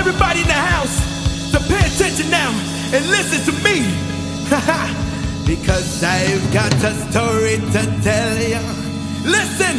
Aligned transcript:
everybody 0.00 0.40
in 0.40 0.46
the 0.46 0.62
house 0.74 0.96
to 1.52 1.58
pay 1.68 1.84
attention 1.90 2.30
now 2.30 2.50
and 2.94 3.06
listen 3.16 3.40
to 3.48 3.52
me. 3.62 3.76
because 5.46 6.02
I've 6.02 6.46
got 6.54 6.72
a 6.72 6.92
story 7.10 7.56
to 7.74 7.82
tell 8.02 8.36
you. 8.52 8.62
Listen, 9.36 9.76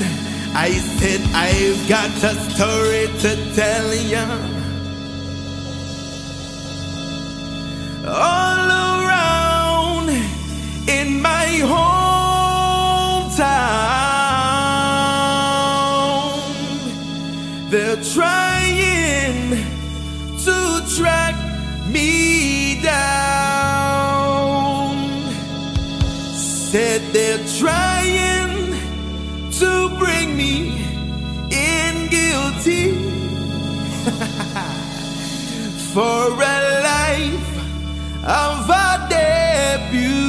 I 0.53 0.69
said 0.97 1.21
I've 1.33 1.89
got 1.89 2.11
a 2.31 2.33
story 2.51 3.07
to 3.23 3.31
tell 3.55 3.89
you. 4.13 4.27
All 8.07 8.67
around 9.01 10.09
in 10.87 11.19
my 11.19 11.47
hometown, 11.63 12.00
for 35.93 36.31
a 36.31 36.57
life 36.83 37.51
of 38.23 38.69
a 38.69 39.07
deputy. 39.09 40.21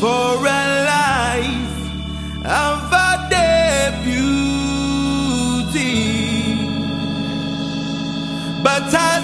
For 0.00 0.46
a 0.46 0.64
life 0.94 1.76
of 2.46 2.90
a 2.90 3.28
deputy. 3.28 3.66
But 8.62 8.94
I 8.94 9.15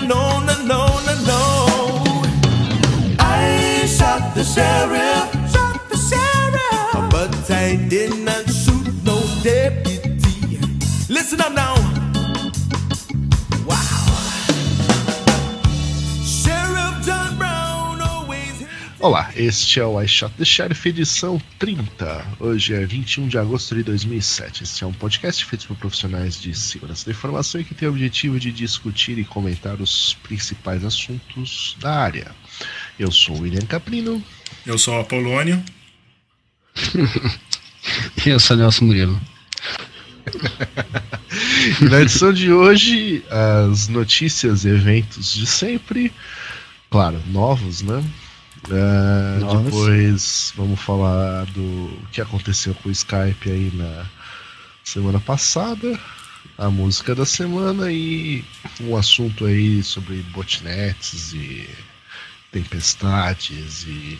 no, 0.00 0.40
no, 0.40 0.40
no, 0.40 0.64
no, 0.64 0.86
no, 1.06 1.14
no. 1.26 2.22
I 3.18 3.84
shot 3.86 4.34
the 4.34 4.44
sheriff, 4.44 5.28
shot 5.52 5.88
the 5.90 5.96
sheriff. 5.96 7.10
But 7.10 7.50
I 7.50 7.76
did 7.88 8.18
not 8.24 8.48
shoot 8.48 8.86
no 9.04 9.20
deputy. 9.42 10.58
Listen 11.08 11.40
up 11.40 11.52
now. 11.52 11.91
Olá, 19.02 19.32
este 19.34 19.80
é 19.80 19.84
o 19.84 20.00
I 20.00 20.06
Shot 20.06 20.32
the 20.36 20.44
Sheriff 20.44 20.88
edição 20.88 21.42
30. 21.58 22.24
Hoje 22.38 22.72
é 22.72 22.86
21 22.86 23.26
de 23.26 23.36
agosto 23.36 23.74
de 23.74 23.82
2007. 23.82 24.62
Este 24.62 24.84
é 24.84 24.86
um 24.86 24.92
podcast 24.92 25.44
feito 25.44 25.66
por 25.66 25.76
profissionais 25.76 26.40
de 26.40 26.56
segurança 26.56 27.06
da 27.06 27.10
informação 27.10 27.60
e 27.60 27.64
que 27.64 27.74
tem 27.74 27.88
o 27.88 27.90
objetivo 27.90 28.38
de 28.38 28.52
discutir 28.52 29.18
e 29.18 29.24
comentar 29.24 29.80
os 29.80 30.14
principais 30.22 30.84
assuntos 30.84 31.76
da 31.80 31.92
área. 31.92 32.30
Eu 32.96 33.10
sou 33.10 33.38
o 33.38 33.40
William 33.40 33.66
Caprino. 33.66 34.24
Eu 34.64 34.78
sou 34.78 34.94
o 34.94 35.00
Apolônio. 35.00 35.60
Eu 38.24 38.38
sou 38.38 38.56
Nelson 38.56 38.84
Murilo. 38.84 39.20
E 41.80 41.84
na 41.86 42.02
edição 42.02 42.32
de 42.32 42.52
hoje, 42.52 43.24
as 43.30 43.88
notícias 43.88 44.64
e 44.64 44.68
eventos 44.68 45.34
de 45.34 45.46
sempre. 45.46 46.12
Claro, 46.90 47.20
novos, 47.32 47.80
né? 47.82 48.04
Novos. 48.68 49.64
depois 49.64 50.52
vamos 50.56 50.80
falar 50.80 51.44
do 51.46 51.98
que 52.12 52.20
aconteceu 52.20 52.74
com 52.74 52.88
o 52.88 52.92
Skype 52.92 53.50
aí 53.50 53.70
na 53.74 54.06
semana 54.84 55.20
passada. 55.20 55.98
A 56.58 56.70
música 56.70 57.14
da 57.14 57.24
semana 57.24 57.90
e 57.90 58.44
um 58.80 58.96
assunto 58.96 59.46
aí 59.46 59.82
sobre 59.82 60.16
botnets 60.32 61.32
e 61.32 61.68
tempestades 62.52 63.84
e 63.86 64.18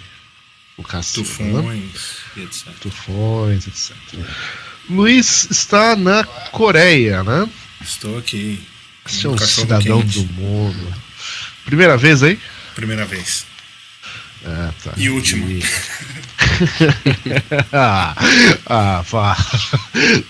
o 0.77 0.83
cacete. 0.83 1.43
né? 1.43 1.61
Tufões 1.61 2.17
e 2.37 2.41
etc. 2.41 2.69
Tufões, 2.81 3.67
etc. 3.67 3.97
Luiz 4.89 5.49
está 5.51 5.95
na 5.95 6.25
Coreia, 6.25 7.23
né? 7.23 7.49
Estou 7.81 8.19
aqui. 8.19 8.67
Você 9.05 9.27
é 9.27 9.31
Um 9.31 9.39
cidadão 9.39 10.01
quente. 10.01 10.21
do 10.21 10.33
mundo. 10.35 10.95
Primeira 11.65 11.97
vez 11.97 12.23
aí? 12.23 12.39
Primeira 12.75 13.05
vez. 13.05 13.47
Ah, 14.45 14.73
tá. 14.83 14.93
E 14.97 15.09
última. 15.09 15.47
E- 15.51 15.63
ah, 17.73 18.15
ah, 18.67 19.05
pá. 19.11 19.37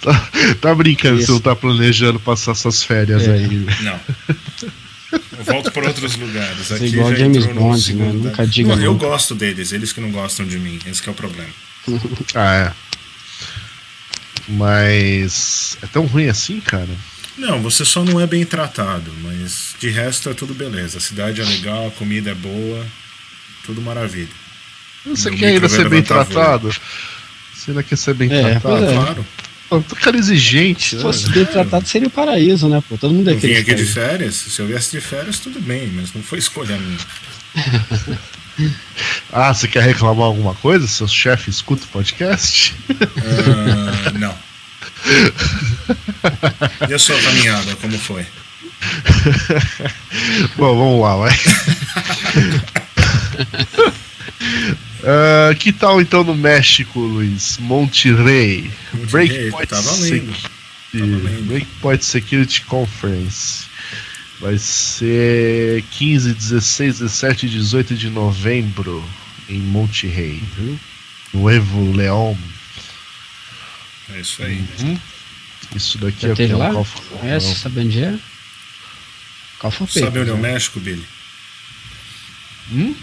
Tá, 0.01 0.31
tá 0.61 0.75
brincando, 0.75 1.19
Isso. 1.19 1.27
você 1.27 1.33
não 1.33 1.41
tá 1.41 1.57
planejando 1.57 2.21
passar 2.21 2.55
suas 2.55 2.83
férias 2.83 3.27
É. 3.27 3.33
aí. 3.33 3.67
Não. 3.83 4.01
Eu 5.39 5.45
volto 5.45 5.71
para 5.73 5.89
outros 5.89 6.17
lugares. 6.17 6.71
É 6.71 6.77
Aqui 6.77 6.87
igual 6.87 7.11
já 7.11 7.17
James 7.19 7.37
entrou 7.39 7.55
no 7.55 7.61
Bond, 7.61 7.83
segundo- 7.83 8.19
né? 8.25 8.31
Nunca 8.31 8.47
diga 8.47 8.77
Não, 8.77 8.83
Eu 8.83 8.95
gosto 8.95 9.35
deles, 9.35 9.73
eles 9.73 9.93
que 9.93 10.01
não 10.01 10.11
gostam 10.11 10.47
de 10.47 10.59
mim. 10.59 10.79
Esse 10.87 11.03
que 11.03 11.09
é 11.09 11.13
o 11.13 11.15
problema. 11.15 11.51
Ah, 12.35 12.55
é. 12.55 12.73
Mas 14.49 15.77
é 15.83 15.87
tão 15.87 16.07
ruim 16.07 16.29
assim, 16.29 16.61
cara? 16.61 16.89
Não, 17.37 17.63
você 17.63 17.85
só 17.85 18.05
não 18.05 18.21
é 18.21 18.27
bem 18.27 18.45
tratado, 18.45 19.11
mas 19.23 19.75
de 19.79 19.89
resto 19.89 20.29
é 20.29 20.35
tudo 20.35 20.53
beleza. 20.55 20.99
A 20.99 21.01
cidade 21.01 21.41
é 21.41 21.45
legal, 21.45 21.89
a 21.89 21.91
comida 21.93 22.31
é 22.31 22.35
boa, 22.35 22.85
tudo 23.65 23.81
maravilha. 23.81 24.29
Você 25.07 25.31
Meu 25.31 25.39
quer 25.39 25.47
ainda 25.47 25.69
ser 25.69 25.89
bem 25.89 26.01
levantar 26.01 26.25
tratado? 26.27 26.75
Você 27.55 27.71
ainda 27.71 27.83
quer 27.83 27.97
ser 27.97 28.15
bem 28.15 28.33
É, 28.33 28.59
tratado? 28.59 28.85
é. 28.85 28.95
Claro. 28.95 29.27
Eu 29.71 29.83
tô 29.83 29.97
cara 29.97 30.17
exigente, 30.19 30.91
Se 30.91 30.97
né? 30.97 31.03
fosse 31.03 31.31
bem 31.31 31.47
tratado, 31.47 31.89
seria 31.89 32.07
o 32.07 32.11
paraíso, 32.11 32.69
né, 32.69 32.83
pô? 32.87 32.99
Todo 32.99 33.15
mundo 33.15 33.31
é 33.31 33.33
Eu 33.33 33.39
vim 33.39 33.55
aqui 33.55 33.75
de 33.75 33.85
férias. 33.87 34.35
Se 34.35 34.61
eu 34.61 34.67
viesse 34.67 34.91
de 34.91 35.01
férias, 35.01 35.39
tudo 35.39 35.61
bem, 35.63 35.87
mas 35.95 36.13
não 36.13 36.23
foi 36.23 36.39
escolha 36.39 36.77
minha. 36.79 36.99
Ah, 39.33 39.53
você 39.55 39.67
quer 39.67 39.83
reclamar 39.83 40.27
alguma 40.27 40.55
coisa? 40.55 40.87
Seu 40.87 41.09
chefe 41.09 41.49
escuta 41.49 41.85
o 41.85 41.89
podcast? 41.89 42.75
Ah, 43.01 44.11
não. 44.19 44.35
E 46.89 46.93
a 46.93 46.99
sua 46.99 47.19
caminhada, 47.21 47.75
como 47.77 47.99
foi? 47.99 48.27
Bom, 50.57 50.77
vamos 50.77 51.01
lá, 51.01 51.17
vai. 51.17 51.33
Ah, 55.05 55.55
que 55.57 55.73
tal 55.73 56.01
então 56.01 56.23
no 56.23 56.35
México, 56.35 57.01
Luiz? 57.01 57.59
Monterrey. 57.59 58.71
Monterrey, 58.95 59.07
Breakpoint, 59.51 59.69
tá 59.69 59.81
valendo. 59.81 60.33
Sec- 60.35 60.51
Tá. 60.93 60.99
Breakpoint 61.47 62.05
Security 62.05 62.61
Conference. 62.63 63.65
Vai 64.39 64.59
ser 64.59 65.83
15, 65.93 66.35
16, 66.35 66.99
17 66.99 67.47
e 67.47 67.49
18 67.49 67.95
de 67.97 68.11
novembro 68.11 69.03
em 69.49 69.59
Monterrey. 69.59 70.43
Uhum. 70.59 70.79
Nuevo 71.35 71.93
León. 71.97 72.37
É 74.15 74.21
isso 74.21 74.43
aí. 74.43 74.63
Uhum. 74.81 74.99
Isso 75.75 75.97
daqui 75.99 76.21
Já 76.23 76.29
é 76.29 76.33
o 76.33 76.37
que? 76.37 76.43
teve 76.43 76.53
É 76.53 76.57
um 76.57 76.59
lá? 76.59 76.73
Call 76.73 76.85
for- 76.85 77.03
Conhece? 77.19 77.55
Sabe 77.57 77.81
onde 77.81 78.05
é? 78.05 78.19
Qual 79.59 79.71
foi 79.71 79.87
o 79.87 79.91
Sabe 79.91 80.19
onde 80.21 80.31
é 80.31 80.33
o 80.35 80.37
né? 80.37 80.53
México, 80.53 80.79
Billy? 80.79 81.05
Hum? 82.71 82.95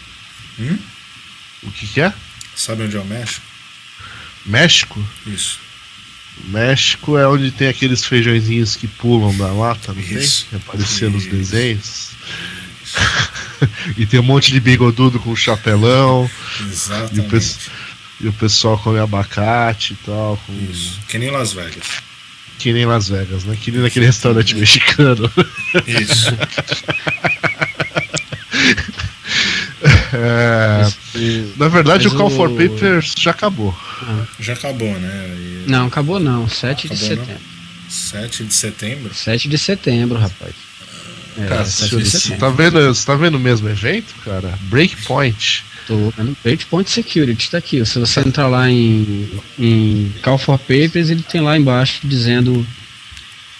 Hum? 0.60 0.78
O 1.64 1.72
que, 1.72 1.88
que 1.88 2.02
é? 2.02 2.14
Sabe 2.56 2.84
onde 2.84 2.96
é 2.98 3.00
o 3.00 3.06
México? 3.06 3.46
México? 4.46 5.08
Isso. 5.28 5.60
México 6.46 7.18
é 7.18 7.28
onde 7.28 7.52
tem 7.52 7.68
aqueles 7.68 8.06
feijõezinhos 8.06 8.76
que 8.76 8.88
pulam 8.88 9.36
da 9.38 9.48
lata, 9.52 9.94
não 9.94 10.02
Isso. 10.02 10.48
tem? 10.50 10.60
Aparecia 10.60 11.10
nos 11.10 11.26
desenhos. 11.26 12.10
e 13.98 14.06
tem 14.06 14.20
um 14.20 14.24
monte 14.24 14.52
de 14.52 14.60
bigodudo 14.60 15.20
com 15.20 15.36
chapelão. 15.36 16.30
E 16.60 16.64
o, 16.64 16.68
Exatamente. 16.72 17.30
pes- 17.30 17.60
e 18.22 18.28
o 18.28 18.34
pessoal 18.34 18.78
come 18.80 19.00
abacate 19.00 19.94
e 19.94 19.96
tal. 20.06 20.38
Com... 20.46 20.54
Isso. 20.72 21.00
Que 21.08 21.18
nem 21.18 21.30
Las 21.30 21.52
Vegas. 21.54 21.86
Que 22.58 22.74
nem 22.74 22.86
Las 22.86 23.08
Vegas, 23.10 23.44
né? 23.44 23.58
Que 23.62 23.72
nem 23.72 23.82
naquele 23.82 24.06
restaurante 24.06 24.56
mexicano. 24.56 25.30
Isso. 25.88 26.30
É, 30.14 30.88
Esse- 30.88 31.54
na 31.58 31.68
verdade, 31.68 32.06
Mas 32.06 32.14
o 32.14 32.18
Call 32.18 32.30
for 32.30 32.50
o- 32.50 32.56
Papers 32.56 33.14
já 33.18 33.32
acabou. 33.32 33.76
Já 34.40 34.54
acabou, 34.54 34.92
né? 35.00 35.36
E 35.38 35.64
Não, 35.70 35.88
acabou 35.88 36.20
não. 36.20 36.48
7 36.48 36.88
de 36.88 36.94
Acabou, 36.94 37.10
não? 37.18 37.26
setembro. 37.26 37.44
7 37.90 38.44
de 38.46 38.54
setembro. 38.54 39.14
7 39.14 39.48
de 39.50 39.58
setembro, 39.58 40.18
rapaz. 40.20 40.54
É, 41.38 41.46
Cara, 41.46 41.66
7 41.66 41.98
de 41.98 42.06
você 42.10 42.20
setembro. 42.20 42.40
tá 42.40 42.50
vendo, 42.50 42.88
você 42.94 43.06
tá 43.06 43.16
vendo 43.16 43.36
o 43.36 43.40
mesmo 43.40 43.70
evento, 43.70 44.14
cara? 44.26 44.58
Breakpoint. 44.64 45.64
Tô 45.88 46.14
no 46.18 46.38
Breakpoint 46.44 46.90
Security, 46.90 47.50
tá 47.50 47.58
aqui. 47.58 47.84
Se 47.86 47.98
você 48.00 48.20
entrar 48.20 48.48
lá 48.48 48.70
em, 48.70 49.30
em 49.58 50.12
Call 50.22 50.38
for 50.38 50.60
Papers, 50.60 51.10
ele 51.10 51.24
tem 51.24 51.42
lá 51.42 51.58
embaixo 51.58 52.02
dizendo 52.04 52.66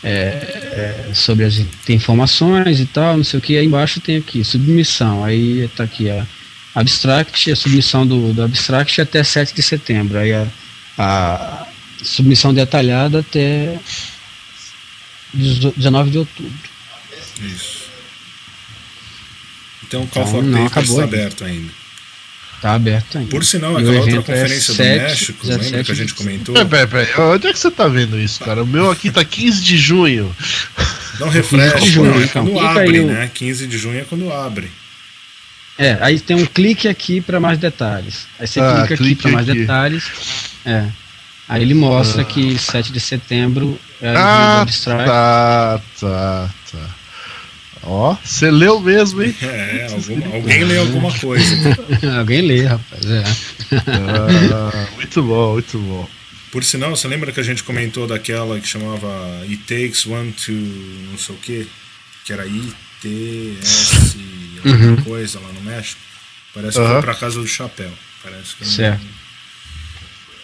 é, 0.04 1.08
é, 1.10 1.14
sobre 1.14 1.44
as 1.46 1.60
informações 1.90 2.80
e 2.80 2.86
tal, 2.86 3.18
não 3.18 3.24
sei 3.24 3.40
o 3.40 3.42
que. 3.42 3.58
Aí 3.58 3.66
embaixo 3.66 4.00
tem 4.00 4.18
aqui, 4.18 4.44
submissão. 4.44 5.24
Aí 5.24 5.68
tá 5.76 5.84
aqui 5.84 6.10
a 6.10 6.26
abstract, 6.76 7.52
a 7.52 7.56
submissão 7.56 8.06
do, 8.06 8.34
do 8.34 8.44
abstract 8.44 9.02
até 9.02 9.24
7 9.24 9.54
de 9.54 9.62
setembro. 9.62 10.18
Aí 10.18 10.34
a, 10.34 10.48
a 10.98 11.68
submissão 12.04 12.54
detalhada 12.54 13.20
até 13.20 13.80
19 15.34 16.12
de 16.12 16.18
outubro. 16.20 16.70
Isso. 17.42 17.90
Então 19.88 20.04
o 20.04 20.08
Call 20.08 20.24
Então, 20.24 20.34
for 20.34 20.44
não 20.44 20.64
Papers 20.68 20.72
acabou 20.72 21.04
está 21.04 21.04
aberto 21.04 21.46
ainda. 21.46 21.80
Tá 22.62 22.74
aberto 22.74 23.18
ainda. 23.18 23.30
Por 23.30 23.46
sinal, 23.46 23.78
aquela 23.78 24.00
outra 24.00 24.12
é 24.12 24.18
conferência 24.18 24.74
do 24.74 24.78
7, 24.78 25.02
México, 25.02 25.48
lembra 25.48 25.64
17 25.64 25.86
que 25.86 25.92
a 25.92 25.96
gente 25.96 26.14
comentou? 26.14 26.54
Peraí, 26.54 26.88
peraí, 26.88 27.06
peraí. 27.08 27.30
Onde 27.30 27.48
é 27.48 27.54
que 27.54 27.60
você 27.60 27.72
tá 27.72 27.88
vendo 27.88 28.20
isso, 28.20 28.40
cara? 28.42 28.64
O 28.64 28.68
meu 28.68 28.92
aqui 28.92 29.10
tá 29.10 29.24
15 29.24 29.64
de 29.64 29.78
junho. 29.78 30.36
Dá 31.18 31.26
um 31.26 31.30
refresh, 31.30 31.84
de 31.84 31.90
junho, 31.90 32.20
é 32.20 32.24
então. 32.24 32.46
quando 32.46 32.58
Clica 32.58 32.70
abre, 32.70 33.04
né? 33.06 33.32
15 33.34 33.68
de 33.68 33.78
junho 33.78 34.00
é 34.00 34.04
quando 34.04 34.32
abre. 34.32 34.70
É, 35.80 35.98
aí 36.02 36.20
tem 36.20 36.36
um 36.36 36.46
clique 36.46 36.88
aqui 36.90 37.22
para 37.22 37.40
mais 37.40 37.58
detalhes. 37.58 38.28
Aí 38.38 38.46
você 38.46 38.60
Ah, 38.60 38.86
clica 38.86 38.94
aqui 39.02 39.16
para 39.16 39.32
mais 39.32 39.50
aqui. 39.50 39.60
detalhes. 39.62 40.04
É. 40.66 40.86
Aí 41.48 41.62
ele 41.64 41.74
mostra 41.74 42.24
que 42.26 42.60
7 42.60 42.92
de 42.92 43.00
setembro 43.00 43.80
é 44.02 44.14
Ah, 44.16 44.66
tá, 44.84 45.82
tá, 46.00 46.50
tá. 46.72 46.96
Ó, 47.82 48.14
você 48.24 48.52
leu 48.52 48.80
mesmo, 48.82 49.24
hein? 49.24 49.34
É, 49.42 49.88
algum- 49.90 50.34
alguém 50.36 50.64
lê 50.66 50.78
alguma 50.78 51.12
coisa. 51.18 51.56
Alguém 52.20 52.42
lê, 52.42 52.66
rapaz. 52.66 53.06
É. 53.10 53.24
Ah, 53.88 54.88
muito 54.98 55.24
bom, 55.24 55.54
muito 55.54 55.78
bom. 55.80 56.08
Por 56.52 56.64
sinal, 56.64 56.94
você 56.96 57.08
lembra 57.08 57.32
que 57.32 57.40
a 57.40 57.44
gente 57.44 57.64
comentou 57.64 58.06
daquela 58.06 58.60
que 58.60 58.68
chamava 58.68 59.08
It 59.44 59.58
Takes 59.60 60.06
One 60.08 60.32
to 60.34 60.52
não 60.52 61.18
sei 61.18 61.36
o 61.36 61.38
que? 61.38 61.68
Que 62.26 62.34
era 62.34 62.46
ITS 62.46 64.18
alguma 64.68 65.02
coisa 65.04 65.40
lá 65.40 65.50
no 65.54 65.62
México? 65.62 66.00
Parece 66.54 66.74
que 66.74 66.80
Aham. 66.84 66.94
foi 66.94 67.02
pra 67.02 67.16
casa 67.16 67.40
do 67.40 67.48
chapéu. 67.48 67.92
Parece 68.24 68.56
que 68.56 68.66
Certo. 68.66 69.06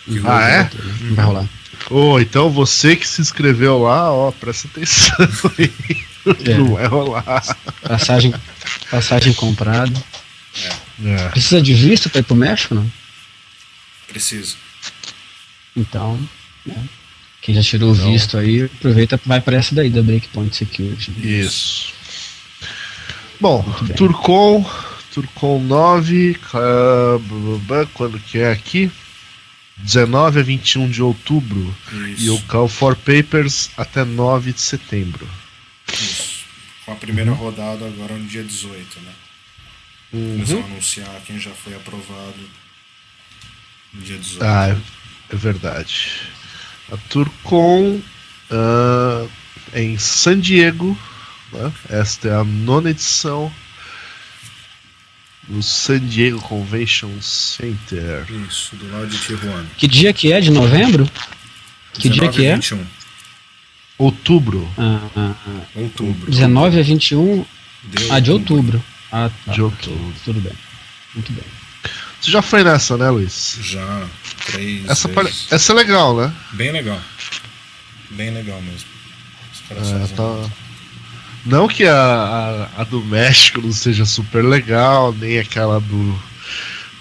que 0.05 0.21
Ah, 0.25 0.41
é? 0.49 0.69
Não 1.01 1.15
vai 1.15 1.25
rolar. 1.25 1.49
Ô, 1.89 2.19
então 2.19 2.49
você 2.49 2.95
que 2.95 3.07
se 3.07 3.21
inscreveu 3.21 3.79
lá, 3.79 4.11
ó, 4.11 4.31
presta 4.31 4.67
atenção 4.67 5.15
aí. 5.59 5.73
É. 6.45 6.57
Não 6.57 6.73
vai 6.73 6.87
rolar. 6.87 7.43
Passagem, 7.81 8.33
passagem 8.89 9.33
comprada. 9.33 9.91
É. 11.03 11.29
Precisa 11.29 11.61
de 11.61 11.73
visto 11.73 12.09
para 12.09 12.21
ir 12.21 12.23
pro 12.23 12.35
México, 12.35 12.73
não? 12.75 12.89
Precisa. 14.07 14.55
Então, 15.75 16.17
né? 16.65 16.81
Quem 17.41 17.53
já 17.53 17.61
tirou 17.61 17.91
o 17.91 17.93
visto 17.93 18.37
aí, 18.37 18.63
aproveita 18.63 19.19
vai 19.25 19.39
para 19.41 19.57
essa 19.57 19.75
daí 19.75 19.89
da 19.89 20.01
Breakpoint 20.01 20.55
Security. 20.55 21.11
Isso. 21.21 21.93
Bom. 23.39 23.63
Turcom, 23.95 24.65
Turcom 25.13 25.59
9, 25.61 26.37
ah, 26.53 27.19
blá, 27.19 27.39
blá, 27.39 27.57
blá, 27.59 27.85
quando 27.93 28.19
que 28.19 28.39
é 28.39 28.51
aqui? 28.51 28.91
19 29.77 30.39
a 30.39 30.43
21 30.43 30.89
de 30.89 31.01
outubro. 31.01 31.75
E 31.91 32.29
o 32.29 32.35
Isso. 32.35 32.43
Call 32.47 32.67
for 32.69 32.95
Papers 32.95 33.69
até 33.77 34.05
9 34.05 34.53
de 34.53 34.61
setembro. 34.61 35.27
Isso. 35.91 36.45
Com 36.85 36.93
a 36.93 36.95
primeira 36.95 37.31
Uhum. 37.31 37.37
rodada 37.37 37.85
agora 37.85 38.13
no 38.15 38.25
dia 38.25 38.43
18, 38.43 38.99
né? 39.01 39.11
Eles 40.13 40.49
vão 40.49 40.63
anunciar 40.63 41.19
quem 41.25 41.37
já 41.39 41.51
foi 41.51 41.75
aprovado 41.75 42.39
no 43.93 44.01
dia 44.01 44.17
18. 44.17 44.43
Ah, 44.43 44.69
é, 44.69 44.77
é 45.33 45.35
verdade. 45.35 46.21
A 46.91 46.95
Turcom 47.09 47.99
ah, 48.51 49.25
é 49.73 49.81
em 49.83 49.97
San 49.97 50.39
Diego. 50.39 50.97
Né? 51.51 51.71
Esta 51.89 52.27
é 52.29 52.35
a 52.35 52.43
nona 52.43 52.89
edição 52.89 53.51
do 55.47 55.61
San 55.61 55.99
Diego 55.99 56.41
Convention 56.41 57.11
Center. 57.21 58.25
Isso, 58.49 58.75
do 58.75 58.91
lado 58.91 59.07
de 59.07 59.17
Tijuana. 59.19 59.65
Que 59.77 59.87
dia 59.87 60.11
que 60.13 60.31
é? 60.33 60.41
De 60.41 60.49
novembro? 60.51 61.09
Que 61.93 62.09
dia 62.09 62.29
19 62.29 62.37
que 62.37 62.45
é? 62.45 62.55
21, 62.55 62.81
Ah, 62.81 62.85
Outubro 63.97 64.69
ah, 64.77 64.99
ah. 65.15 65.35
outubro. 65.75 66.29
19 66.29 66.79
a 66.79 66.83
21 66.83 67.45
Deu 67.83 68.11
ah, 68.13 68.19
de 68.19 68.31
outubro. 68.31 68.83
Ah, 69.11 69.29
tá. 69.45 69.53
de 69.53 69.61
outubro. 69.61 70.13
Tudo 70.25 70.41
bem. 70.41 70.51
Muito 71.13 71.31
bem. 71.31 71.43
Você 72.19 72.31
já 72.31 72.41
foi 72.41 72.63
nessa, 72.63 72.97
né, 72.97 73.09
Luiz? 73.09 73.59
Já, 73.61 74.07
três 74.47 74.89
Essa, 74.89 75.07
vezes. 75.07 75.47
essa 75.51 75.71
é 75.71 75.75
legal, 75.75 76.17
né? 76.17 76.33
Bem 76.53 76.71
legal. 76.71 76.99
Bem 78.09 78.31
legal 78.33 78.59
mesmo. 78.63 78.87
Os 79.53 79.61
caras 79.69 80.11
É, 80.11 80.15
tá- 80.15 80.49
Não 81.45 81.67
que 81.67 81.85
a, 81.85 81.95
a, 82.75 82.81
a 82.81 82.83
do 82.83 83.01
México 83.03 83.61
não 83.61 83.71
seja 83.71 84.03
super 84.05 84.43
legal, 84.43 85.13
nem 85.13 85.37
aquela 85.37 85.79
do, 85.79 86.19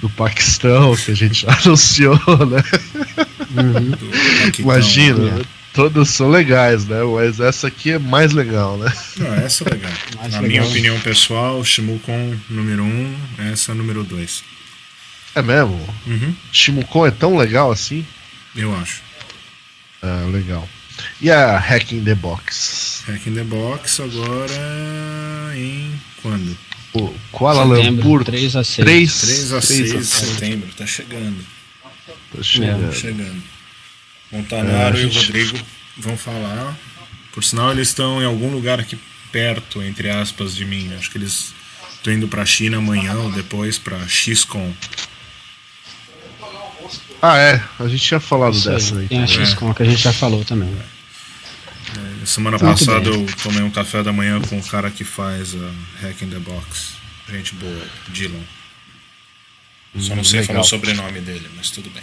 do 0.02 0.11
Paquistão 0.11 0.94
que 0.94 1.11
a 1.11 1.14
gente 1.14 1.46
anunciou, 1.49 2.19
né? 2.46 2.62
Uhum. 3.56 3.93
Imagina, 4.58 5.37
né? 5.37 5.43
todas 5.73 6.11
são 6.11 6.29
legais, 6.29 6.87
né? 6.87 7.02
Mas 7.02 7.41
essa 7.41 7.69
aqui 7.69 7.93
é 7.93 7.99
mais 7.99 8.32
legal, 8.32 8.76
né? 8.76 8.93
Não, 9.17 9.35
essa 9.35 9.64
é 9.64 9.70
legal. 9.70 9.93
Mais 10.19 10.32
Na 10.32 10.41
legal. 10.41 10.49
minha 10.49 10.64
opinião 10.64 11.00
pessoal, 11.00 11.62
Shimukon 11.64 12.37
número 12.49 12.82
1, 12.82 12.87
um, 12.87 13.17
essa 13.50 13.73
é 13.73 13.75
a 13.75 13.76
número 13.76 14.05
2. 14.05 14.44
É 15.35 15.43
mesmo? 15.43 15.94
Uhum, 16.06 16.35
Shimukon 16.52 17.06
é 17.06 17.11
tão 17.11 17.37
legal 17.37 17.73
assim? 17.73 18.06
eu 18.55 18.75
acho. 18.76 19.02
Ah, 20.00 20.26
legal. 20.31 20.69
E 21.20 21.31
a 21.31 21.58
Hack 21.58 21.93
in 21.93 22.05
the 22.05 22.14
Box? 22.14 23.02
Hack 23.06 23.26
in 23.29 23.35
the 23.35 23.44
Box 23.44 24.00
agora 24.00 25.52
em 25.56 26.00
quando? 26.23 26.56
O 26.93 27.12
Kuala 27.32 27.76
Setembro, 27.76 28.05
Lumpur 28.08 28.25
3 28.25 28.56
a 28.56 28.62
6. 28.64 28.85
3, 28.85 29.20
3 29.20 29.52
a 29.52 29.61
6 29.61 29.93
de 29.93 30.05
setembro, 30.05 30.69
tá 30.76 30.87
chegando. 30.87 31.44
Tá 32.37 32.43
chegando. 32.43 32.87
Tá 32.88 32.93
chegando. 32.96 33.43
Montanaro 34.31 34.96
É, 34.96 35.00
a 35.00 35.02
e 35.02 35.06
o 35.06 35.11
gente- 35.11 35.26
Rodrigo 35.26 35.58
vão 35.99 36.17
falar. 36.17 36.76
Por 37.32 37.43
sinal, 37.43 37.73
eles 37.73 37.88
estão 37.88 38.23
em 38.23 38.25
algum 38.25 38.50
lugar 38.52 38.79
aqui 38.79 38.96
perto, 39.32 39.82
entre 39.82 40.08
aspas, 40.11 40.55
de 40.55 40.64
mim. 40.64 40.93
Acho 40.96 41.11
que 41.11 41.19
eles 41.19 41.52
estão 41.96 42.12
indo 42.12 42.29
pra 42.29 42.46
China 42.46 42.76
amanhã 42.79 43.14
ou 43.14 43.31
depois 43.32 43.76
pra 43.79 44.06
XCOM. 44.06 44.73
Ah, 47.22 47.37
é. 47.38 47.62
A 47.81 47.88
gente 47.88 48.02
tinha 48.05 48.20
falado 48.20 48.55
Isso 48.55 48.69
dessa 48.69 48.94
aí. 48.94 49.02
aí. 49.02 49.08
Tem 49.08 49.22
a 49.22 49.26
XCOM 49.26 49.72
que 49.72 49.82
a 49.82 49.87
gente 49.87 50.02
já 50.02 50.12
falou 50.12 50.44
também. 50.44 50.75
Semana 52.25 52.56
Muito 52.58 52.70
passada 52.78 53.10
bem. 53.10 53.20
eu 53.20 53.27
tomei 53.43 53.62
um 53.62 53.70
café 53.70 54.03
da 54.03 54.12
manhã 54.12 54.41
com 54.41 54.58
o 54.58 54.62
cara 54.62 54.91
que 54.91 55.05
faz 55.05 55.55
a 55.55 56.06
Hack 56.06 56.22
in 56.22 56.29
the 56.31 56.38
Box. 56.38 56.94
Gente 57.31 57.55
boa, 57.55 57.82
Dylan. 58.08 58.41
Só 59.98 60.15
não 60.17 60.24
sei 60.24 60.41
legal. 60.41 60.55
falar 60.55 60.60
o 60.60 60.65
sobrenome 60.69 61.20
dele, 61.20 61.48
mas 61.56 61.70
tudo 61.70 61.91
bem. 61.91 62.03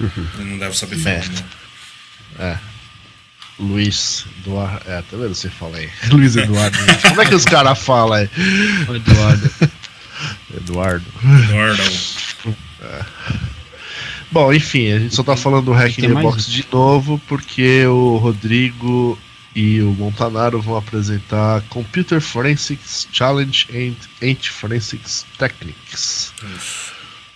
Ele 0.38 0.50
não 0.50 0.58
deve 0.58 0.76
saber 0.76 0.96
falar, 0.98 1.16
É. 2.38 2.48
né? 2.50 2.60
Luiz 3.58 4.24
Eduardo. 4.40 4.90
É, 4.90 5.02
tá 5.02 5.16
vendo? 5.16 5.34
Você 5.34 5.48
fala 5.48 5.76
aí. 5.76 5.88
Luiz 6.10 6.34
Eduardo. 6.36 6.76
Como 7.08 7.20
é 7.20 7.26
que 7.26 7.34
os 7.34 7.44
caras 7.44 7.78
falam 7.78 8.14
aí? 8.14 8.28
Eduardo. 8.94 9.50
Eduardo. 10.56 11.06
Eduardo. 11.44 11.82
Bom, 14.32 14.50
enfim, 14.50 14.90
a 14.92 14.98
gente 14.98 15.14
só 15.14 15.22
tá 15.22 15.36
falando 15.36 15.66
do 15.66 15.72
Hack 15.72 15.98
in 15.98 16.14
the 16.14 16.22
Box 16.22 16.50
de 16.50 16.66
novo 16.72 17.20
porque 17.28 17.84
o 17.86 18.16
Rodrigo 18.16 19.18
e 19.54 19.82
o 19.82 19.92
Montanaro 19.92 20.58
vão 20.58 20.74
apresentar 20.74 21.60
Computer 21.68 22.18
Forensics 22.18 23.06
Challenge 23.12 23.68
and 23.70 23.94
Anti-Forensics 24.26 25.26
Techniques. 25.38 26.32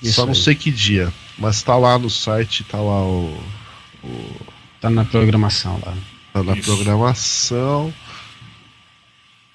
Isso 0.03 0.15
Só 0.15 0.25
não 0.25 0.35
sei 0.35 0.55
que 0.55 0.71
dia, 0.71 1.12
mas 1.38 1.62
tá 1.62 1.76
lá 1.76 1.99
no 1.99 2.09
site, 2.09 2.65
tá 2.65 2.79
lá 2.79 3.05
o. 3.05 3.38
Tá 4.81 4.88
na 4.88 5.05
programação 5.05 5.79
lá. 5.85 5.95
tá 6.33 6.43
na 6.43 6.55
Isso. 6.55 6.62
programação. 6.62 7.93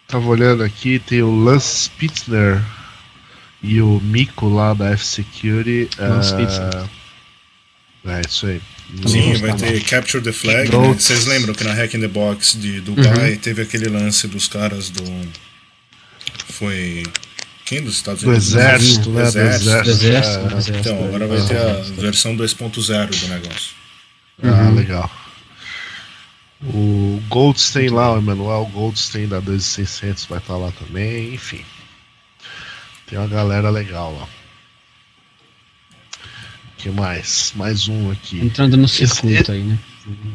Tava 0.07 0.27
olhando 0.27 0.61
aqui, 0.61 0.99
tem 0.99 1.23
o 1.23 1.43
Lance 1.43 1.85
Spitzner 1.85 2.61
e 3.63 3.81
o 3.81 3.99
Mico 3.99 4.47
lá 4.47 4.75
da 4.75 4.91
F-Security. 4.91 5.89
Lance 5.97 6.33
ah, 6.33 6.37
Spitzner. 6.37 7.00
É, 8.05 8.21
isso 8.27 8.47
aí. 8.47 8.61
Sim, 9.07 9.21
Vamos 9.21 9.39
vai 9.41 9.55
ter 9.55 9.83
Capture 9.83 10.23
the 10.23 10.31
Flag. 10.31 10.69
né? 10.75 10.93
Vocês 10.93 11.25
lembram 11.27 11.53
que 11.53 11.63
na 11.63 11.73
Hack 11.73 11.93
in 11.93 11.99
the 12.01 12.07
Box 12.07 12.57
de 12.59 12.81
Dubai 12.81 13.31
Uhum. 13.33 13.37
teve 13.37 13.61
aquele 13.61 13.87
lance 13.89 14.27
dos 14.27 14.47
caras 14.47 14.89
do. 14.89 15.03
Foi. 16.49 17.03
Quem 17.65 17.81
dos 17.81 17.95
Estados 17.95 18.23
Do 18.23 18.29
Unidos? 18.29 18.47
exército, 18.49 19.03
Do 19.03 19.11
né? 19.11 19.21
Do 19.21 19.27
exército. 19.27 19.63
Do 19.63 19.69
exército. 19.71 19.89
exército, 19.91 20.45
é. 20.45 20.47
do 20.49 20.57
exército. 20.57 20.77
Então, 20.89 21.05
agora 21.05 21.27
vai 21.27 21.41
ter 21.47 21.57
a 21.57 21.73
versão 22.01 22.35
2.0 22.35 23.19
do 23.19 23.27
negócio. 23.27 23.71
Ah, 24.43 24.69
legal. 24.75 25.09
O 26.63 27.21
Goldstein 27.29 27.89
lá, 27.89 28.13
o 28.13 28.17
Emanuel 28.17 28.65
Goldstein 28.73 29.27
da 29.27 29.39
2600 29.39 30.25
vai 30.25 30.39
estar 30.39 30.57
lá 30.57 30.71
também, 30.71 31.33
enfim. 31.33 31.63
Tem 33.07 33.17
uma 33.17 33.27
galera 33.27 33.69
legal 33.69 34.15
lá. 34.19 34.27
Que 36.81 36.89
mais? 36.89 37.53
Mais 37.55 37.87
um 37.87 38.11
aqui. 38.11 38.39
Entrando 38.39 38.75
no 38.77 38.87
circuito 38.87 39.51
aí, 39.51 39.63
né? 39.63 39.77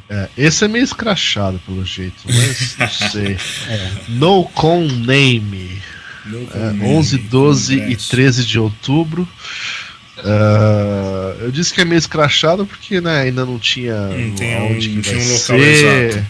É, 0.09 0.29
esse 0.39 0.65
é 0.65 0.69
meio 0.69 0.85
escrachado 0.85 1.59
pelo 1.67 1.85
jeito, 1.85 2.17
mas 2.27 2.77
não 2.79 2.89
sei. 3.11 3.37
No 4.09 4.45
Con 4.45 4.83
Name. 4.87 5.83
No 6.25 6.43
É, 6.43 6.47
comment, 6.47 6.83
11, 6.99 7.19
12 7.19 7.75
e 7.75 7.79
congresso. 7.81 8.11
13 8.11 8.45
de 8.45 8.59
outubro. 8.59 9.29
Ah, 10.19 11.35
eu 11.41 11.51
disse 11.53 11.73
que 11.75 11.81
é 11.81 11.85
meio 11.85 11.99
escrachado 11.99 12.65
porque 12.67 13.01
né, 13.01 13.21
ainda 13.23 13.45
não 13.45 13.59
tinha 13.59 13.95
Não 13.95 14.35
tem 14.35 14.57
um- 14.63 14.79
que 14.79 14.89
não 14.89 15.03
tinha 15.03 15.19
um 15.19 15.33
local 15.33 15.39
ser. 15.39 16.11
exato. 16.11 16.27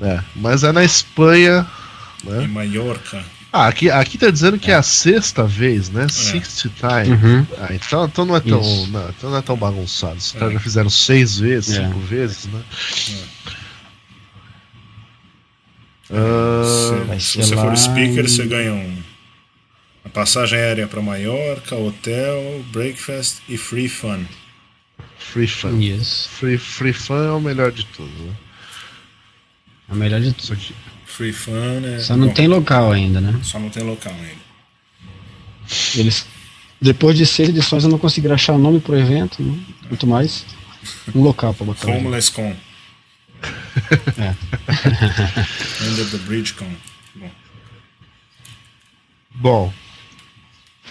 É, 0.00 0.20
mas 0.36 0.62
é 0.62 0.72
na 0.72 0.84
Espanha. 0.84 1.66
Em 2.24 2.30
Né? 2.30 2.46
Ah, 3.50 3.66
aqui, 3.68 3.90
aqui 3.90 4.18
tá 4.18 4.30
dizendo 4.30 4.58
que 4.58 4.70
é 4.70 4.74
a 4.74 4.82
sexta 4.82 5.44
vez, 5.46 5.88
né? 5.88 6.06
Sixth 6.08 6.66
time. 6.76 7.14
Uhum. 7.16 7.46
Ah, 7.58 7.68
então, 7.74 8.04
então 8.04 8.24
não 8.26 8.36
é 8.36 8.40
tão, 8.40 8.86
não, 8.88 9.08
então 9.08 9.30
não 9.30 9.38
é 9.38 9.42
tão 9.42 9.56
bagunçado. 9.56 10.16
Os 10.16 10.32
caras 10.32 10.50
É. 10.50 10.52
já 10.54 10.60
fizeram 10.60 10.90
seis 10.90 11.38
vezes, 11.38 11.76
É. 11.76 11.86
cinco 11.86 11.98
vezes, 12.00 12.44
né? 12.46 12.62
Se, 16.04 16.14
Ah, 16.14 17.04
vai 17.06 17.20
se 17.20 17.26
ser 17.26 17.42
você 17.44 17.54
for 17.54 17.66
lá 17.66 17.76
speaker, 17.76 18.24
em- 18.24 18.28
você 18.28 18.46
ganha 18.46 18.72
um, 18.74 19.02
a 20.04 20.08
passagem 20.08 20.58
aérea 20.58 20.86
para 20.86 21.02
Maiorca, 21.02 21.74
hotel, 21.74 22.64
breakfast 22.72 23.38
e 23.48 23.56
free 23.58 23.88
fun. 23.88 24.24
free 25.18 25.46
fun. 25.46 25.78
Isso. 25.78 26.28
Free, 26.30 26.56
free 26.58 26.92
fun 26.92 27.22
é 27.22 27.32
o 27.32 27.40
melhor 27.40 27.70
de 27.72 27.84
tudo, 27.86 28.10
né? 28.24 28.32
A 29.90 29.94
melhor 29.94 30.20
de 30.20 30.28
Isso 30.28 30.36
tudo. 30.48 30.52
aqui. 30.54 30.74
Free 31.08 31.32
fun 31.32 31.82
é. 31.84 31.98
Só 31.98 32.16
não 32.16 32.28
bom, 32.28 32.34
tem 32.34 32.46
local 32.46 32.92
ainda, 32.92 33.20
né? 33.20 33.40
Só 33.42 33.58
não 33.58 33.70
tem 33.70 33.82
local 33.82 34.12
ainda. 34.12 34.48
Eles. 35.96 36.26
Depois 36.80 37.16
de 37.16 37.26
seis 37.26 37.48
edições 37.48 37.82
eu 37.82 37.90
não 37.90 37.98
consegui 37.98 38.30
achar 38.30 38.52
o 38.52 38.58
nome 38.58 38.78
pro 38.78 38.96
evento, 38.96 39.42
né? 39.42 39.58
muito 39.88 40.06
mais. 40.06 40.46
Um 41.12 41.22
local 41.22 41.52
pra 41.54 41.66
botar. 41.66 41.90
Homeless 41.90 42.30
Con. 42.30 42.54
É. 44.16 44.34
Under 45.88 46.10
the 46.10 46.18
Bridge 46.18 46.52
Con. 46.54 46.70
Bom, 47.16 47.30
Bom, 49.34 49.72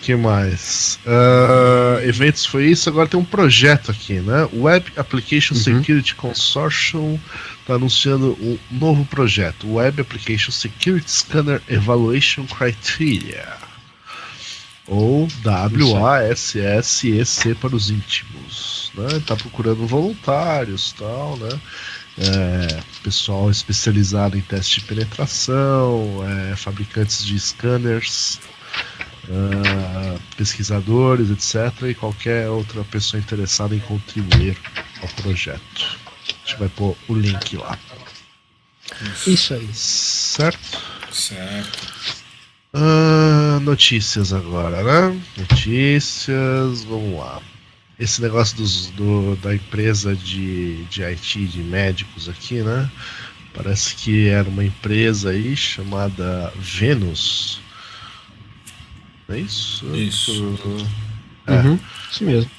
que 0.01 0.15
mais? 0.15 0.99
Ah, 1.05 1.99
eventos 2.03 2.45
foi 2.45 2.67
isso, 2.67 2.89
agora 2.89 3.07
tem 3.07 3.19
um 3.19 3.25
projeto 3.25 3.91
aqui, 3.91 4.19
né? 4.19 4.47
Web 4.53 4.91
Application 4.95 5.55
Security 5.55 6.15
Consortium 6.15 7.19
está 7.61 7.75
anunciando 7.75 8.37
um 8.41 8.57
novo 8.71 9.05
projeto, 9.05 9.73
Web 9.73 10.01
Application 10.01 10.51
Security 10.51 11.11
Scanner 11.11 11.61
Evaluation 11.67 12.45
Criteria. 12.45 13.45
Ou 14.87 15.27
WASSEC 15.43 17.55
para 17.55 17.75
os 17.75 17.89
íntimos. 17.89 18.89
Né? 18.95 19.21
Tá 19.25 19.35
procurando 19.35 19.85
voluntários 19.85 20.93
tal, 20.93 21.35
né? 21.37 21.59
É, 22.19 22.79
pessoal 23.03 23.51
especializado 23.51 24.37
em 24.37 24.41
teste 24.41 24.79
de 24.79 24.87
penetração, 24.87 26.25
é, 26.25 26.55
fabricantes 26.55 27.23
de 27.23 27.37
scanners, 27.37 28.39
ah, 29.29 30.19
pesquisadores, 30.35 31.29
etc. 31.29 31.89
E 31.89 31.93
qualquer 31.93 32.49
outra 32.49 32.83
pessoa 32.83 33.19
interessada 33.19 33.75
em 33.75 33.79
contribuir 33.79 34.57
ao 35.01 35.07
projeto. 35.21 35.97
A 36.27 36.47
gente 36.47 36.59
vai 36.59 36.69
pôr 36.69 36.95
o 37.07 37.13
link 37.13 37.57
lá. 37.57 37.77
Isso 39.25 39.53
aí. 39.53 39.69
Certo? 39.73 40.81
certo. 41.11 41.93
Ah, 42.73 43.59
notícias 43.61 44.33
agora, 44.33 44.83
né? 44.83 45.21
Notícias, 45.37 46.83
vamos 46.83 47.17
lá. 47.17 47.41
Esse 47.99 48.21
negócio 48.21 48.55
dos, 48.57 48.87
do, 48.91 49.35
da 49.37 49.55
empresa 49.55 50.15
de, 50.15 50.83
de 50.85 51.03
IT, 51.03 51.47
de 51.47 51.63
médicos 51.63 52.29
aqui, 52.29 52.61
né? 52.61 52.89
Parece 53.53 53.95
que 53.95 54.27
era 54.27 54.47
uma 54.47 54.63
empresa 54.63 55.31
aí 55.31 55.55
chamada 55.55 56.53
Venus. 56.55 57.59
Não 59.27 59.35
é 59.35 59.39
isso? 59.39 59.95
Isso. 59.95 60.59
É. 61.45 61.53
Uhum. 61.53 61.79
Isso 62.11 62.23
mesmo. 62.23 62.51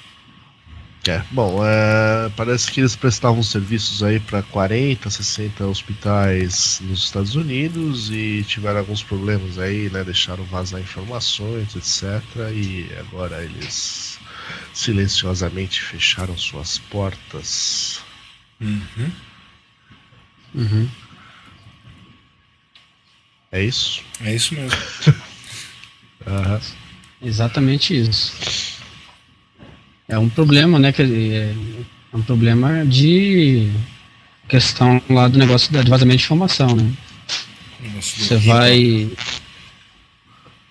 É, 1.06 1.22
bom, 1.30 1.64
é, 1.64 2.28
parece 2.36 2.70
que 2.70 2.80
eles 2.80 2.94
prestavam 2.94 3.42
serviços 3.42 4.02
aí 4.02 4.20
para 4.20 4.42
40, 4.42 5.08
60 5.08 5.64
hospitais 5.64 6.80
nos 6.82 7.04
Estados 7.04 7.34
Unidos 7.34 8.10
e 8.10 8.44
tiveram 8.46 8.80
alguns 8.80 9.02
problemas 9.02 9.58
aí, 9.58 9.88
né? 9.88 10.04
Deixaram 10.04 10.44
vazar 10.44 10.80
informações, 10.80 11.74
etc. 11.74 12.22
E 12.52 12.90
agora 12.98 13.42
eles 13.42 14.18
silenciosamente 14.74 15.80
fecharam 15.80 16.36
suas 16.36 16.76
portas. 16.76 18.00
Uhum. 18.60 19.10
Uhum. 20.54 20.88
É 23.50 23.62
isso? 23.62 24.02
É 24.20 24.34
isso 24.34 24.54
mesmo. 24.54 24.78
Aham. 26.26 26.60
Exatamente 27.22 27.98
isso. 27.98 28.32
É 30.08 30.18
um 30.18 30.28
problema, 30.28 30.78
né? 30.78 30.92
Que 30.92 31.02
é 31.02 31.54
é 32.10 32.16
um 32.16 32.22
problema 32.22 32.86
de 32.86 33.68
questão 34.48 35.00
lá 35.10 35.28
do 35.28 35.38
negócio 35.38 35.70
de 35.70 35.90
vazamento 35.90 36.16
de 36.18 36.24
informação, 36.24 36.74
né? 36.74 36.90
Você 38.00 38.36
vai. 38.38 39.10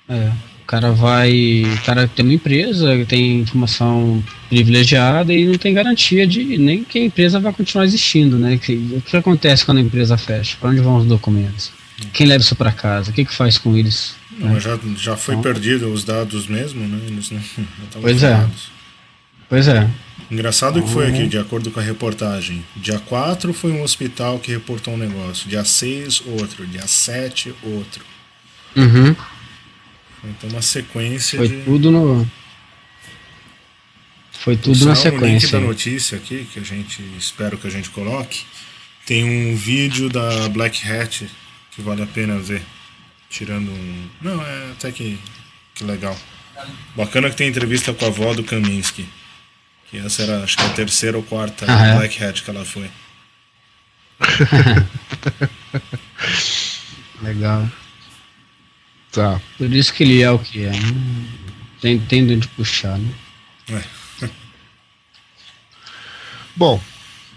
É, 0.09 0.31
o 0.63 0.65
cara 0.65 0.91
vai. 0.91 1.63
O 1.63 1.81
cara 1.85 2.07
tem 2.07 2.25
uma 2.25 2.33
empresa, 2.33 3.05
tem 3.05 3.41
informação 3.41 4.23
privilegiada 4.49 5.31
e 5.33 5.45
não 5.45 5.57
tem 5.59 5.73
garantia 5.75 6.25
de 6.25 6.57
nem 6.57 6.83
que 6.83 6.97
a 6.97 7.05
empresa 7.05 7.39
vai 7.39 7.53
continuar 7.53 7.85
existindo, 7.85 8.39
né? 8.39 8.57
Que- 8.57 8.73
o 8.93 9.01
que 9.01 9.15
acontece 9.15 9.63
quando 9.63 9.77
a 9.77 9.81
empresa 9.81 10.17
fecha? 10.17 10.57
Para 10.59 10.69
onde 10.69 10.81
vão 10.81 10.97
os 10.97 11.05
documentos? 11.05 11.71
Quem 12.13 12.27
leva 12.27 12.43
isso 12.43 12.55
para 12.55 12.71
casa? 12.71 13.09
O 13.11 13.13
que, 13.13 13.25
que 13.25 13.33
faz 13.33 13.57
com 13.57 13.75
eles? 13.75 14.15
Não, 14.37 14.59
já, 14.59 14.77
já 14.97 15.17
foi 15.17 15.35
Então- 15.35 15.51
perdido 15.51 15.91
os 15.91 16.03
dados 16.03 16.47
mesmo, 16.47 16.87
né? 16.87 16.99
Eles 17.07 17.31
não, 17.31 17.39
não 17.57 18.01
Pois 18.01 18.21
é. 18.23 18.27
ferrados. 18.35 18.69
Pois 19.49 19.67
é. 19.67 19.89
Engraçado 20.29 20.81
que 20.83 20.89
foi 20.89 21.07
Uhum. 21.09 21.13
aqui, 21.15 21.27
de 21.27 21.37
acordo 21.37 21.71
com 21.71 21.79
a 21.79 21.83
reportagem. 21.83 22.63
Dia 22.75 22.99
4 22.99 23.53
foi 23.53 23.71
um 23.71 23.81
hospital 23.81 24.37
que 24.39 24.51
reportou 24.51 24.93
um 24.93 24.97
negócio. 24.97 25.47
Dia 25.49 25.63
6, 25.63 26.21
outro. 26.25 26.67
Dia 26.67 26.85
7, 26.85 27.55
outro. 27.63 28.03
Uhum. 28.75 29.15
Então 30.25 30.49
uma 30.49 30.61
sequência 30.61 31.37
Foi 31.39 31.47
de. 31.47 31.61
tudo 31.63 31.89
no. 31.89 32.29
Foi 34.31 34.55
tudo 34.55 34.85
na 34.85 34.95
Sinal, 34.95 35.15
O 35.19 35.25
link 35.25 35.39
sequência. 35.41 35.59
da 35.59 35.59
notícia 35.65 36.17
aqui, 36.17 36.47
que 36.51 36.59
a 36.59 36.63
gente 36.63 37.01
espero 37.17 37.57
que 37.57 37.65
a 37.67 37.69
gente 37.71 37.89
coloque, 37.89 38.41
tem 39.05 39.23
um 39.23 39.55
vídeo 39.55 40.09
da 40.09 40.47
Black 40.49 40.87
Hat 40.87 41.27
que 41.77 41.81
vale 41.83 42.01
a 42.01 42.07
pena 42.07 42.39
ver. 42.39 42.63
Tirando 43.29 43.69
um. 43.69 44.09
Não, 44.19 44.41
é 44.41 44.71
até 44.71 44.91
que, 44.91 45.19
que 45.75 45.83
legal. 45.83 46.17
Bacana 46.95 47.29
que 47.29 47.35
tem 47.35 47.47
entrevista 47.47 47.93
com 47.93 48.03
a 48.03 48.07
avó 48.07 48.33
do 48.33 48.43
Kaminsky. 48.43 49.07
Que 49.91 49.99
essa 49.99 50.23
era, 50.23 50.43
acho 50.43 50.57
que 50.57 50.63
a 50.63 50.69
terceira 50.69 51.17
ou 51.17 51.23
quarta 51.23 51.65
Ah, 51.69 51.85
é? 51.85 51.95
Black 51.97 52.23
Hat 52.23 52.41
que 52.41 52.49
ela 52.49 52.65
foi. 52.65 52.89
Legal. 57.21 57.69
Tá. 59.11 59.39
Por 59.57 59.71
isso 59.71 59.93
que 59.93 60.03
ele 60.03 60.23
é 60.23 60.31
o 60.31 60.39
que 60.39 60.63
é. 60.63 60.71
né? 60.71 60.79
Tem, 61.79 61.99
tem 61.99 62.25
de 62.25 62.33
onde 62.33 62.47
puxar, 62.49 62.97
né? 62.97 63.13
É. 63.69 63.83
Bom, 66.55 66.81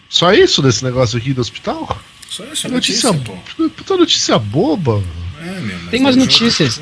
só 0.08 0.32
isso 0.32 0.62
desse 0.62 0.82
negócio 0.82 1.18
aqui 1.18 1.34
do 1.34 1.42
hospital? 1.42 2.00
Só 2.30 2.44
essa 2.44 2.68
Notícia, 2.68 3.12
notícia, 3.12 3.34
pô. 3.56 3.68
puta 3.70 3.96
notícia 3.96 4.38
boba. 4.38 5.02
É, 5.42 5.60
meu, 5.60 5.78
Tem 5.90 6.00
umas 6.00 6.16
é 6.16 6.18
notícias. 6.20 6.80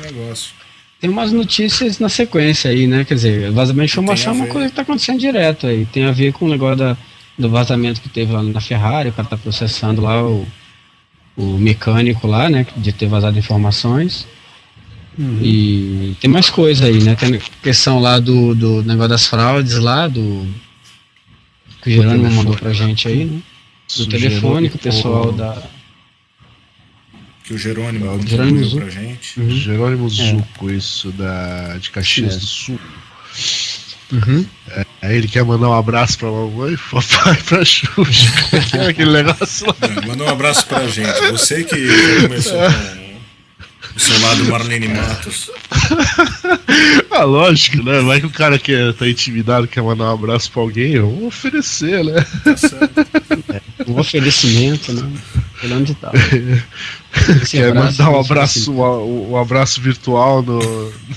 Tem 1.01 1.09
umas 1.09 1.31
notícias 1.31 1.97
na 1.97 2.07
sequência 2.07 2.69
aí, 2.69 2.85
né? 2.85 3.03
Quer 3.03 3.15
dizer, 3.15 3.51
vazamento 3.51 3.87
de 3.87 3.93
informação 3.93 4.33
é 4.33 4.35
uma 4.35 4.47
coisa 4.47 4.69
que 4.69 4.75
tá 4.75 4.83
acontecendo 4.83 5.19
direto 5.19 5.65
aí. 5.65 5.87
Tem 5.87 6.05
a 6.05 6.11
ver 6.11 6.33
com 6.33 6.45
o 6.45 6.49
negócio 6.49 6.77
da, 6.77 6.97
do 7.35 7.49
vazamento 7.49 7.99
que 7.99 8.09
teve 8.09 8.31
lá 8.31 8.43
na 8.43 8.61
Ferrari, 8.61 9.09
o 9.09 9.13
cara 9.13 9.27
tá 9.27 9.37
processando 9.37 10.01
lá 10.01 10.23
o, 10.23 10.47
o 11.35 11.57
mecânico 11.57 12.27
lá, 12.27 12.47
né? 12.47 12.67
De 12.77 12.93
ter 12.93 13.07
vazado 13.07 13.39
informações. 13.39 14.27
E 15.41 16.15
tem 16.21 16.29
mais 16.29 16.49
coisa 16.49 16.85
aí, 16.85 17.03
né? 17.03 17.15
Tem 17.15 17.35
a 17.35 17.39
questão 17.63 17.99
lá 17.99 18.19
do, 18.19 18.53
do 18.53 18.83
negócio 18.83 19.09
das 19.09 19.25
fraudes 19.25 19.77
lá, 19.77 20.07
do. 20.07 20.47
Que 21.81 21.97
o 21.97 22.01
telefone. 22.03 22.35
mandou 22.35 22.55
pra 22.55 22.71
gente 22.71 23.07
aí, 23.07 23.25
né? 23.25 23.41
Do 23.97 24.05
telefone 24.07 24.69
que 24.69 24.75
o 24.75 24.79
pessoal 24.79 25.31
da. 25.31 25.61
Que 27.43 27.53
o 27.53 27.57
Jerônimo 27.57 28.05
É, 28.05 28.09
o 28.11 28.27
Jerônimo 28.27 28.75
pra 28.77 28.89
gente. 28.89 29.39
Uhum. 29.39 29.49
Jerônimo 29.49 30.09
Zucco, 30.09 30.69
isso, 30.69 31.11
da, 31.11 31.77
de 31.77 31.89
Caxias 31.89 32.35
É. 32.35 32.37
do 32.37 32.45
Sul. 32.45 32.79
Uhum. 34.11 34.45
Aí 35.01 35.15
ele 35.17 35.27
quer 35.27 35.43
mandar 35.43 35.69
um 35.69 35.73
abraço 35.73 36.17
pra 36.19 36.29
mamãe, 36.31 36.77
papai, 36.91 37.35
pra 37.43 37.65
Xuxa. 37.65 38.31
Que 38.69 38.77
é 38.77 38.87
aquele 38.87 39.11
negócio 39.11 39.67
lá. 39.67 39.75
É, 39.81 40.05
Manda 40.07 40.23
um 40.23 40.29
abraço 40.29 40.65
pra 40.67 40.87
gente. 40.87 41.19
Você 41.31 41.63
que 41.63 41.87
começou 42.21 42.59
com 43.93 43.99
Seu 43.99 44.19
lado 44.21 44.45
Marlene 44.45 44.87
Matos. 44.89 45.49
Ah, 47.11 47.23
lógico, 47.25 47.83
né? 47.83 47.99
Vai 47.99 48.21
que 48.21 48.27
o 48.27 48.29
cara 48.29 48.57
que 48.57 48.93
tá 48.93 49.05
intimidado 49.07 49.67
quer 49.67 49.81
mandar 49.83 50.05
um 50.05 50.13
abraço 50.13 50.49
pra 50.51 50.61
alguém, 50.61 50.97
vamos 50.99 51.23
oferecer, 51.23 52.01
né? 52.05 52.25
Tá 52.45 52.55
certo. 52.55 53.05
Um 53.99 54.01
oferecimento, 54.01 54.93
né? 54.93 55.11
Fulano 55.55 55.85
de 55.85 55.95
tal. 55.95 56.11
Esse 57.41 57.57
Quer 57.57 57.69
abraço, 57.69 58.01
mandar 58.01 58.11
um 58.11 58.19
abraço, 58.19 58.71
um, 58.71 59.31
um 59.31 59.37
abraço 59.37 59.81
virtual 59.81 60.41
no, 60.41 60.59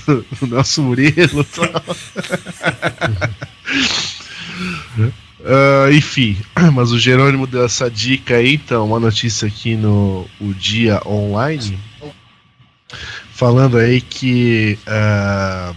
no, 0.07 0.25
no 0.41 0.47
nosso 0.47 0.81
Murilo 0.81 1.41
e 1.41 1.43
tal. 1.43 1.83
Ah, 5.45 5.91
enfim, 5.91 6.37
mas 6.73 6.91
o 6.91 6.99
Jerônimo 6.99 7.45
deu 7.45 7.65
essa 7.65 7.91
dica 7.91 8.35
aí, 8.37 8.53
então, 8.55 8.85
uma 8.85 8.99
notícia 8.99 9.47
aqui 9.47 9.75
no 9.75 10.25
o 10.39 10.53
Dia 10.53 11.01
Online, 11.05 11.77
falando 13.33 13.77
aí 13.77 13.99
que 13.99 14.79
ah, 14.87 15.73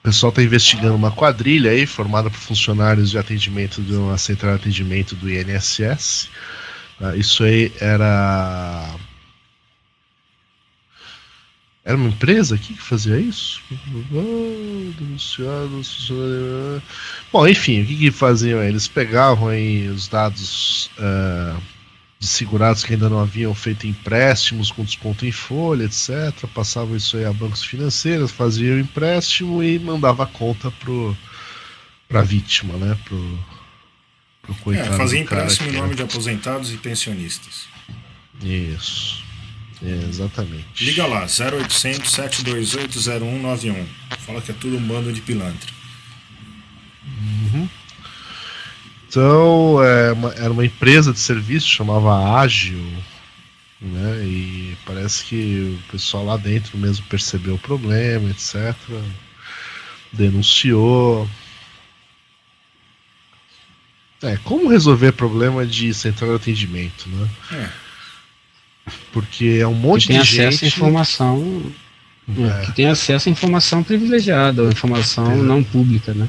o 0.00 0.02
pessoal 0.02 0.30
está 0.30 0.42
investigando 0.42 0.94
uma 0.94 1.10
quadrilha 1.10 1.72
aí, 1.72 1.84
formada 1.84 2.30
por 2.30 2.38
funcionários 2.38 3.10
de 3.10 3.18
atendimento 3.18 3.82
de 3.82 3.94
uma 3.94 4.16
central 4.16 4.54
de 4.54 4.62
atendimento 4.62 5.14
do 5.14 5.30
INSS. 5.30 6.30
Ah, 6.98 7.14
isso 7.14 7.44
aí 7.44 7.70
era 7.80 8.94
era 11.84 11.96
uma 11.96 12.08
empresa 12.08 12.54
aqui 12.54 12.74
que 12.74 12.82
fazia 12.82 13.18
isso? 13.18 13.60
Ah, 13.70 15.68
ah. 16.78 16.82
Bom, 17.32 17.46
enfim, 17.46 17.82
o 17.82 17.86
que, 17.86 17.96
que 17.96 18.10
faziam? 18.10 18.62
Eles 18.62 18.88
pegavam 18.88 19.48
aí 19.48 19.88
os 19.88 20.08
dados 20.08 20.90
ah, 20.98 21.56
de 22.20 22.26
segurados 22.26 22.84
que 22.84 22.92
ainda 22.92 23.08
não 23.08 23.18
haviam 23.18 23.54
feito 23.54 23.86
empréstimos 23.86 24.70
com 24.70 24.84
desconto 24.84 25.24
em 25.24 25.32
folha, 25.32 25.84
etc. 25.84 26.46
Passavam 26.54 26.94
isso 26.94 27.16
aí 27.16 27.24
a 27.24 27.32
bancos 27.32 27.64
financeiros, 27.64 28.30
faziam 28.30 28.76
o 28.76 28.78
empréstimo 28.80 29.62
e 29.64 29.78
mandava 29.78 30.24
a 30.24 30.26
conta 30.26 30.70
pro, 30.70 31.16
pra 32.06 32.20
vítima, 32.20 32.74
né? 32.74 32.94
Pro, 33.06 33.38
pro 34.42 34.52
É, 34.52 34.58
coitado. 34.62 34.96
fazia 34.98 35.22
do 35.22 35.28
cara 35.28 35.42
empréstimo 35.44 35.70
em 35.70 35.72
nome 35.72 35.94
de 35.94 36.02
aposentados 36.02 36.70
e 36.74 36.76
pensionistas. 36.76 37.66
Isso. 38.44 39.24
É, 39.82 40.06
exatamente. 40.10 40.84
Liga 40.84 41.06
lá, 41.06 41.20
0800 41.22 42.12
728 42.12 43.00
0191. 43.00 43.86
Fala 44.26 44.42
que 44.42 44.50
é 44.50 44.54
tudo 44.54 44.76
um 44.76 44.86
bando 44.86 45.10
de 45.10 45.22
pilantra. 45.22 45.70
Então, 49.10 49.82
é 49.82 50.12
uma- 50.12 50.32
era 50.34 50.52
uma 50.52 50.64
empresa 50.64 51.12
de 51.12 51.18
serviço, 51.18 51.66
chamava 51.68 52.38
Ágil, 52.40 52.78
né? 53.80 54.22
E 54.24 54.76
parece 54.86 55.24
que 55.24 55.76
o 55.80 55.90
pessoal 55.90 56.24
lá 56.24 56.36
dentro 56.36 56.78
mesmo 56.78 57.04
percebeu 57.06 57.56
o 57.56 57.58
problema, 57.58 58.30
etc. 58.30 58.72
Denunciou. 60.12 61.28
É, 64.22 64.36
como 64.44 64.68
resolver 64.68 65.10
problema 65.12 65.66
de 65.66 65.92
central 65.92 66.30
de 66.30 66.36
atendimento, 66.36 67.08
né? 67.08 67.28
É. 67.50 67.68
Porque 69.12 69.58
é 69.60 69.66
um 69.66 69.74
Que 69.74 69.80
monte 69.80 70.06
tem 70.06 70.16
de 70.16 70.22
acesso 70.22 70.52
gente. 70.58 70.64
à 70.66 70.68
informação. 70.68 71.72
É. 72.28 72.66
Que 72.66 72.72
tem 72.72 72.86
acesso 72.86 73.28
à 73.28 73.32
informação 73.32 73.82
privilegiada, 73.82 74.62
ou 74.62 74.70
informação 74.70 75.24
Exato. 75.26 75.42
não 75.42 75.64
pública, 75.64 76.14
né? 76.14 76.28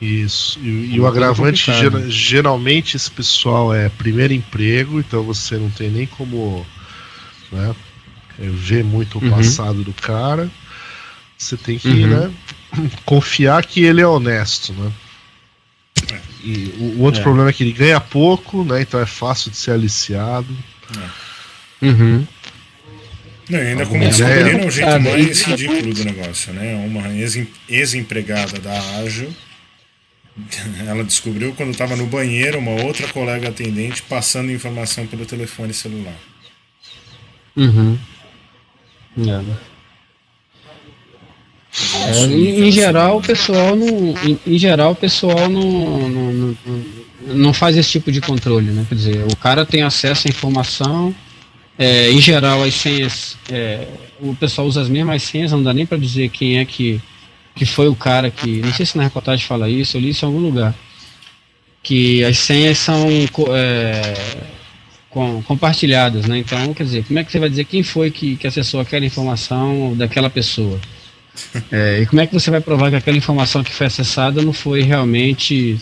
Isso. 0.00 0.58
E, 0.60 0.94
e 0.94 0.96
É 0.96 1.00
o 1.00 1.06
agravante, 1.06 1.70
geralmente, 2.08 2.96
esse 2.96 3.10
pessoal 3.10 3.74
é 3.74 3.88
primeiro 3.88 4.32
emprego, 4.32 4.98
então 5.00 5.22
você 5.22 5.56
não 5.56 5.68
tem 5.70 5.90
nem 5.90 6.06
como 6.06 6.66
né, 7.52 7.74
ver 8.38 8.82
muito 8.84 9.18
o 9.18 9.22
Uhum. 9.24 9.30
passado 9.30 9.82
do 9.84 9.92
cara. 9.92 10.50
Você 11.36 11.56
tem 11.56 11.78
que 11.78 11.88
Uhum. 11.88 12.06
né, 12.08 12.32
confiar 13.04 13.64
que 13.66 13.82
ele 13.82 14.00
é 14.00 14.06
honesto, 14.06 14.72
né? 14.72 14.90
E 16.42 16.74
o, 16.78 16.84
o 16.98 17.02
outro 17.02 17.20
É. 17.20 17.22
problema 17.22 17.50
é 17.50 17.52
que 17.52 17.62
ele 17.62 17.72
ganha 17.72 18.00
pouco, 18.00 18.64
né? 18.64 18.80
Então 18.80 18.98
é 18.98 19.06
fácil 19.06 19.50
de 19.50 19.56
ser 19.58 19.72
aliciado. 19.72 20.48
Uhum. 21.82 22.26
Não, 23.48 23.58
ainda 23.58 23.84
como 23.84 24.00
descobriram 24.04 24.66
o 24.66 24.70
jeito 24.70 25.00
mais 25.00 25.42
ridículo 25.42 25.92
do 25.92 26.04
negócio, 26.04 26.52
né? 26.52 26.74
Uma 26.86 27.08
ex- 27.14 27.46
ex-empregada 27.68 28.58
da 28.60 28.78
Ágil, 29.00 29.34
ela 30.86 31.04
descobriu 31.04 31.52
quando 31.54 31.70
estava 31.70 31.96
no 31.96 32.06
banheiro 32.06 32.58
uma 32.58 32.82
outra 32.82 33.08
colega 33.08 33.48
atendente 33.48 34.02
passando 34.02 34.50
informação 34.52 35.06
pelo 35.06 35.26
telefone 35.26 35.72
celular. 35.72 36.16
Uhum. 37.56 37.98
É. 39.18 39.70
É, 42.06 42.24
em, 42.26 42.68
em 42.68 42.72
geral, 42.72 43.18
o 43.18 43.22
pessoal 43.22 43.76
não. 43.76 44.14
Em, 44.24 44.38
em 44.46 44.58
geral, 44.58 44.92
o 44.92 44.96
pessoal 44.96 45.48
não, 45.48 46.08
não, 46.08 46.32
não, 46.32 46.56
não 47.26 47.52
faz 47.52 47.76
esse 47.76 47.90
tipo 47.90 48.10
de 48.10 48.20
controle, 48.20 48.70
né? 48.70 48.84
Quer 48.88 48.94
dizer, 48.94 49.24
o 49.30 49.36
cara 49.36 49.64
tem 49.64 49.82
acesso 49.82 50.26
à 50.26 50.30
informação. 50.30 51.14
é, 51.78 52.10
em 52.10 52.20
geral, 52.20 52.62
as 52.62 52.74
senhas. 52.74 53.36
é, 53.50 53.86
o 54.20 54.34
pessoal 54.34 54.66
usa 54.66 54.82
as 54.82 54.88
mesmas 54.88 55.22
senhas, 55.22 55.52
não 55.52 55.62
dá 55.62 55.72
nem 55.72 55.86
para 55.86 55.96
dizer 55.96 56.28
quem 56.28 56.58
é 56.58 56.64
que, 56.64 57.00
que 57.54 57.64
foi 57.66 57.88
o 57.88 57.94
cara 57.94 58.30
que. 58.30 58.60
Não 58.60 58.72
sei 58.72 58.86
se 58.86 58.96
na 58.96 59.04
reportagem 59.04 59.46
fala 59.46 59.68
isso, 59.68 59.96
eu 59.96 60.00
li 60.00 60.10
isso 60.10 60.24
em 60.24 60.28
algum 60.28 60.40
lugar. 60.40 60.74
Que 61.82 62.22
as 62.24 62.38
senhas 62.38 62.78
são. 62.78 63.08
é, 63.54 64.14
com- 65.08 65.42
compartilhadas, 65.42 66.26
né? 66.26 66.38
Então, 66.38 66.72
quer 66.74 66.84
dizer, 66.84 67.04
como 67.04 67.18
é 67.18 67.24
que 67.24 67.32
você 67.32 67.38
vai 67.38 67.48
dizer 67.48 67.64
quem 67.64 67.82
foi 67.82 68.10
que, 68.10 68.36
que 68.36 68.46
acessou 68.46 68.80
aquela 68.80 69.04
informação 69.04 69.94
daquela 69.96 70.30
pessoa? 70.30 70.80
É, 71.70 72.00
e 72.02 72.06
como 72.06 72.20
é 72.20 72.26
que 72.26 72.34
você 72.34 72.50
vai 72.50 72.60
provar 72.60 72.90
que 72.90 72.96
aquela 72.96 73.16
informação 73.16 73.62
que 73.62 73.72
foi 73.72 73.86
acessada 73.86 74.42
não 74.42 74.52
foi 74.52 74.82
realmente 74.82 75.78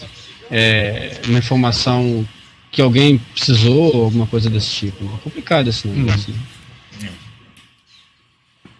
é, 0.51 1.19
uma 1.27 1.39
informação 1.39 2.25
que 2.71 2.83
alguém 2.83 3.19
precisou 3.35 3.97
ou 3.97 4.05
alguma 4.05 4.27
coisa 4.27 4.49
desse 4.51 4.71
tipo? 4.71 5.05
É 5.07 5.19
complicado 5.25 5.69
esse 5.69 5.89
negócio. 5.89 6.33
né? 6.33 6.39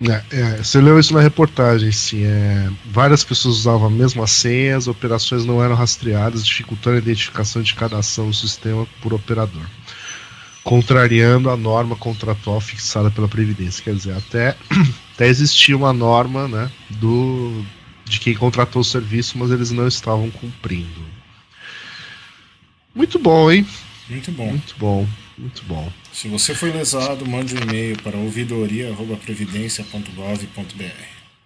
É, 0.01 0.23
é, 0.31 0.57
você 0.59 0.81
leu 0.81 0.99
isso 0.99 1.13
na 1.13 1.21
reportagem, 1.21 1.91
sim. 1.91 2.25
É, 2.25 2.71
várias 2.87 3.25
pessoas 3.25 3.57
usavam 3.57 3.89
a 3.89 3.91
mesma 3.91 4.27
senha, 4.27 4.77
as 4.77 4.87
operações 4.87 5.45
não 5.45 5.63
eram 5.63 5.75
rastreadas, 5.75 6.47
dificultando 6.47 6.97
a 6.97 7.01
identificação 7.01 7.63
de 7.63 7.75
cada 7.75 7.99
ação 7.99 8.27
no 8.27 8.35
sistema 8.35 8.87
por 9.03 9.13
operador, 9.13 9.67
contrariando 10.63 11.51
a 11.51 11.57
norma 11.57 11.97
contratual 11.97 12.61
fixada 12.61 13.11
pela 13.11 13.27
Previdência. 13.27 13.83
Quer 13.83 13.95
dizer, 13.95 14.17
até, 14.17 14.57
até 15.15 15.27
existia 15.27 15.77
uma 15.77 15.93
norma 15.93 16.47
né, 16.47 16.71
do, 16.91 17.65
de 18.05 18.21
quem 18.21 18.35
contratou 18.35 18.83
o 18.83 18.85
serviço, 18.85 19.37
mas 19.37 19.51
eles 19.51 19.73
não 19.73 19.89
estavam 19.89 20.31
cumprindo. 20.31 21.19
Muito 22.95 23.19
bom, 23.19 23.51
hein? 23.51 23.67
Muito 24.09 24.31
bom. 24.31 24.47
Muito 24.47 24.75
bom, 24.79 25.09
muito 25.37 25.63
bom. 25.65 25.93
Se 26.21 26.27
você 26.27 26.53
foi 26.53 26.73
lesado, 26.73 27.25
mande 27.25 27.55
um 27.55 27.59
e-mail 27.59 27.97
para 28.03 28.17
ouvidoria.previdência.gov.br. 28.17 30.85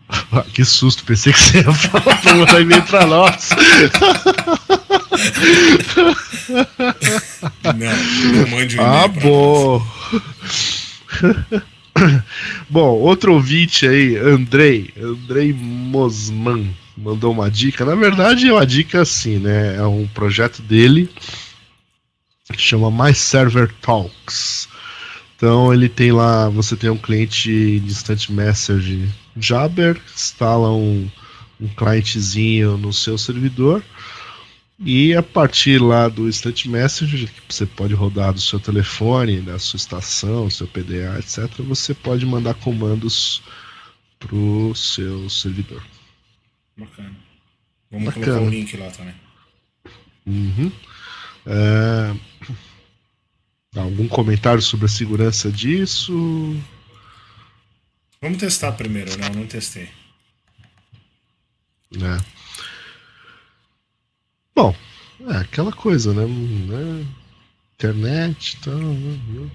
Ah, 0.09 0.47
que 0.51 0.65
susto, 0.65 1.05
pensei 1.05 1.31
que 1.31 1.41
você 1.41 1.59
ia 1.59 1.71
falar 1.75 2.17
pra 2.23 2.35
mandar 2.35 2.59
e-mail 2.59 2.83
pra 2.85 3.05
nós. 3.05 3.51
Não, 7.65 7.75
não 8.33 8.49
mande 8.49 8.79
um 8.79 8.83
e-mail 8.83 8.91
Ah, 8.95 9.09
bom. 9.09 9.87
bom, 12.71 12.99
outro 12.99 13.35
ouvinte 13.35 13.87
aí, 13.87 14.17
Andrei, 14.17 14.91
Andrei 14.99 15.53
Mosman, 15.53 16.75
mandou 16.97 17.31
uma 17.31 17.51
dica. 17.51 17.85
Na 17.85 17.95
verdade, 17.95 18.49
é 18.49 18.53
uma 18.55 18.67
dica 18.67 19.03
assim, 19.03 19.37
né? 19.37 19.77
É 19.77 19.83
um 19.83 20.07
projeto 20.07 20.63
dele 20.63 21.11
que 22.53 22.61
chama 22.63 22.91
My 22.91 23.15
Server 23.15 23.73
Talks. 23.81 24.69
Então 25.37 25.73
ele 25.73 25.89
tem 25.89 26.13
lá, 26.13 26.49
você 26.49 26.77
tem 26.77 26.91
um 26.91 26.97
cliente 26.97 27.81
de 27.81 27.87
Instant 27.87 28.29
Message 28.29 29.09
Jabber, 29.37 30.01
instala 30.15 30.71
um, 30.71 31.11
um 31.61 31.69
clientezinho 31.69 32.77
no 32.77 32.93
seu 32.93 33.19
servidor 33.19 33.83
e 34.85 35.15
a 35.15 35.23
partir 35.23 35.81
lá 35.81 36.09
do 36.09 36.29
Instant 36.29 36.67
Message, 36.67 37.27
que 37.27 37.55
você 37.55 37.65
pode 37.65 37.95
rodar 37.95 38.33
do 38.33 38.41
seu 38.41 38.59
telefone, 38.59 39.41
da 39.41 39.57
sua 39.59 39.77
estação, 39.77 40.51
seu 40.51 40.67
PDA, 40.67 41.19
etc., 41.21 41.49
você 41.61 41.95
pode 41.95 42.27
mandar 42.27 42.55
comandos 42.55 43.43
pro 44.19 44.75
seu 44.75 45.31
servidor. 45.31 45.83
Bacana. 46.77 47.15
Vamos 47.93 48.07
Bacana. 48.07 48.27
colocar 48.27 48.45
o 48.45 48.51
link 48.51 48.77
lá 48.77 48.91
também. 48.91 49.15
Uhum. 50.27 50.73
É, 51.47 52.15
Algum 53.75 54.07
comentário 54.07 54.61
sobre 54.63 54.87
a 54.87 54.89
segurança 54.89 55.51
disso? 55.51 56.57
Vamos 58.21 58.39
testar 58.39 58.73
primeiro, 58.73 59.17
não, 59.19 59.29
não 59.31 59.47
testei. 59.47 59.89
né? 61.91 62.19
Bom, 64.55 64.75
é 65.29 65.37
aquela 65.39 65.73
coisa, 65.73 66.13
né? 66.13 66.27
né? 66.27 67.07
Internet 67.75 68.55
e 68.55 68.57
tal. 68.59 68.77
né? 68.77 69.51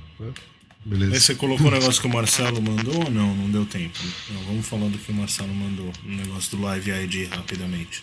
Aí 0.89 0.97
Beleza. 0.97 1.19
você 1.19 1.35
colocou 1.35 1.67
o 1.67 1.71
negócio 1.71 1.99
que 1.99 2.07
o 2.07 2.13
Marcelo 2.13 2.61
mandou 2.61 3.03
ou 3.03 3.11
não? 3.11 3.35
Não 3.35 3.49
deu 3.49 3.65
tempo. 3.65 3.99
Não, 4.29 4.41
vamos 4.43 4.65
falar 4.65 4.87
do 4.87 4.97
que 4.97 5.11
o 5.11 5.15
Marcelo 5.15 5.53
mandou. 5.53 5.91
O 6.05 6.09
negócio 6.09 6.55
do 6.55 6.63
Live 6.63 6.89
ID 6.89 7.29
rapidamente. 7.29 8.01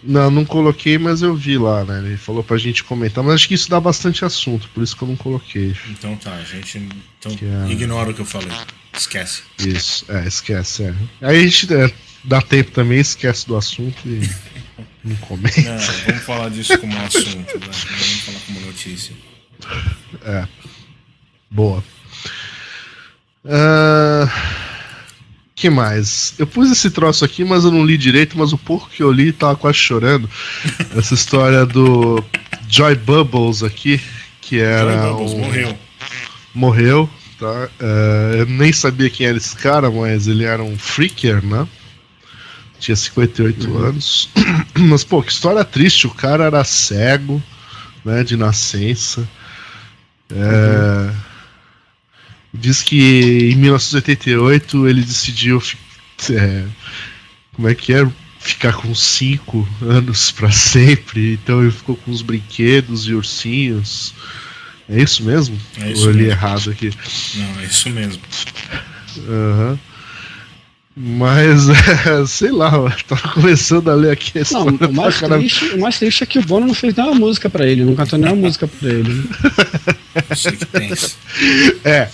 Não, 0.00 0.30
não 0.30 0.44
coloquei, 0.44 0.96
mas 0.96 1.22
eu 1.22 1.34
vi 1.34 1.58
lá, 1.58 1.84
né? 1.84 1.98
Ele 1.98 2.16
falou 2.16 2.44
pra 2.44 2.56
gente 2.56 2.84
comentar, 2.84 3.24
mas 3.24 3.34
acho 3.34 3.48
que 3.48 3.54
isso 3.54 3.68
dá 3.68 3.80
bastante 3.80 4.24
assunto, 4.24 4.68
por 4.72 4.84
isso 4.84 4.96
que 4.96 5.02
eu 5.02 5.08
não 5.08 5.16
coloquei. 5.16 5.74
Então 5.90 6.16
tá, 6.16 6.34
a 6.34 6.44
gente. 6.44 6.88
Então 7.18 7.32
é- 7.66 7.72
ignora 7.72 8.10
o 8.10 8.14
que 8.14 8.20
eu 8.20 8.26
falei. 8.26 8.56
Esquece. 8.96 9.42
Isso, 9.58 10.04
é, 10.08 10.24
esquece, 10.28 10.84
é. 10.84 10.94
Aí 11.20 11.38
a 11.38 11.42
gente 11.42 11.74
é, 11.74 11.92
dá 12.22 12.40
tempo 12.40 12.70
também, 12.70 13.00
esquece 13.00 13.44
do 13.44 13.56
assunto 13.56 13.98
e 14.06 14.20
não 15.02 15.16
comenta. 15.16 15.62
Não, 15.62 15.78
vamos 16.06 16.22
falar 16.22 16.48
disso 16.48 16.78
como 16.78 16.96
assunto, 16.96 17.58
né? 17.58 17.66
Não 17.66 17.98
vamos 17.98 18.20
falar 18.20 18.38
como 18.46 18.60
notícia. 18.60 19.14
Boa. 21.50 21.82
Ah, 23.46 24.28
que 25.54 25.68
mais? 25.70 26.34
Eu 26.38 26.46
pus 26.46 26.70
esse 26.70 26.90
troço 26.90 27.24
aqui, 27.24 27.44
mas 27.44 27.64
eu 27.64 27.70
não 27.70 27.84
li 27.84 27.96
direito, 27.96 28.36
mas 28.38 28.52
o 28.52 28.58
pouco 28.58 28.88
que 28.88 29.02
eu 29.02 29.12
li 29.12 29.32
tava 29.32 29.56
quase 29.56 29.78
chorando. 29.78 30.28
Essa 30.96 31.14
história 31.14 31.64
do 31.66 32.22
Joy 32.68 32.94
Bubbles 32.96 33.62
aqui, 33.62 34.00
que 34.40 34.60
era. 34.60 34.92
Joy 34.92 35.10
Bubbles 35.12 35.32
um- 35.32 35.38
morreu. 35.38 35.78
Morreu, 36.54 37.10
tá? 37.38 37.68
É, 37.80 38.36
eu 38.40 38.46
nem 38.46 38.72
sabia 38.72 39.10
quem 39.10 39.26
era 39.26 39.36
esse 39.36 39.56
cara, 39.56 39.90
mas 39.90 40.26
ele 40.28 40.44
era 40.44 40.62
um 40.62 40.78
freaker, 40.78 41.44
né? 41.44 41.66
Tinha 42.78 42.96
58 42.96 43.76
anos. 43.78 44.28
Mas, 44.76 45.02
pô, 45.04 45.22
que 45.22 45.32
história 45.32 45.64
triste. 45.64 46.06
O 46.06 46.10
cara 46.10 46.44
era 46.44 46.62
cego, 46.64 47.42
né? 48.04 48.22
De 48.22 48.36
nascença. 48.36 49.26
É, 50.30 51.10
Diz 52.56 52.82
que 52.82 53.50
em 53.52 53.56
1988 53.56 54.86
ele 54.88 55.02
decidiu. 55.02 55.60
é, 56.30 56.64
como 57.52 57.68
é 57.68 57.74
que 57.74 57.92
é? 57.92 58.06
Ficar 58.38 58.74
com 58.74 58.94
5 58.94 59.66
anos 59.82 60.30
pra 60.30 60.50
sempre. 60.50 61.32
Então 61.34 61.62
ele 61.62 61.72
ficou 61.72 61.96
com 61.96 62.10
os 62.10 62.22
brinquedos 62.22 63.06
e 63.08 63.14
ursinhos. 63.14 64.14
É 64.88 65.02
isso 65.02 65.24
mesmo? 65.24 65.58
É 65.78 65.90
isso 65.92 66.02
Ou 66.02 66.08
eu 66.08 66.12
li 66.12 66.18
mesmo. 66.24 66.32
errado 66.32 66.70
aqui? 66.70 66.92
Não, 67.36 67.60
é 67.60 67.64
isso 67.64 67.88
mesmo. 67.90 68.22
Aham. 69.28 69.78
Mas, 70.96 71.68
é, 72.06 72.24
sei 72.26 72.52
lá, 72.52 72.72
eu 72.72 72.90
tava 73.08 73.28
começando 73.34 73.90
a 73.90 73.94
ler 73.94 74.12
aqui 74.12 74.38
a 74.38 74.42
Não, 74.52 74.68
história. 74.70 74.88
o 74.88 74.92
mais, 74.94 75.16
caramba. 75.18 75.38
triste, 75.40 75.64
o 75.74 75.80
mais 75.80 75.98
triste 75.98 76.22
é 76.22 76.26
que 76.26 76.38
o 76.38 76.42
Bono 76.42 76.68
não 76.68 76.74
fez 76.74 76.94
nenhuma 76.94 77.16
música 77.16 77.50
pra 77.50 77.66
ele, 77.66 77.84
não 77.84 77.96
cantou 77.96 78.16
nenhuma 78.16 78.42
música 78.42 78.68
pra 78.68 78.88
ele. 78.88 79.28
É. 81.84 82.08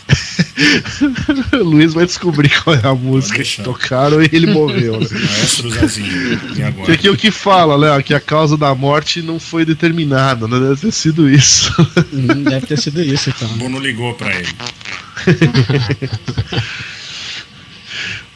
o 1.57 1.63
Luiz 1.65 1.93
vai 1.93 2.07
descobrir 2.07 2.51
qual 2.63 2.75
é 2.75 2.87
a 2.87 2.95
música 2.95 3.43
que 3.43 3.63
tocaram 3.63 4.23
e 4.23 4.29
ele 4.33 4.47
morreu, 4.47 4.99
né? 4.99 5.07
Maestro 5.13 5.71
Zazinho. 5.71 6.41
E 6.57 6.85
Que 6.87 6.93
aqui 6.93 7.09
é 7.09 7.11
o 7.11 7.17
que 7.17 7.31
fala, 7.31 7.77
né? 7.97 8.03
Que 8.03 8.15
a 8.15 8.21
causa 8.21 8.57
da 8.57 8.75
morte 8.75 9.21
não 9.21 9.39
foi 9.39 9.67
determinada, 9.67 10.49
né? 10.49 10.59
Deve 10.59 10.81
ter 10.81 10.93
sido 10.93 11.29
isso. 11.29 11.71
Hum, 12.13 12.45
Deve 12.45 12.67
ter 12.67 12.79
sido 12.79 13.03
isso, 13.03 13.29
então. 13.29 13.49
O 13.51 13.55
Bono 13.59 13.79
ligou 13.79 14.15
pra 14.15 14.35
ele. 14.35 14.49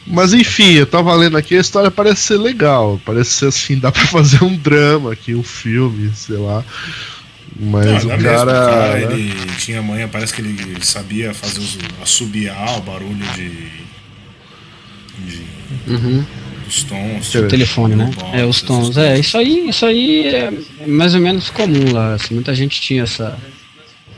Mas 0.07 0.33
enfim, 0.33 0.73
eu 0.73 0.85
tava 0.85 1.13
lendo 1.15 1.35
aqui, 1.35 1.57
a 1.57 1.61
história 1.61 1.89
parece 1.89 2.21
ser 2.21 2.37
legal. 2.37 3.01
Parece 3.05 3.31
ser 3.31 3.47
assim, 3.47 3.79
dá 3.79 3.91
pra 3.91 4.05
fazer 4.05 4.43
um 4.43 4.55
drama 4.55 5.13
aqui, 5.13 5.33
um 5.33 5.43
filme, 5.43 6.11
sei 6.15 6.37
lá. 6.37 6.63
Mas 7.57 7.85
Não, 7.85 7.95
o 7.95 8.09
cara. 8.09 8.17
mesmo. 8.17 8.41
O 8.41 8.45
cara, 8.45 8.93
né? 9.07 9.13
ele 9.13 9.33
tinha 9.57 9.81
manha, 9.81 10.07
parece 10.07 10.33
que 10.33 10.41
ele 10.41 10.57
sabia 10.83 11.33
fazer 11.33 11.59
os, 11.59 11.77
assobiar 12.01 12.77
o 12.77 12.81
barulho 12.81 13.25
de. 13.35 13.49
de 15.25 15.55
Uhum. 15.87 16.23
dos 16.65 16.83
tons. 16.83 17.33
O 17.33 17.39
O 17.39 17.47
telefone, 17.47 17.95
né? 17.95 18.11
É, 18.33 18.45
os 18.45 18.61
tons. 18.61 18.95
É, 18.97 19.17
isso 19.17 19.37
aí, 19.37 19.69
isso 19.69 19.85
aí 19.85 20.27
é 20.27 20.51
mais 20.85 21.15
ou 21.15 21.21
menos 21.21 21.49
comum 21.49 21.91
lá. 21.91 22.13
Assim, 22.15 22.35
muita 22.35 22.53
gente 22.53 22.79
tinha 22.79 23.03
essa. 23.03 23.37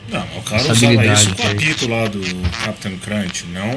Não, 0.09 0.25
o 0.37 0.41
cara 0.41 0.71
usava 0.71 1.05
isso 1.05 1.35
com 1.35 1.43
o 1.43 1.51
apito 1.51 1.87
lá 1.89 2.07
do 2.07 2.21
Captain 2.63 2.97
Crunch, 2.97 3.45
não. 3.47 3.71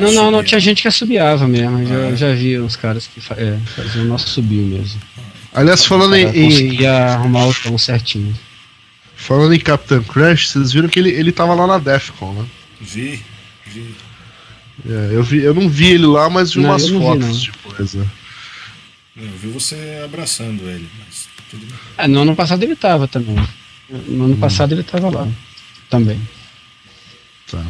Não, 0.00 0.12
não, 0.12 0.30
não, 0.30 0.42
tinha 0.42 0.58
gente 0.58 0.80
que 0.80 0.88
assobiava 0.88 1.46
mesmo. 1.46 1.78
Ah, 1.78 1.84
já, 1.84 1.94
é? 1.94 2.16
já 2.16 2.34
vi 2.34 2.58
uns 2.58 2.74
caras 2.74 3.06
que 3.06 3.20
fa 3.20 3.34
é, 3.34 3.58
faziam 3.76 4.04
o 4.06 4.08
nosso 4.08 4.28
subir 4.28 4.62
mesmo. 4.62 5.00
Aliás, 5.52 5.84
falando 5.84 6.16
em, 6.16 6.26
conseguir 6.26 6.86
arrumar 6.86 7.46
o 7.48 7.54
tom 7.54 7.76
certinho. 7.76 8.34
falando 9.14 9.52
em 9.52 9.58
Captain 9.58 10.02
Crash, 10.02 10.48
vocês 10.50 10.72
viram 10.72 10.88
que 10.88 10.98
ele, 10.98 11.10
ele 11.10 11.32
tava 11.32 11.54
lá 11.54 11.66
na 11.66 11.78
Defcon, 11.78 12.32
né? 12.32 12.46
Vi, 12.80 13.22
vi. 13.66 13.94
É, 14.88 15.10
eu, 15.12 15.22
vi, 15.22 15.42
eu 15.42 15.52
não 15.52 15.68
vi 15.68 15.90
ele 15.90 16.06
lá, 16.06 16.30
mas 16.30 16.52
vi 16.52 16.60
Não, 16.60 16.70
umas 16.70 16.88
vi, 16.88 16.98
fotos 16.98 17.26
não. 17.26 17.32
de 17.32 17.52
coisa. 17.52 18.06
Eu 19.16 19.30
vi 19.42 19.48
você 19.48 20.00
abraçando 20.04 20.68
ele, 20.68 20.88
mas 20.98 21.28
tudo 21.50 21.66
bem. 21.66 21.74
É, 21.98 22.06
no 22.06 22.22
ano 22.22 22.36
passado 22.36 22.62
ele 22.62 22.76
tava 22.76 23.08
também. 23.08 23.36
No 23.90 24.26
ano 24.26 24.36
passado 24.36 24.72
ele 24.72 24.82
tava 24.82 25.10
lá. 25.10 25.28
Também. 25.88 26.20
Tá. 27.50 27.64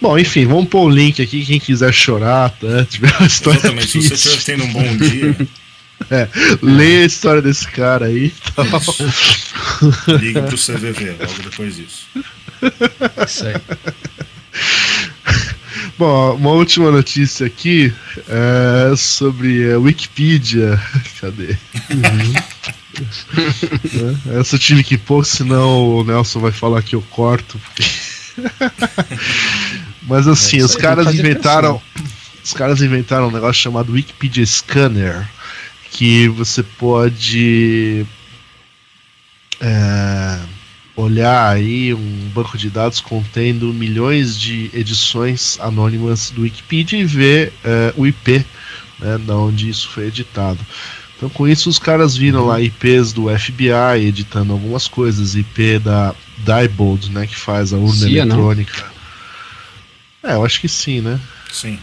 Bom, 0.00 0.18
enfim, 0.18 0.46
vamos 0.46 0.68
pôr 0.68 0.84
o 0.84 0.90
link 0.90 1.20
aqui. 1.22 1.44
Quem 1.44 1.58
quiser 1.58 1.92
chorar, 1.92 2.50
tá? 2.50 2.84
Tiver 2.88 3.14
uma 3.18 3.26
história 3.26 3.58
Exatamente, 3.58 3.88
se 3.88 4.02
você 4.02 4.14
estiver 4.14 4.42
tendo 4.42 4.64
um 4.64 4.72
bom 4.72 4.96
dia, 4.96 5.36
é, 6.10 6.28
leia 6.62 7.02
a 7.02 7.06
história 7.06 7.42
desse 7.42 7.66
cara 7.68 8.06
aí. 8.06 8.32
Tal. 8.54 8.66
ligue 10.20 10.40
pro 10.42 10.56
CVV 10.56 11.16
logo 11.18 11.42
depois 11.42 11.76
disso. 11.76 12.06
Isso 13.26 13.46
aí. 13.46 13.54
Bom, 15.98 16.34
uma 16.34 16.50
última 16.50 16.90
notícia 16.90 17.46
aqui 17.46 17.92
é 18.28 18.94
sobre 18.96 19.72
a 19.72 19.78
Wikipedia. 19.78 20.80
Cadê? 21.20 21.56
Né? 23.00 24.20
Essa 24.40 24.56
eu 24.56 24.58
tive 24.60 24.82
que 24.84 24.96
pôr, 24.98 25.24
senão 25.24 25.96
o 25.96 26.04
Nelson 26.04 26.40
vai 26.40 26.52
falar 26.52 26.82
que 26.82 26.94
eu 26.94 27.02
corto. 27.02 27.58
porque- 27.58 27.84
Mas 30.02 30.26
assim, 30.28 30.60
É, 30.60 30.64
os 30.64 30.76
caras 30.76 31.14
inventaram. 31.14 31.80
Os 32.44 32.52
caras 32.52 32.80
inventaram 32.80 33.28
um 33.28 33.32
negócio 33.32 33.60
chamado 33.60 33.92
Wikipedia 33.92 34.44
Scanner. 34.46 35.26
Que 35.90 36.28
você 36.28 36.62
pode. 36.62 38.04
é, 39.60 40.38
olhar 40.94 41.48
aí 41.50 41.92
um 41.94 42.30
banco 42.34 42.56
de 42.56 42.70
dados 42.70 43.00
contendo 43.00 43.72
milhões 43.72 44.38
de 44.38 44.70
edições 44.74 45.58
anônimas 45.60 46.30
do 46.30 46.42
Wikipedia 46.42 46.98
e 46.98 47.04
ver 47.04 47.52
é, 47.64 47.92
o 47.96 48.06
IP, 48.06 48.44
né, 48.98 49.18
da 49.18 49.36
onde 49.36 49.68
isso 49.68 49.88
foi 49.88 50.06
editado. 50.06 50.58
Então, 51.16 51.28
com 51.30 51.48
isso, 51.48 51.70
os 51.70 51.78
caras 51.78 52.14
viram 52.16 52.46
lá 52.46 52.60
IPs 52.60 53.12
do 53.12 53.26
FBI 53.38 54.06
editando 54.06 54.52
algumas 54.52 54.86
coisas, 54.86 55.34
IP 55.34 55.78
da 55.78 56.14
Diebold, 56.38 57.10
né, 57.10 57.26
que 57.26 57.34
faz 57.36 57.72
a 57.72 57.76
urna 57.78 58.06
CIA, 58.06 58.24
não? 58.26 58.34
eletrônica. 58.36 58.84
É, 60.22 60.34
eu 60.34 60.44
acho 60.44 60.60
que 60.60 60.68
sim, 60.68 61.00
né? 61.00 61.18
Sim. 61.50 61.78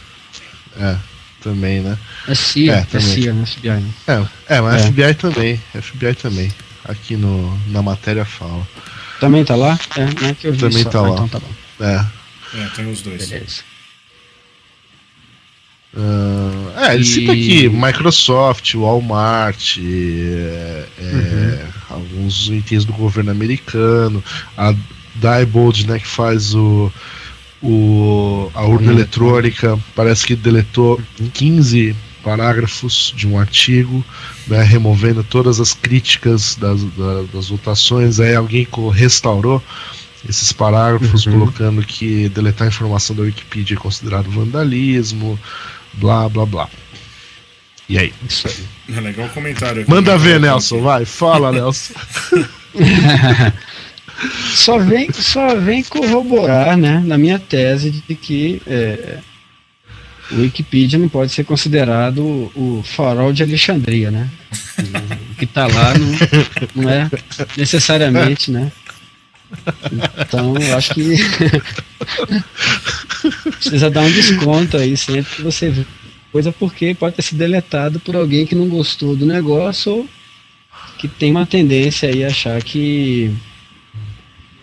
É, 0.78 0.98
também, 1.42 1.80
né? 1.82 1.98
É 2.28 2.36
CIA, 2.36 2.74
É, 2.74 2.78
é, 2.80 2.82
também. 2.86 3.08
CIA, 3.08 3.34
né? 3.34 3.46
FBI. 3.46 3.70
né? 3.70 3.94
É, 4.08 4.56
é 4.56 4.62
mas 4.62 4.82
É. 4.84 4.92
FBI 4.92 5.14
também, 5.16 5.62
FBI 5.82 6.16
também. 6.16 6.52
Aqui 6.86 7.16
no, 7.16 7.58
na 7.70 7.82
matéria 7.82 8.26
fala. 8.26 8.68
Também 9.20 9.44
tá 9.46 9.56
lá? 9.56 9.80
É, 9.96 10.06
não 10.22 10.30
é 10.30 10.34
que 10.36 10.48
eu 10.48 10.52
vi 10.52 10.60
Também 10.60 10.84
só. 10.84 10.90
tá 10.90 11.00
Ah, 11.00 11.02
lá. 11.04 11.10
Então 11.14 11.28
tá 11.30 11.40
bom. 11.40 11.84
É. 11.86 12.06
É, 12.62 12.68
tem 12.76 12.92
os 12.92 13.02
dois. 13.02 13.30
Beleza. 13.30 13.62
Ah, 15.96 16.90
é, 16.90 16.94
ele 16.96 17.04
E- 17.04 17.06
cita 17.06 17.32
aqui 17.32 17.70
Microsoft, 17.70 18.74
Walmart, 18.76 19.78
é, 19.80 20.86
é, 21.00 21.66
alguns 21.90 22.48
itens 22.50 22.84
do 22.86 22.94
governo 22.94 23.32
americano, 23.32 24.24
a 24.58 24.74
Diebold, 25.16 25.88
né, 25.88 26.00
que 26.00 26.08
faz 26.08 26.56
o, 26.56 26.92
o 27.62 28.50
a 28.54 28.62
urna 28.64 28.74
Urna 28.88 28.92
eletrônica, 28.94 29.80
parece 29.96 30.26
que 30.26 30.36
deletou 30.36 31.00
15 31.34 31.96
parágrafos 32.24 33.14
de 33.16 33.28
um 33.28 33.38
artigo, 33.38 34.04
né, 34.48 34.64
removendo 34.64 35.24
todas 35.24 35.60
as 35.60 35.74
críticas 35.74 36.56
das, 36.56 36.82
da- 36.84 37.24
das 37.34 37.50
votações, 37.50 38.20
aí 38.20 38.34
alguém 38.36 38.68
restaurou 38.94 39.62
esses 40.28 40.52
parágrafos 40.54 41.26
Uhum. 41.26 41.34
colocando 41.34 41.82
que 41.86 42.30
deletar 42.30 42.68
informação 42.68 43.14
da 43.16 43.24
Wikipedia 43.24 43.76
é 43.76 43.80
considerado 43.80 44.30
vandalismo, 44.32 45.38
blá 45.94 46.30
blá 46.30 46.46
blá. 46.46 46.70
E 47.90 47.98
aí? 47.98 48.14
Isso 48.28 48.48
aí. 48.48 48.96
É 48.98 49.02
legal 49.02 49.28
o 49.28 49.30
comentário 49.30 49.82
aqui. 49.82 49.90
Manda 49.90 50.18
ver, 50.18 50.40
Nelson, 50.40 50.82
vai, 50.82 51.06
fala, 51.06 51.52
Nelson. 51.52 51.94
Só 54.54 54.78
vem, 54.78 55.12
só 55.12 55.56
vem 55.56 55.84
corroborar, 55.84 56.78
né, 56.78 57.02
na 57.06 57.18
minha 57.18 57.38
tese 57.38 57.92
de 57.92 58.16
que 58.16 58.62
é, 58.66 59.18
o 60.32 60.42
Wikipedia 60.42 60.98
não 60.98 61.10
pode 61.10 61.32
ser 61.32 61.44
considerado 61.44 62.20
o, 62.20 62.80
o 62.80 62.84
farol 62.84 63.34
de 63.34 63.44
Alexandria, 63.44 64.10
né? 64.10 64.30
O 65.32 65.36
que 65.36 65.46
tá 65.46 65.68
lá 65.68 65.94
não, 65.98 66.84
não 66.84 66.90
é 66.90 67.10
necessariamente, 67.58 68.50
né? 68.50 68.72
Então, 70.18 70.56
eu 70.58 70.78
acho 70.78 70.94
que 70.94 71.16
precisa 73.52 73.90
dar 73.90 74.02
um 74.02 74.12
desconto 74.12 74.78
aí 74.78 74.96
sempre 74.98 75.36
que 75.36 75.42
você 75.42 75.70
vê 75.70 75.86
coisa 76.32 76.52
porque 76.52 76.96
pode 76.96 77.16
ter 77.16 77.22
sido 77.22 77.38
deletado 77.38 78.00
por 78.00 78.16
alguém 78.16 78.46
que 78.46 78.56
não 78.56 78.68
gostou 78.68 79.16
do 79.16 79.26
negócio 79.26 79.92
ou 79.92 80.10
que 80.98 81.08
tem 81.08 81.32
uma 81.32 81.46
tendência 81.46 82.10
aí 82.10 82.24
a 82.24 82.28
achar 82.28 82.62
que 82.64 83.32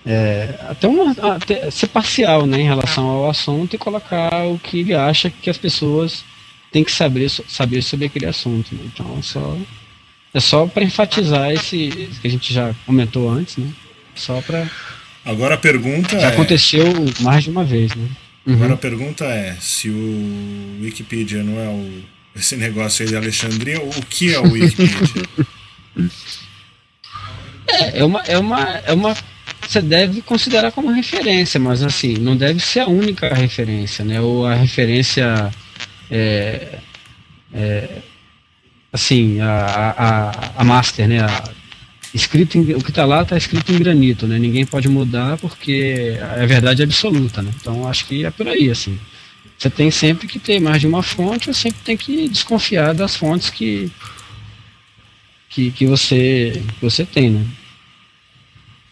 é, 0.04 0.58
até 0.68 0.88
uma 0.88 1.12
até 1.34 1.70
ser 1.70 1.88
parcial 1.88 2.46
né, 2.46 2.60
em 2.60 2.64
relação 2.64 3.06
ao 3.06 3.30
assunto 3.30 3.74
e 3.74 3.78
colocar 3.78 4.46
o 4.46 4.58
que 4.58 4.80
ele 4.80 4.94
acha 4.94 5.30
que 5.30 5.48
as 5.48 5.58
pessoas 5.58 6.24
têm 6.72 6.82
que 6.82 6.90
saber, 6.90 7.28
saber 7.28 7.82
sobre 7.82 8.06
aquele 8.06 8.26
assunto. 8.26 8.74
Né? 8.74 8.80
Então 8.86 9.16
é 9.18 9.22
só, 9.22 9.56
é 10.34 10.40
só 10.40 10.66
para 10.66 10.84
enfatizar 10.84 11.52
esse 11.52 12.08
que 12.20 12.26
a 12.26 12.30
gente 12.30 12.52
já 12.52 12.74
comentou 12.86 13.30
antes, 13.30 13.56
né? 13.58 13.68
Só 14.14 14.40
para 14.40 14.66
Agora 15.24 15.54
a 15.54 15.58
pergunta 15.58 16.18
já 16.18 16.28
é. 16.28 16.32
aconteceu 16.32 16.84
mais 17.20 17.44
de 17.44 17.50
uma 17.50 17.62
vez, 17.62 17.94
né? 17.94 18.08
Uhum. 18.50 18.56
Agora 18.56 18.74
a 18.74 18.76
pergunta 18.76 19.24
é: 19.26 19.56
se 19.60 19.88
o 19.88 20.80
Wikipedia 20.82 21.42
não 21.44 21.60
é 21.60 21.68
o, 21.68 22.02
esse 22.34 22.56
negócio 22.56 23.04
aí 23.04 23.08
de 23.08 23.16
Alexandria, 23.16 23.80
o 23.80 23.90
que 24.06 24.34
é 24.34 24.40
o 24.40 24.50
Wikipedia? 24.50 25.22
É, 27.72 28.00
é 28.00 28.04
uma, 28.04 28.20
é 28.22 28.36
uma, 28.36 28.60
é 28.84 28.92
uma. 28.92 29.16
Você 29.60 29.80
deve 29.80 30.22
considerar 30.22 30.72
como 30.72 30.90
referência, 30.90 31.60
mas 31.60 31.84
assim, 31.84 32.14
não 32.14 32.36
deve 32.36 32.58
ser 32.58 32.80
a 32.80 32.88
única 32.88 33.32
referência, 33.32 34.04
né? 34.04 34.20
Ou 34.20 34.44
a 34.44 34.54
referência. 34.54 35.52
É, 36.10 36.78
é, 37.54 37.88
assim, 38.92 39.40
a, 39.40 39.94
a, 39.96 40.60
a 40.62 40.64
master, 40.64 41.06
né? 41.06 41.20
A, 41.20 41.44
escrito 42.12 42.58
em, 42.58 42.74
o 42.74 42.82
que 42.82 42.90
está 42.90 43.04
lá 43.04 43.22
está 43.22 43.36
escrito 43.36 43.72
em 43.72 43.78
granito, 43.78 44.26
né? 44.26 44.38
Ninguém 44.38 44.66
pode 44.66 44.88
mudar 44.88 45.36
porque 45.38 46.16
é 46.18 46.46
verdade 46.46 46.82
absoluta, 46.82 47.42
né? 47.42 47.50
Então 47.60 47.86
acho 47.88 48.06
que 48.06 48.24
é 48.24 48.30
por 48.30 48.48
aí, 48.48 48.70
assim. 48.70 48.98
Você 49.56 49.68
tem 49.70 49.90
sempre 49.90 50.26
que 50.26 50.38
ter 50.38 50.58
mais 50.60 50.80
de 50.80 50.86
uma 50.86 51.02
fonte, 51.02 51.48
ou 51.48 51.54
sempre 51.54 51.80
tem 51.84 51.96
que 51.96 52.28
desconfiar 52.28 52.94
das 52.94 53.16
fontes 53.16 53.50
que 53.50 53.90
que, 55.48 55.70
que 55.72 55.86
você 55.86 56.62
que 56.78 56.84
você 56.84 57.04
tem, 57.04 57.30
né? 57.30 57.46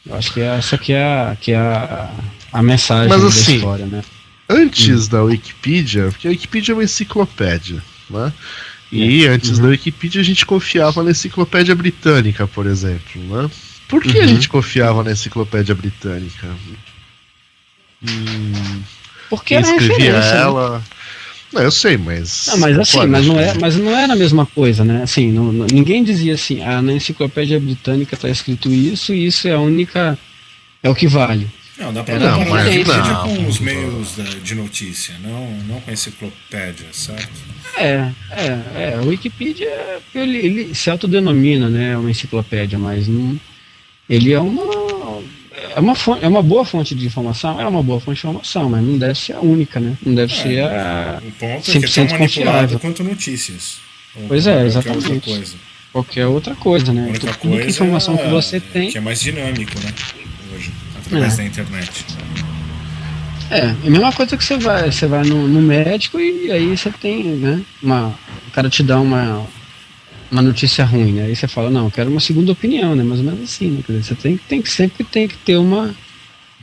Eu 0.06 0.14
acho 0.14 0.32
que 0.32 0.40
essa 0.40 0.76
aqui 0.76 0.92
é 0.92 1.02
a, 1.02 1.36
que 1.38 1.52
é 1.52 1.56
a, 1.56 2.10
a 2.52 2.62
mensagem 2.62 3.08
Mas, 3.08 3.20
da 3.20 3.28
assim, 3.28 3.56
história, 3.56 3.86
né? 3.86 4.02
Antes 4.48 5.08
da 5.08 5.22
Wikipedia, 5.22 6.08
porque 6.10 6.26
a 6.26 6.30
Wikipedia 6.30 6.72
é 6.72 6.76
uma 6.76 6.84
enciclopédia, 6.84 7.82
né? 8.08 8.32
E 8.90 9.26
antes 9.26 9.50
Uhum. 9.58 9.62
da 9.64 9.68
Wikipedia 9.68 10.20
a 10.20 10.24
gente 10.24 10.46
confiava 10.46 11.02
na 11.02 11.10
enciclopédia 11.10 11.74
britânica, 11.74 12.46
por 12.46 12.66
exemplo, 12.66 13.20
né? 13.42 13.50
Por 13.86 14.02
que 14.02 14.18
a 14.18 14.22
Uhum. 14.22 14.28
gente 14.28 14.48
confiava 14.48 15.02
na 15.04 15.12
enciclopédia 15.12 15.74
britânica? 15.74 16.46
Hum, 18.02 18.82
Porque 19.28 19.54
era 19.54 19.66
escrevia 19.76 20.12
né? 20.18 20.38
ela. 20.38 20.82
Não, 21.52 21.62
eu 21.62 21.70
sei, 21.70 21.96
mas. 21.96 22.46
Não, 22.48 22.58
mas 22.58 22.78
assim, 22.78 22.92
concorda? 22.92 23.12
mas 23.12 23.26
não, 23.26 23.40
é, 23.40 23.54
mas 23.58 23.76
não 23.76 23.96
era 23.96 24.12
a 24.12 24.16
mesma 24.16 24.46
coisa, 24.46 24.84
né? 24.84 25.02
Assim, 25.02 25.32
não- 25.32 25.52
ninguém 25.52 26.04
dizia 26.04 26.34
assim, 26.34 26.62
ah, 26.62 26.80
na 26.82 26.92
enciclopédia 26.92 27.58
britânica 27.58 28.14
está 28.14 28.28
escrito 28.28 28.70
isso 28.70 29.12
e 29.14 29.26
isso 29.26 29.48
é 29.48 29.52
a 29.54 29.58
única. 29.60 30.18
é 30.82 30.88
o 30.90 30.94
que 30.94 31.06
vale. 31.08 31.48
Não, 31.78 31.92
dá 31.92 32.02
pra 32.02 32.18
Não, 32.18 32.38
comparar 32.44 32.64
Wikipedia 32.66 33.02
não. 33.12 33.36
com 33.36 33.46
os 33.48 33.58
meios 33.60 34.18
eh, 34.18 34.22
de 34.42 34.54
notícia, 34.54 35.14
não, 35.22 35.50
não 35.68 35.80
com 35.80 35.90
a 35.90 35.92
enciclopédia, 35.94 36.86
certo? 36.92 37.28
É, 37.76 38.10
é, 38.32 38.60
é. 38.74 38.94
A 38.98 39.02
Wikipedia 39.02 39.70
ele, 40.14 40.38
ele 40.38 40.74
se 40.74 40.90
autodenomina, 40.90 41.68
né, 41.68 41.96
uma 41.96 42.10
enciclopédia, 42.10 42.78
mas 42.78 43.06
não, 43.06 43.38
ele 44.10 44.32
é 44.32 44.40
uma 44.40 44.62
é 45.76 45.80
uma 45.80 45.94
fonte, 45.94 46.24
é 46.24 46.28
uma 46.28 46.42
boa 46.42 46.64
fonte 46.64 46.94
de 46.94 47.06
informação, 47.06 47.60
é 47.60 47.66
uma 47.66 47.82
boa 47.82 48.00
fonte 48.00 48.20
de 48.20 48.26
informação, 48.26 48.68
mas 48.70 48.82
não 48.82 48.96
deve 48.98 49.18
ser 49.18 49.34
a 49.34 49.40
única, 49.40 49.78
né? 49.80 49.96
Não 50.04 50.14
deve 50.14 50.34
ser 50.34 50.60
a 50.62 51.20
O 51.24 51.30
ponto 51.32 51.70
é 51.70 51.72
que 51.72 51.78
é 51.78 51.80
tão 51.80 52.06
100% 52.06 52.10
manipulado 52.10 52.18
confiável. 52.18 52.78
quanto 52.80 53.04
notícias. 53.04 53.78
Pois 54.26 54.46
é, 54.46 54.52
qualquer 54.52 54.66
exatamente. 54.66 55.04
Outra 55.10 55.20
coisa. 55.20 55.54
qualquer 55.92 56.26
outra 56.26 56.54
coisa, 56.54 56.90
A 56.90 56.94
né? 56.94 57.02
única 57.08 57.20
Tudo 57.26 57.38
que 57.38 57.48
coisa 57.48 57.68
informação 57.70 58.16
que 58.16 58.22
é 58.24 58.28
você 58.30 58.60
tem. 58.60 58.90
que 58.90 58.98
é 58.98 59.00
mais 59.00 59.20
dinâmico, 59.20 59.78
né? 59.80 59.92
Através 61.08 61.34
É. 61.34 61.36
da 61.36 61.44
internet. 61.44 62.06
É, 63.50 63.58
é 63.60 63.70
a 63.86 63.90
mesma 63.90 64.12
coisa 64.12 64.36
que 64.36 64.44
você 64.44 64.58
vai, 64.58 64.92
você 64.92 65.06
vai 65.06 65.24
no, 65.24 65.48
no 65.48 65.60
médico 65.60 66.20
e 66.20 66.50
aí 66.52 66.76
você 66.76 66.90
tem, 66.90 67.24
né? 67.24 67.60
Uma, 67.82 68.14
o 68.46 68.50
cara 68.52 68.68
te 68.68 68.82
dá 68.82 69.00
uma, 69.00 69.46
uma 70.30 70.42
notícia 70.42 70.84
ruim, 70.84 71.12
né? 71.12 71.24
Aí 71.24 71.34
você 71.34 71.48
fala, 71.48 71.70
não, 71.70 71.86
eu 71.86 71.90
quero 71.90 72.10
uma 72.10 72.20
segunda 72.20 72.52
opinião, 72.52 72.94
né? 72.94 73.02
Mais 73.02 73.20
ou 73.20 73.26
menos 73.26 73.42
assim, 73.42 73.70
né? 73.70 73.82
Quer 73.86 73.92
dizer, 73.94 74.04
você 74.04 74.14
tem, 74.14 74.36
tem 74.36 74.62
que 74.62 74.70
sempre 74.70 75.02
tem 75.02 75.26
que 75.26 75.36
ter 75.38 75.56
uma 75.56 75.94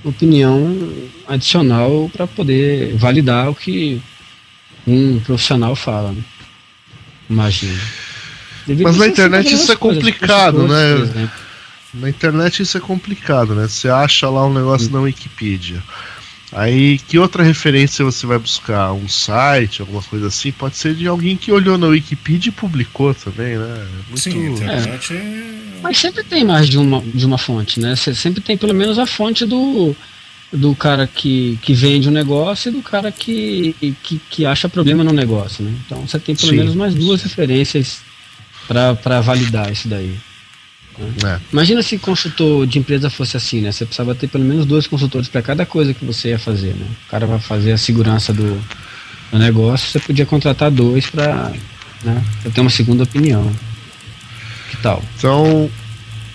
opinião 0.04 0.94
adicional 1.28 2.10
para 2.14 2.28
poder 2.28 2.96
validar 2.96 3.50
o 3.50 3.56
que 3.56 4.00
um 4.86 5.20
profissional 5.20 5.76
fala, 5.76 6.12
né? 6.12 6.22
Imagina. 7.28 7.80
Mas 8.68 8.80
na 8.80 8.90
assim 8.90 9.12
internet 9.12 9.54
isso 9.54 9.72
é 9.72 9.76
coisas, 9.76 10.04
complicado, 10.04 10.68
cursos, 10.68 11.10
né? 11.16 11.30
Na 12.00 12.10
internet 12.10 12.62
isso 12.62 12.78
é 12.78 12.82
complicado, 12.82 13.56
né? 13.56 13.68
Você 13.68 13.90
acha 13.90 14.30
lá 14.30 14.46
um 14.46 14.54
negócio 14.54 14.92
na 14.92 15.00
Wikipedia. 15.00 15.82
Aí, 16.52 17.00
que 17.00 17.18
outra 17.18 17.44
referência 17.44 18.06
você 18.06 18.26
vai 18.26 18.38
buscar? 18.38 18.94
Um 18.94 19.10
site, 19.10 19.82
alguma 19.82 20.02
coisa 20.02 20.28
assim? 20.28 20.52
Pode 20.52 20.78
ser 20.78 20.94
de 20.94 21.08
alguém 21.08 21.36
que 21.36 21.52
olhou 21.52 21.78
na 21.78 21.88
Wikipedia 21.88 22.50
e 22.50 22.54
publicou 22.54 23.14
também, 23.14 23.58
né? 23.58 23.88
Muito... 24.08 24.22
Sim, 24.22 24.54
internet 24.54 25.14
é. 25.14 25.80
Mas 25.82 25.98
sempre 25.98 26.24
tem 26.24 26.44
mais 26.44 26.70
de 26.70 26.78
uma, 26.78 27.02
de 27.02 27.26
uma 27.26 27.38
fonte, 27.38 27.80
né? 27.80 27.96
Você 27.96 28.14
sempre 28.16 28.42
tem 28.42 28.58
pelo 28.58 28.74
menos 28.74 28.98
a 28.98 29.06
fonte 29.06 29.46
do, 29.46 29.96
do 30.52 30.74
cara 30.76 31.08
que, 31.08 31.60
que 31.62 31.74
vende 31.74 32.08
o 32.08 32.12
negócio 32.12 32.70
e 32.70 32.72
do 32.72 32.82
cara 32.82 33.12
que, 33.12 33.76
que, 34.02 34.22
que 34.30 34.46
acha 34.46 34.70
problema 34.70 35.04
no 35.04 35.12
negócio, 35.12 35.64
né? 35.64 35.74
Então 35.86 36.08
você 36.08 36.20
tem 36.20 36.36
pelo 36.36 36.52
Sim. 36.52 36.58
menos 36.58 36.76
mais 36.76 36.96
duas 36.96 37.22
referências 37.22 38.00
para 38.68 39.20
validar 39.22 39.72
isso 39.72 39.88
daí. 39.88 40.16
É. 41.00 41.40
Imagina 41.52 41.82
se 41.82 41.98
consultor 41.98 42.66
de 42.66 42.80
empresa 42.80 43.10
fosse 43.10 43.36
assim, 43.36 43.62
né? 43.62 43.72
Você 43.72 43.86
precisava 43.86 44.16
ter 44.16 44.28
pelo 44.28 44.44
menos 44.44 44.66
dois 44.66 44.88
consultores 44.88 45.28
para 45.28 45.42
cada 45.42 45.66
coisa 45.66 45.94
que 45.94 46.06
você 46.06 46.30
ia 46.30 46.40
fazer, 46.40 46.74
né? 46.74 46.86
O 47.08 47.10
cara 47.10 47.26
vai 47.26 47.40
fazer 47.40 47.74
a 47.74 47.78
segurança 47.78 48.32
do, 48.32 48.62
do 49.32 49.38
negócio, 49.40 49.90
você 49.90 50.00
podia 50.00 50.26
contratar 50.26 50.72
dois 50.72 51.10
para 51.10 51.52
né, 52.04 52.24
pra 52.42 52.52
ter 52.52 52.62
uma 52.62 52.70
segunda 52.70 53.04
opinião. 53.04 53.52
Que 54.70 54.78
tal? 54.78 55.04
Então, 55.18 55.70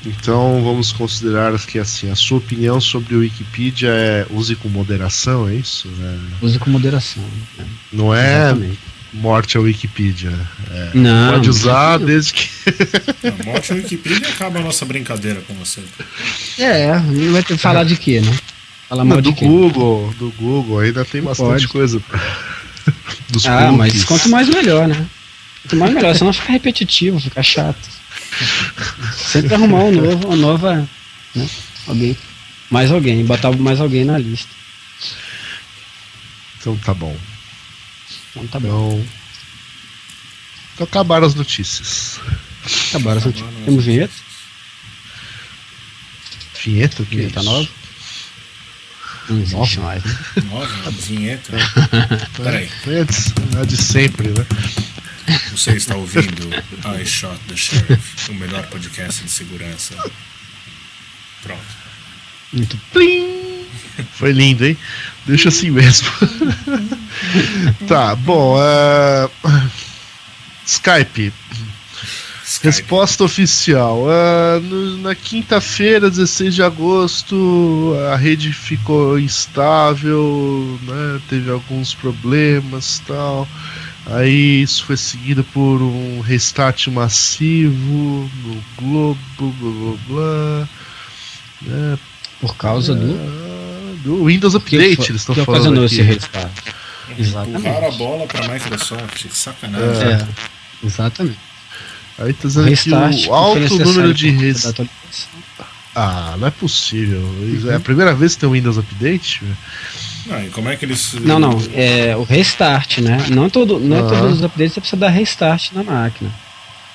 então 0.04 0.62
vamos 0.62 0.92
considerar 0.92 1.58
que 1.58 1.78
assim, 1.78 2.10
a 2.10 2.16
sua 2.16 2.38
opinião 2.38 2.80
sobre 2.80 3.14
o 3.14 3.20
Wikipedia 3.20 3.90
é 3.90 4.26
use 4.30 4.56
com 4.56 4.68
moderação, 4.68 5.48
é 5.48 5.54
isso? 5.54 5.88
É, 6.00 6.44
Use 6.44 6.58
com 6.58 6.70
moderação. 6.70 7.22
né? 7.58 7.64
não 7.92 8.14
é 8.14 8.50
Exatamente. 8.50 8.89
Morte 9.12 9.56
à 9.56 9.60
Wikipedia. 9.60 10.32
É, 10.70 10.90
Não, 10.94 11.32
pode 11.32 11.48
usar 11.50 11.98
não. 11.98 12.06
desde 12.06 12.32
que. 12.34 12.48
A 13.28 13.44
morte 13.44 13.72
Wikipedia 13.72 14.28
acaba 14.28 14.58
a 14.60 14.62
nossa 14.62 14.84
brincadeira 14.84 15.40
com 15.42 15.54
você. 15.54 15.82
É, 16.58 16.98
não 16.98 17.32
vai 17.32 17.42
ter 17.42 17.54
que 17.54 17.58
falar 17.60 17.84
de 17.84 17.96
quê, 17.96 18.20
né? 18.20 18.36
Falar 18.88 19.04
mal 19.04 19.20
do 19.20 19.30
de 19.30 19.36
quê? 19.38 19.44
Google, 19.44 20.14
do 20.18 20.30
Google, 20.32 20.78
ainda 20.80 21.04
tem 21.04 21.22
bastante 21.22 21.48
Pode. 21.50 21.68
coisa. 21.68 22.02
Dos 23.30 23.46
Ah, 23.46 23.70
mas 23.72 23.92
cookies. 23.92 24.04
quanto 24.04 24.28
mais 24.30 24.48
melhor, 24.48 24.88
né? 24.88 25.06
Quanto 25.62 25.76
mais 25.76 25.92
melhor, 25.94 26.14
senão 26.16 26.32
fica 26.32 26.52
repetitivo, 26.52 27.20
fica 27.20 27.42
chato. 27.42 27.88
Sempre 29.16 29.54
arrumar 29.54 29.84
um 29.84 29.92
novo, 29.92 30.26
uma 30.28 30.36
nova. 30.36 30.88
Né? 31.34 31.48
Alguém. 31.86 32.16
Mais 32.70 32.90
alguém, 32.90 33.24
botar 33.24 33.52
mais 33.52 33.80
alguém 33.80 34.04
na 34.04 34.16
lista. 34.18 34.48
Então 36.60 36.76
tá 36.78 36.92
bom. 36.94 37.16
Então 38.30 38.46
tá 38.46 38.60
bom. 38.60 38.92
Então, 38.94 39.08
então 40.74 40.86
acabaram 40.86 41.26
as 41.26 41.34
notícias. 41.34 42.20
Acabaram 42.90 43.18
as 43.18 43.24
notícias. 43.26 43.54
Temos 43.64 43.84
vinheta? 43.84 44.14
Vinheta? 46.62 47.04
Que 47.04 47.14
é 47.14 47.18
Vinheta 47.18 47.40
isso? 47.40 47.50
nova? 47.50 47.68
Não 49.28 49.40
existe 49.40 49.78
mais, 49.80 50.04
né? 50.04 50.18
Nova 50.50 50.90
vinheta. 50.90 51.52
Peraí, 52.36 52.68
É 52.86 53.04
de, 53.04 53.58
é 53.62 53.66
de 53.66 53.76
sempre, 53.76 54.28
né? 54.28 54.46
você 55.52 55.72
está 55.76 55.94
ouvindo 55.94 56.50
I 57.00 57.06
Shot 57.06 57.38
the 57.46 57.54
Sheriff, 57.56 58.30
o 58.30 58.34
melhor 58.34 58.66
podcast 58.66 59.22
de 59.22 59.30
segurança. 59.30 59.94
Pronto. 61.42 61.62
Muito. 62.52 62.76
Plim! 62.92 63.64
Foi 64.14 64.32
lindo, 64.32 64.66
hein? 64.66 64.76
Deixa 65.26 65.48
assim 65.48 65.70
mesmo. 65.70 66.08
tá, 67.86 68.14
bom. 68.16 68.56
é, 68.60 69.28
Skype. 70.66 71.32
Skype. 72.44 72.64
Resposta 72.66 73.24
oficial. 73.24 74.06
Ah, 74.10 74.60
no- 74.60 74.98
na 74.98 75.14
quinta-feira, 75.14 76.10
16 76.10 76.54
de 76.54 76.62
agosto, 76.62 77.94
a 78.12 78.16
rede 78.16 78.52
ficou 78.52 79.18
instável, 79.18 80.78
né, 80.82 81.20
teve 81.28 81.50
alguns 81.50 81.94
problemas 81.94 83.00
tal. 83.06 83.46
Aí 84.06 84.62
isso 84.62 84.84
foi 84.86 84.96
seguido 84.96 85.44
por 85.44 85.80
um 85.80 86.20
restart 86.20 86.88
massivo 86.88 88.28
no 88.44 88.64
globo, 88.76 89.18
blá 89.38 89.50
blá 89.60 89.96
blá. 90.08 90.68
né. 91.62 91.98
Por 92.40 92.56
causa 92.56 92.94
do. 92.94 93.49
Do 94.00 94.24
Windows 94.24 94.52
que 94.54 94.58
Update, 94.76 94.96
foi- 94.96 95.06
eles 95.06 95.20
estão 95.22 95.34
que 95.34 95.44
falando 95.44 95.60
ocasionou 95.60 95.84
aqui. 95.84 95.94
esse 95.94 96.02
restart. 96.02 96.52
Exatamente. 97.18 97.58
Empurraram 97.60 97.88
a 97.88 97.90
bola 97.92 98.26
pra 98.26 98.48
Microsoft. 98.48 99.26
Que 99.26 99.36
sacanagem. 99.36 99.86
É, 100.12 100.26
exatamente. 100.84 101.38
Aí 102.18 102.32
tá 102.32 102.48
dizendo 102.48 102.68
restart. 102.68 103.14
que 103.14 103.22
que 103.24 103.28
o 103.28 103.34
alto 103.34 103.78
número 103.78 104.14
de 104.14 104.30
res... 104.30 104.66
atualização. 104.66 105.30
Ah, 105.94 106.36
não 106.38 106.46
é 106.46 106.50
possível. 106.50 107.20
É 107.70 107.74
a 107.74 107.80
primeira 107.80 108.14
vez 108.14 108.34
que 108.34 108.40
tem 108.40 108.48
um 108.48 108.52
Windows 108.52 108.78
Update? 108.78 109.42
Não, 110.26 110.44
e 110.44 110.48
como 110.50 110.68
é 110.68 110.76
que 110.76 110.84
eles. 110.84 111.14
Não, 111.14 111.38
não. 111.40 111.58
É 111.74 112.14
o 112.16 112.22
restart, 112.22 112.98
né? 112.98 113.26
Não, 113.30 113.50
todo, 113.50 113.80
não 113.80 114.06
Ah. 114.06 114.08
todos 114.08 114.34
os 114.38 114.44
updates 114.44 114.74
você 114.74 114.80
precisa 114.80 115.00
dar 115.00 115.08
restart 115.08 115.72
na 115.72 115.82
máquina. 115.82 116.30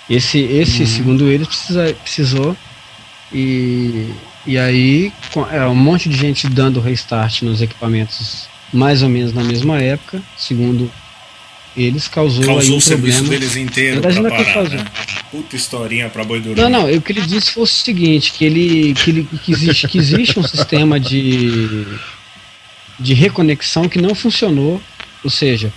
Esse, 0.09 0.39
esse 0.39 0.81
Uhum. 0.83 0.87
segundo 0.87 1.27
eles, 1.27 1.47
precisa, 1.47 1.93
precisou. 2.03 2.55
E, 3.33 4.09
e 4.45 4.57
aí, 4.57 5.11
é, 5.51 5.65
um 5.65 5.75
monte 5.75 6.07
de 6.07 6.15
gente 6.15 6.47
dando 6.47 6.79
restart 6.79 7.41
nos 7.41 7.61
equipamentos 7.61 8.47
mais 8.71 9.01
ou 9.01 9.09
menos 9.09 9.33
na 9.33 9.43
mesma 9.43 9.79
época, 9.79 10.21
segundo 10.37 10.91
eles, 11.75 12.07
causou, 12.07 12.41
aí 12.41 12.47
Causou 12.47 12.75
um 12.75 12.77
o 12.77 12.81
serviço 12.81 13.17
problema. 13.19 13.39
deles 13.39 13.55
inteiro 13.57 13.95
Na 13.95 14.01
verdade, 14.09 14.21
não 14.21 14.29
é 14.29 14.37
que 14.37 14.43
parar, 14.43 14.53
causou. 14.53 14.77
né? 14.77 14.85
Puta 15.31 15.55
historinha 15.55 16.09
pra 16.09 16.23
boi 16.23 16.39
dormir. 16.39 16.61
Não, 16.61 16.69
não, 16.69 16.91
o 16.91 17.01
que 17.01 17.11
ele 17.11 17.21
disse 17.21 17.51
foi 17.51 17.63
o 17.63 17.67
seguinte, 17.67 18.31
que 18.31 18.45
ele 18.45 18.93
que, 18.93 19.09
ele, 19.09 19.27
que, 19.43 19.51
existe, 19.51 19.87
que 19.87 19.97
existe 19.97 20.39
um 20.39 20.43
sistema 20.43 20.99
de, 20.99 21.85
de 22.99 23.13
reconexão 23.13 23.89
que 23.89 24.01
não 24.01 24.15
funcionou, 24.15 24.81
ou 25.23 25.29
seja, 25.29 25.73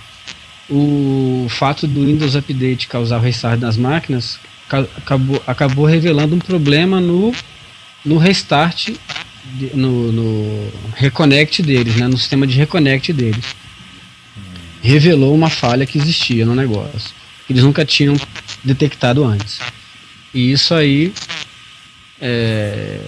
o 0.69 1.47
fato 1.49 1.85
do 1.85 2.05
Windows 2.05 2.35
Update 2.35 2.87
causar 2.87 3.17
o 3.17 3.21
restart 3.21 3.59
das 3.59 3.75
máquinas 3.75 4.39
acabou, 4.69 5.43
acabou 5.47 5.85
revelando 5.85 6.35
um 6.35 6.39
problema 6.39 6.99
no, 6.99 7.33
no 8.05 8.17
restart, 8.17 8.89
no, 9.73 10.11
no 10.11 10.71
reconnect 10.95 11.61
deles, 11.61 11.95
né, 11.95 12.07
no 12.07 12.17
sistema 12.17 12.45
de 12.45 12.55
reconnect 12.55 13.11
deles. 13.13 13.43
Revelou 14.81 15.35
uma 15.35 15.49
falha 15.49 15.85
que 15.85 15.97
existia 15.97 16.45
no 16.45 16.55
negócio, 16.55 17.11
que 17.45 17.53
eles 17.53 17.63
nunca 17.63 17.83
tinham 17.83 18.15
detectado 18.63 19.25
antes. 19.25 19.59
E 20.33 20.51
isso 20.51 20.73
aí 20.73 21.11
é, 22.21 22.99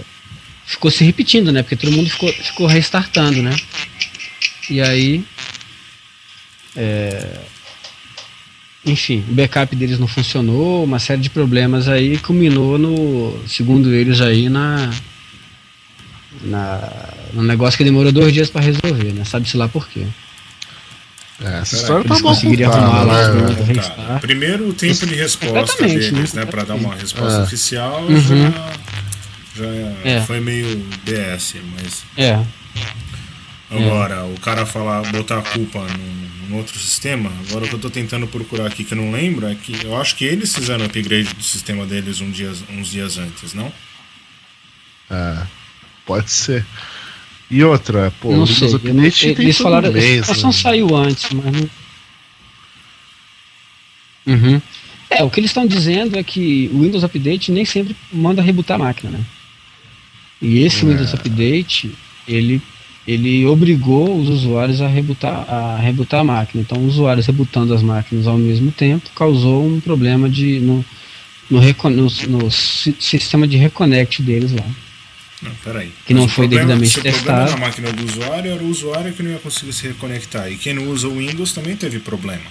ficou 0.65 0.89
se 0.89 1.03
repetindo, 1.03 1.51
né? 1.51 1.61
Porque 1.61 1.75
todo 1.75 1.91
mundo 1.91 2.09
ficou, 2.09 2.31
ficou 2.33 2.67
restartando, 2.67 3.41
né? 3.41 3.55
E 4.69 4.81
aí. 4.81 5.23
é, 6.75 7.39
enfim, 8.85 9.23
o 9.29 9.33
backup 9.33 9.75
deles 9.75 9.99
não 9.99 10.07
funcionou, 10.07 10.83
uma 10.83 10.97
série 10.99 11.21
de 11.21 11.29
problemas 11.29 11.87
aí 11.87 12.17
culminou 12.17 12.77
no, 12.77 13.39
segundo 13.47 13.93
eles 13.93 14.19
aí, 14.21 14.49
na. 14.49 14.89
na 16.43 17.09
no 17.33 17.43
negócio 17.43 17.77
que 17.77 17.83
demorou 17.83 18.11
dois 18.11 18.33
dias 18.33 18.49
para 18.49 18.61
resolver, 18.61 19.13
né? 19.13 19.23
Sabe-se 19.23 19.55
lá 19.55 19.67
por 19.69 19.87
quê. 19.87 20.05
É, 21.43 21.59
essa 21.59 21.75
história 21.75 22.03
tá 22.07 22.15
arrumar 22.65 23.03
lá 23.03 23.33
né? 23.33 23.45
os- 23.45 23.55
Tá. 23.57 23.63
restart. 23.63 24.21
Primeiro, 24.21 24.69
o 24.69 24.73
tempo 24.73 25.05
de 25.07 25.15
resposta 25.15 25.81
deles, 25.87 26.11
né? 26.11 26.25
né? 26.41 26.45
Pra 26.45 26.63
dar 26.63 26.75
uma 26.75 26.93
resposta 26.93 27.39
É. 27.39 27.43
oficial 27.43 28.01
Uhum. 28.03 28.51
já, 29.55 29.63
já 30.03 30.09
É. 30.09 30.21
foi 30.21 30.39
meio 30.39 30.83
BS, 31.05 31.55
mas 31.75 32.03
É, 32.17 32.39
agora 33.71 34.25
o 34.25 34.39
cara 34.39 34.65
falar, 34.65 35.01
botar 35.11 35.39
a 35.39 35.41
culpa 35.41 35.79
num, 35.79 36.49
num 36.49 36.57
outro 36.57 36.77
sistema, 36.77 37.31
agora 37.47 37.65
o 37.65 37.69
que 37.69 37.75
eu 37.75 37.79
tô 37.79 37.89
tentando 37.89 38.27
procurar 38.27 38.67
aqui 38.67 38.83
que 38.83 38.93
eu 38.93 38.97
não 38.97 39.11
lembro 39.11 39.47
é 39.47 39.55
que 39.55 39.83
eu 39.83 39.95
acho 39.99 40.15
que 40.15 40.25
eles 40.25 40.53
fizeram 40.53 40.83
o 40.83 40.87
upgrade 40.87 41.33
do 41.33 41.43
sistema 41.43 41.85
deles 41.85 42.19
um 42.21 42.29
dia, 42.29 42.51
uns 42.69 42.91
dias 42.91 43.17
antes, 43.17 43.53
não? 43.53 43.71
É, 45.09 45.47
pode 46.05 46.29
ser. 46.29 46.65
E 47.49 47.63
outra, 47.63 48.13
pô, 48.21 48.31
não 48.31 48.43
o 48.43 48.47
sei. 48.47 48.69
Eu 48.69 48.75
Update 48.75 49.33
tem 49.35 49.45
eles 49.45 49.57
falaram, 49.57 49.91
mês, 49.91 50.05
a 50.05 50.15
informação 50.19 50.49
né? 50.51 50.55
saiu 50.55 50.95
antes, 50.95 51.29
mas 51.31 51.45
não. 51.45 51.69
Uhum. 54.25 54.61
É, 55.09 55.23
o 55.23 55.29
que 55.29 55.41
eles 55.41 55.49
estão 55.49 55.67
dizendo 55.67 56.17
é 56.17 56.23
que 56.23 56.69
o 56.73 56.81
Windows 56.81 57.03
Update 57.03 57.51
nem 57.51 57.65
sempre 57.65 57.93
manda 58.11 58.41
rebootar 58.41 58.75
a 58.75 58.83
máquina, 58.85 59.11
né? 59.11 59.25
E 60.41 60.59
esse 60.59 60.85
É. 60.85 60.87
Windows 60.87 61.13
Update, 61.13 61.93
ele, 62.25 62.61
ele 63.07 63.45
obrigou 63.45 64.19
os 64.21 64.29
usuários 64.29 64.81
a 64.81 64.87
rebootar, 64.87 65.45
a 65.51 65.77
rebootar 65.77 66.19
a 66.21 66.23
máquina. 66.23 66.61
Então, 66.61 66.77
os 66.85 66.93
usuários 66.93 67.25
rebutando 67.25 67.73
as 67.73 67.81
máquinas 67.81 68.27
ao 68.27 68.37
mesmo 68.37 68.71
tempo 68.71 69.09
causou 69.15 69.65
um 69.67 69.79
problema 69.79 70.29
de, 70.29 70.59
no, 70.59 70.85
no, 71.49 71.59
no, 71.61 72.09
no 72.39 72.51
si- 72.51 72.95
sistema 72.99 73.47
de 73.47 73.57
reconnect 73.57 74.21
deles 74.21 74.51
lá. 74.51 74.65
Não, 75.41 75.51
peraí. 75.63 75.91
Que 76.05 76.13
não 76.13 76.23
Mas 76.23 76.31
o 76.31 76.35
foi 76.35 76.47
problema- 76.47 76.67
devidamente 76.75 76.93
se 76.93 76.99
O 76.99 77.01
problema 77.01 77.45
testado. 77.45 77.51
na 77.51 77.65
máquina 77.65 77.91
do 77.91 78.05
usuário 78.05 78.51
era 78.51 78.63
o 78.63 78.67
usuário 78.69 79.11
que 79.13 79.23
não 79.23 79.31
ia 79.31 79.39
conseguir 79.39 79.73
se 79.73 79.87
reconectar. 79.87 80.51
E 80.51 80.55
quem 80.57 80.73
não 80.75 80.87
usa 80.89 81.07
o 81.07 81.17
Windows 81.17 81.51
também 81.53 81.75
teve 81.75 81.99
problema. 81.99 82.45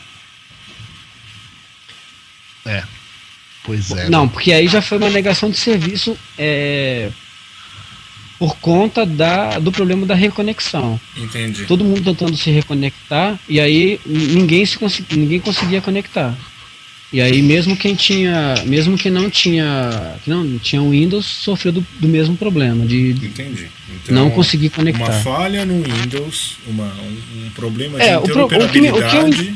É. 2.67 2.83
Pois 3.65 3.91
é. 3.93 4.09
Não, 4.09 4.29
porque 4.29 4.53
aí 4.53 4.67
já 4.67 4.83
foi 4.83 4.99
uma 4.99 5.11
negação 5.11 5.51
de 5.51 5.57
serviço 5.57 6.17
é, 6.37 7.11
por 8.41 8.57
conta 8.57 9.05
da, 9.07 9.59
do 9.61 9.71
problema 9.71 10.05
da 10.07 10.15
reconexão. 10.15 10.99
Entendi. 11.17 11.65
Todo 11.67 11.85
mundo 11.85 12.03
tentando 12.03 12.35
se 12.37 12.51
reconectar 12.51 13.39
e 13.49 13.61
aí 13.61 14.01
ninguém, 14.07 14.65
se 14.67 14.79
ninguém 15.13 15.39
conseguia 15.39 15.81
conectar. 15.83 16.35
E 17.13 17.21
aí 17.21 17.43
mesmo 17.43 17.77
quem 17.77 17.95
tinha, 17.95 18.55
mesmo 18.65 18.97
quem 18.97 19.11
não 19.13 19.29
tinha, 19.29 20.15
que 20.25 20.31
não 20.31 20.59
tinha 20.59 20.81
Windows, 20.81 21.27
sofreu 21.27 21.73
do, 21.73 21.87
do 21.99 22.09
mesmo 22.09 22.37
problema 22.37 22.87
de 22.87 23.11
Entendi. 23.11 23.69
Então, 24.03 24.15
não 24.15 24.31
conseguir 24.31 24.69
Uma 24.69 24.77
conectar. 24.77 25.13
falha 25.23 25.67
no 25.67 25.83
Windows, 25.83 26.57
uma, 26.67 26.85
um, 26.85 27.47
um 27.47 27.51
problema 27.51 27.99
de 27.99 28.05
É, 28.05 28.17
o 28.17 28.23
pro- 28.23 28.45
o 28.45 28.49
que 28.49 28.55
o 28.55 28.69
que 28.69 28.79
eu- 28.79 28.87
interoperabilidade 28.87 29.55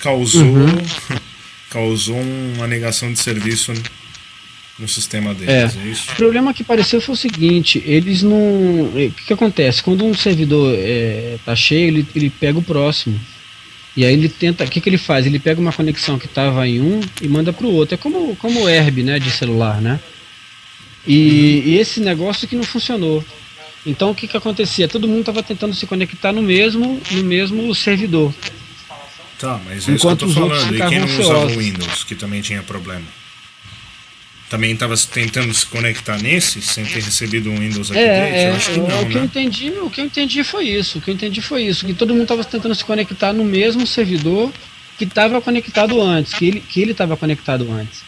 causou, 0.00 0.42
Uhum. 0.44 0.66
causou 1.70 2.20
uma 2.56 2.66
negação 2.66 3.12
de 3.12 3.18
serviço 3.18 3.72
no 4.78 4.86
sistema 4.86 5.32
deles, 5.32 5.76
é, 5.76 5.88
isso? 5.88 6.12
O 6.12 6.16
problema 6.16 6.52
que 6.52 6.62
apareceu 6.62 7.00
foi 7.00 7.14
o 7.14 7.16
seguinte, 7.16 7.82
eles 7.86 8.22
não. 8.22 8.82
O 8.84 9.12
que, 9.16 9.26
que 9.26 9.32
acontece? 9.32 9.82
Quando 9.82 10.04
um 10.04 10.14
servidor 10.14 10.74
está 11.34 11.56
cheio, 11.56 11.88
ele, 11.88 12.06
ele 12.14 12.30
pega 12.30 12.58
o 12.58 12.62
próximo. 12.62 13.18
E 13.96 14.04
aí 14.04 14.12
ele 14.12 14.28
tenta. 14.28 14.64
O 14.64 14.68
que, 14.68 14.80
que 14.80 14.88
ele 14.88 14.98
faz? 14.98 15.24
Ele 15.24 15.38
pega 15.38 15.58
uma 15.58 15.72
conexão 15.72 16.18
que 16.18 16.26
estava 16.26 16.68
em 16.68 16.80
um 16.80 17.00
e 17.22 17.28
manda 17.28 17.52
para 17.52 17.66
o 17.66 17.72
outro. 17.72 17.94
É 17.94 17.98
como, 17.98 18.36
como 18.36 18.64
o 18.64 18.68
Herb, 18.68 19.02
né? 19.02 19.18
De 19.18 19.30
celular, 19.30 19.80
né? 19.80 19.98
E, 21.06 21.62
e 21.64 21.78
esse 21.78 22.00
negócio 22.00 22.46
que 22.46 22.56
não 22.56 22.64
funcionou. 22.64 23.24
Então 23.86 24.10
o 24.10 24.14
que, 24.14 24.26
que 24.26 24.36
acontecia? 24.36 24.88
Todo 24.88 25.08
mundo 25.08 25.20
estava 25.20 25.42
tentando 25.42 25.74
se 25.74 25.86
conectar 25.86 26.32
no 26.32 26.42
mesmo, 26.42 27.00
no 27.12 27.22
mesmo 27.22 27.74
servidor. 27.74 28.34
Tá, 29.38 29.60
mas 29.64 29.74
é 29.74 29.76
isso 29.76 29.86
que 29.86 29.90
eu 29.92 29.94
Enquanto 29.94 30.26
tô 30.26 30.28
falando. 30.28 30.74
E 30.74 30.88
quem 30.88 30.98
não 30.98 31.06
usava 31.06 31.46
o. 31.46 31.58
Windows, 31.58 32.04
que 32.04 32.14
também 32.14 32.42
tinha 32.42 32.62
problema? 32.62 33.04
Também 34.48 34.72
estava 34.72 34.94
tentando 34.96 35.52
se 35.52 35.66
conectar 35.66 36.18
nesse, 36.18 36.62
sem 36.62 36.84
ter 36.84 37.02
recebido 37.02 37.50
um 37.50 37.58
Windows 37.58 37.90
Update? 37.90 38.08
É, 38.08 38.44
é, 38.44 38.50
eu 38.50 38.54
acho 38.54 38.70
que 38.70 38.78
não, 38.78 39.02
o 39.02 39.06
que 39.06 39.14
eu 39.14 39.20
né? 39.20 39.24
entendi, 39.26 39.70
o 39.70 39.90
que 39.90 40.00
eu 40.00 40.04
entendi 40.04 40.44
foi 40.44 40.68
isso. 40.68 40.98
O 40.98 41.00
que 41.00 41.10
eu 41.10 41.14
entendi 41.14 41.42
foi 41.42 41.64
isso, 41.64 41.84
que 41.84 41.92
todo 41.92 42.12
mundo 42.12 42.22
estava 42.22 42.44
tentando 42.44 42.74
se 42.74 42.84
conectar 42.84 43.32
no 43.32 43.44
mesmo 43.44 43.86
servidor 43.86 44.52
que 44.96 45.04
estava 45.04 45.40
conectado 45.42 46.00
antes, 46.00 46.32
que 46.32 46.46
ele 46.46 46.60
que 46.60 46.80
ele 46.80 46.92
estava 46.92 47.16
conectado 47.16 47.70
antes. 47.70 48.02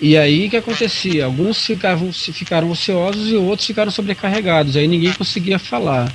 E 0.00 0.16
aí 0.16 0.46
o 0.46 0.50
que 0.50 0.56
acontecia? 0.56 1.26
Alguns 1.26 1.64
ficavam, 1.64 2.12
ficaram 2.12 2.70
ociosos 2.70 3.28
e 3.28 3.36
outros 3.36 3.66
ficaram 3.66 3.90
sobrecarregados. 3.90 4.76
Aí 4.76 4.88
ninguém 4.88 5.12
conseguia 5.12 5.58
falar. 5.58 6.10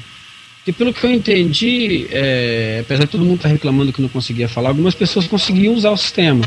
E 0.66 0.72
pelo 0.72 0.92
que 0.92 1.04
eu 1.06 1.12
entendi, 1.12 2.08
é, 2.10 2.80
apesar 2.82 3.06
de 3.06 3.12
todo 3.12 3.24
mundo 3.24 3.36
estar 3.36 3.50
reclamando 3.50 3.94
que 3.94 4.02
não 4.02 4.10
conseguia 4.10 4.50
falar, 4.50 4.70
algumas 4.70 4.96
pessoas 4.96 5.28
conseguiam 5.28 5.76
usar 5.76 5.92
o 5.92 5.98
sistema, 5.98 6.44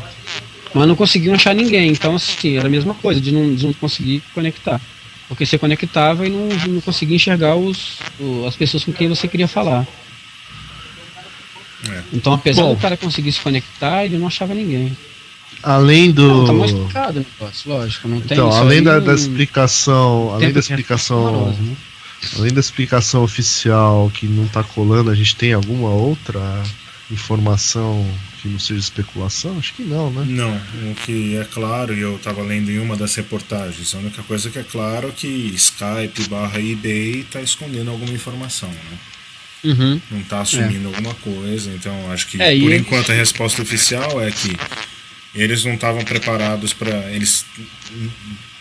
mas 0.74 0.86
não 0.88 0.94
conseguiam 0.96 1.34
achar 1.34 1.54
ninguém. 1.54 1.90
Então, 1.90 2.14
assim, 2.16 2.56
era 2.56 2.66
a 2.66 2.70
mesma 2.70 2.94
coisa, 2.94 3.20
de 3.20 3.32
não, 3.32 3.54
de 3.54 3.66
não 3.66 3.72
conseguir 3.74 4.22
conectar. 4.34 4.80
Porque 5.28 5.44
você 5.44 5.58
conectava 5.58 6.26
e 6.26 6.30
não, 6.30 6.48
não 6.68 6.80
conseguia 6.80 7.16
enxergar 7.16 7.54
os, 7.56 7.98
o- 8.18 8.46
as 8.46 8.56
pessoas 8.56 8.84
com 8.84 8.92
quem 8.92 9.08
você 9.08 9.28
queria 9.28 9.48
falar. 9.48 9.86
É. 11.88 12.02
Então, 12.12 12.32
apesar 12.32 12.62
Bom. 12.62 12.74
do 12.74 12.80
cara 12.80 12.96
conseguir 12.96 13.30
se 13.32 13.40
conectar, 13.40 14.04
ele 14.04 14.18
não 14.18 14.26
achava 14.26 14.54
ninguém. 14.54 14.96
Além 15.62 16.10
do. 16.10 16.26
Não, 16.26 16.44
tá 16.46 16.52
mal 16.52 16.66
explicado 16.66 17.18
o 17.20 17.24
negócio, 17.40 17.70
lógico. 17.70 18.08
Não 18.08 18.20
tem 18.20 18.36
Então, 18.36 18.50
além 18.52 18.82
da, 18.82 19.00
da 19.00 19.14
explicação, 19.14 20.32
além 20.34 20.52
da 20.52 20.60
explicação, 20.60 21.50
né? 21.50 21.76
além 22.36 22.52
da 22.52 22.60
explicação 22.60 23.22
oficial 23.22 24.10
que 24.12 24.26
não 24.26 24.46
tá 24.46 24.62
colando, 24.62 25.10
a 25.10 25.14
gente 25.14 25.34
tem 25.36 25.52
alguma 25.52 25.90
outra 25.90 26.40
informação 27.10 28.06
que 28.40 28.48
não 28.48 28.58
seja 28.58 28.80
especulação? 28.80 29.58
Acho 29.58 29.74
que 29.74 29.82
não, 29.82 30.10
né? 30.10 30.24
Não, 30.28 30.56
o 30.90 30.94
que 31.04 31.36
é 31.36 31.44
claro, 31.44 31.94
e 31.94 32.00
eu 32.00 32.16
estava 32.16 32.42
lendo 32.42 32.70
em 32.70 32.78
uma 32.78 32.96
das 32.96 33.14
reportagens, 33.14 33.94
a 33.94 33.98
única 33.98 34.22
coisa 34.22 34.48
que 34.50 34.58
é 34.58 34.62
claro 34.64 35.08
é 35.08 35.12
que 35.12 35.26
Skype 35.56 36.28
barra 36.28 36.58
eBay 36.60 37.20
está 37.20 37.40
escondendo 37.42 37.90
alguma 37.90 38.12
informação, 38.12 38.68
né? 38.70 38.98
Uhum. 39.64 40.00
Não 40.10 40.20
está 40.20 40.40
assumindo 40.40 40.86
alguma 40.88 41.14
coisa, 41.14 41.70
então 41.74 42.12
acho 42.12 42.28
que 42.28 42.40
É, 42.40 42.46
por 42.58 42.70
eles- 42.70 42.80
enquanto 42.80 43.10
a 43.10 43.14
resposta 43.14 43.60
oficial 43.60 44.20
é 44.22 44.30
que 44.30 44.56
eles 45.34 45.64
não 45.64 45.74
estavam 45.74 46.02
preparados 46.04 46.72
para 46.72 46.90
eles 47.12 47.44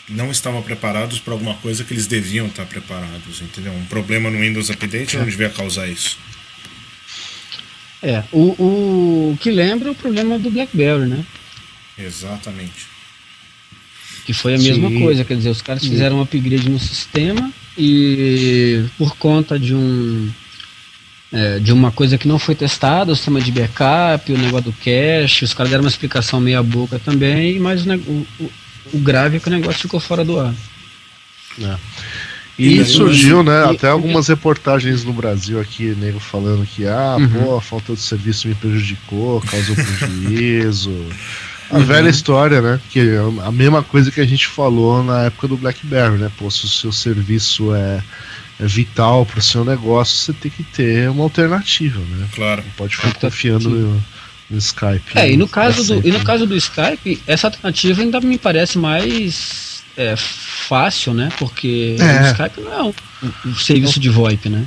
não 0.10 0.32
estavam 0.32 0.62
preparados 0.62 1.20
para 1.20 1.34
alguma 1.34 1.54
coisa 1.56 1.84
que 1.84 1.94
eles 1.94 2.08
deviam 2.08 2.48
estar 2.48 2.66
preparados, 2.66 3.42
entendeu? 3.42 3.74
Um 3.74 3.86
problema 3.86 4.30
no 4.30 4.40
Windows 4.40 4.70
Update 4.70 5.18
não 5.18 5.26
devia 5.26 5.50
causar 5.50 5.88
isso. 5.88 6.18
É, 8.02 8.24
o, 8.32 9.32
o 9.32 9.38
que 9.40 9.50
lembra 9.52 9.90
é 9.90 9.92
o 9.92 9.96
problema 9.96 10.38
do 10.38 10.52
BlackBerry, 10.52 11.06
né? 11.08 11.26
Exatamente. 11.98 12.86
Que 14.26 14.34
foi 14.34 14.56
a 14.56 14.58
mesma 14.58 14.90
Sim. 14.90 15.00
coisa, 15.00 15.24
quer 15.24 15.36
dizer, 15.38 15.50
os 15.50 15.62
caras 15.62 15.84
fizeram 15.86 16.18
um 16.18 16.22
upgrade 16.22 16.70
no 16.70 16.80
sistema 16.80 17.52
e 17.78 18.84
por 18.98 19.16
conta 19.18 19.58
de 19.58 19.74
um 19.74 20.30
é, 21.32 21.60
de 21.60 21.74
uma 21.74 21.92
coisa 21.92 22.18
que 22.18 22.28
não 22.28 22.38
foi 22.40 22.56
testada, 22.56 23.12
o 23.12 23.16
sistema 23.16 23.42
de 23.42 23.52
backup, 23.52 24.32
o 24.32 24.38
negócio 24.38 24.72
do 24.72 24.74
cache, 24.74 25.44
os 25.44 25.54
caras 25.54 25.72
deram 25.72 25.84
uma 25.84 25.90
explicação 25.90 26.40
meia 26.40 26.62
boca 26.64 27.00
também, 27.00 27.60
mas 27.60 27.86
o, 27.86 27.94
o, 27.94 28.28
o- 28.40 28.52
o 28.94 29.00
grave 29.00 29.36
é 29.38 29.40
que 29.40 29.48
o 29.50 29.52
negócio 29.52 29.82
ficou 29.82 30.00
fora 30.00 30.24
do 30.24 30.40
ar. 30.40 30.54
E, 32.58 32.78
E- 32.80 32.86
surgiu, 32.86 33.44
né, 33.44 33.66
e- 33.68 33.76
até 33.76 33.88
algumas 33.90 34.28
reportagens 34.28 35.04
no 35.04 35.14
Brasil 35.14 35.60
aqui, 35.60 35.96
nego 36.00 36.20
falando 36.20 36.66
que, 36.66 36.88
ah, 36.88 37.18
Uhum. 37.20 37.30
pô, 37.30 37.56
a 37.58 37.62
falta 37.62 37.94
de 37.94 38.02
serviço 38.02 38.48
me 38.48 38.56
prejudicou, 38.56 39.40
causou 39.42 39.76
prejuízo. 39.76 41.06
A 41.70 41.78
Uhum. 41.78 41.86
velha 41.86 42.10
história, 42.10 42.62
né? 42.62 42.80
Que 42.90 43.00
é 43.02 43.18
a 43.46 43.52
mesma 43.52 43.84
coisa 43.84 44.10
que 44.10 44.22
a 44.22 44.26
gente 44.26 44.48
falou 44.48 45.04
na 45.04 45.26
época 45.26 45.48
do 45.50 45.58
BlackBerry, 45.58 46.18
né? 46.18 46.32
Pô, 46.38 46.50
se 46.50 46.66
o 46.66 46.70
seu 46.70 46.92
serviço 46.92 47.76
é, 47.76 48.02
é 48.60 48.66
vital 48.66 49.26
para 49.26 49.40
o 49.40 49.42
seu 49.44 49.64
negócio, 49.66 50.16
você 50.18 50.34
tem 50.34 50.50
que 50.50 50.64
ter 50.64 51.10
uma 51.10 51.24
alternativa, 51.24 52.00
né? 52.00 52.26
Claro. 52.34 52.64
Não 52.64 52.72
pode 52.72 52.96
ficar 52.96 53.14
confiando 53.16 53.70
no, 53.70 54.04
no 54.50 54.58
Skype. 54.58 55.04
É, 55.16 55.30
e 55.30 55.36
no 55.38 55.46
pra 55.48 55.64
caso 55.66 55.84
do, 56.00 56.08
e 56.08 56.12
no 56.12 56.24
caso 56.24 56.48
do 56.48 56.56
Skype, 56.56 57.22
essa 57.28 57.48
alternativa 57.48 58.02
ainda 58.02 58.22
me 58.22 58.38
parece 58.38 58.78
mais 58.80 59.77
é, 59.98 60.16
fácil, 60.16 61.14
né? 61.14 61.30
Porque 61.38 61.96
É. 62.00 62.22
o 62.22 62.32
Skype 62.32 62.62
não 62.62 62.74
é 62.74 62.84
um, 62.84 62.94
um 63.48 63.56
serviço 63.56 64.00
de 64.00 64.10
VoIP, 64.10 64.48
né? 64.50 64.66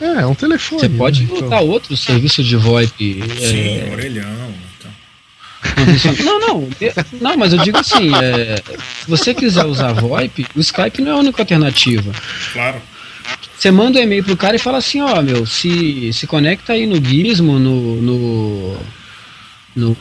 É, 0.00 0.20
é 0.22 0.26
um 0.26 0.34
telefone. 0.34 0.80
Você 0.80 0.88
pode 0.88 1.20
né? 1.22 1.28
Então- 1.30 1.42
botar 1.42 1.60
outro 1.60 1.96
serviço 1.96 2.42
de 2.42 2.56
VoIP. 2.56 3.22
Sim, 3.38 3.78
é, 3.78 3.88
orelhão. 3.92 4.54
Então. 4.78 6.24
Não, 6.24 6.40
não, 6.40 6.68
não, 7.20 7.36
mas 7.38 7.52
eu 7.52 7.58
digo 7.60 7.78
assim, 7.78 8.10
é, 8.14 8.56
se 9.02 9.08
você 9.08 9.32
quiser 9.32 9.64
usar 9.64 9.92
VoIP, 9.92 10.46
o 10.54 10.60
Skype 10.60 11.00
não 11.00 11.12
é 11.12 11.14
a 11.14 11.18
única 11.18 11.40
alternativa. 11.42 12.12
Claro. 12.52 12.82
Você 13.56 13.70
manda 13.70 13.98
um 13.98 14.02
e-mail 14.02 14.22
pro 14.22 14.36
cara 14.36 14.56
e 14.56 14.58
fala 14.58 14.76
assim, 14.78 15.00
ó, 15.00 15.22
meu, 15.22 15.46
se, 15.46 16.12
se 16.12 16.26
conecta 16.26 16.74
aí 16.74 16.86
no 16.86 17.02
Gizmo, 17.02 17.58
no, 17.58 17.96
no, 18.02 18.76
no 19.76 19.96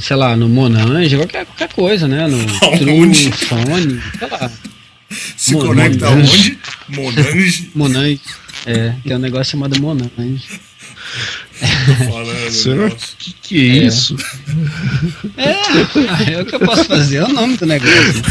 sei 0.00 0.16
lá, 0.16 0.36
no 0.36 0.48
Monange, 0.48 1.16
qualquer, 1.16 1.46
qualquer 1.46 1.68
coisa, 1.72 2.08
né, 2.08 2.26
no? 2.26 2.38
True 2.78 3.14
Fone, 3.32 4.02
sei 4.18 4.28
lá, 4.28 4.50
Se 5.36 5.52
Mon- 5.54 5.66
conecta 5.66 6.10
Monange. 6.10 6.58
aonde? 6.88 7.12
Monange. 7.22 7.70
Monange, 7.74 8.20
é, 8.66 8.94
tem 9.04 9.16
um 9.16 9.20
negócio 9.20 9.52
chamado 9.52 9.80
Monange. 9.80 10.42
Falando. 12.08 12.50
Será 12.50 12.90
que, 12.90 13.32
que 13.42 13.70
é 13.70 13.84
É. 13.84 13.86
isso? 13.86 14.16
É, 15.36 16.32
é 16.32 16.42
o 16.42 16.46
que 16.46 16.54
eu 16.56 16.60
posso 16.60 16.84
fazer, 16.84 17.18
é 17.18 17.24
o 17.24 17.28
nome 17.28 17.56
do 17.56 17.66
negócio. 17.66 18.22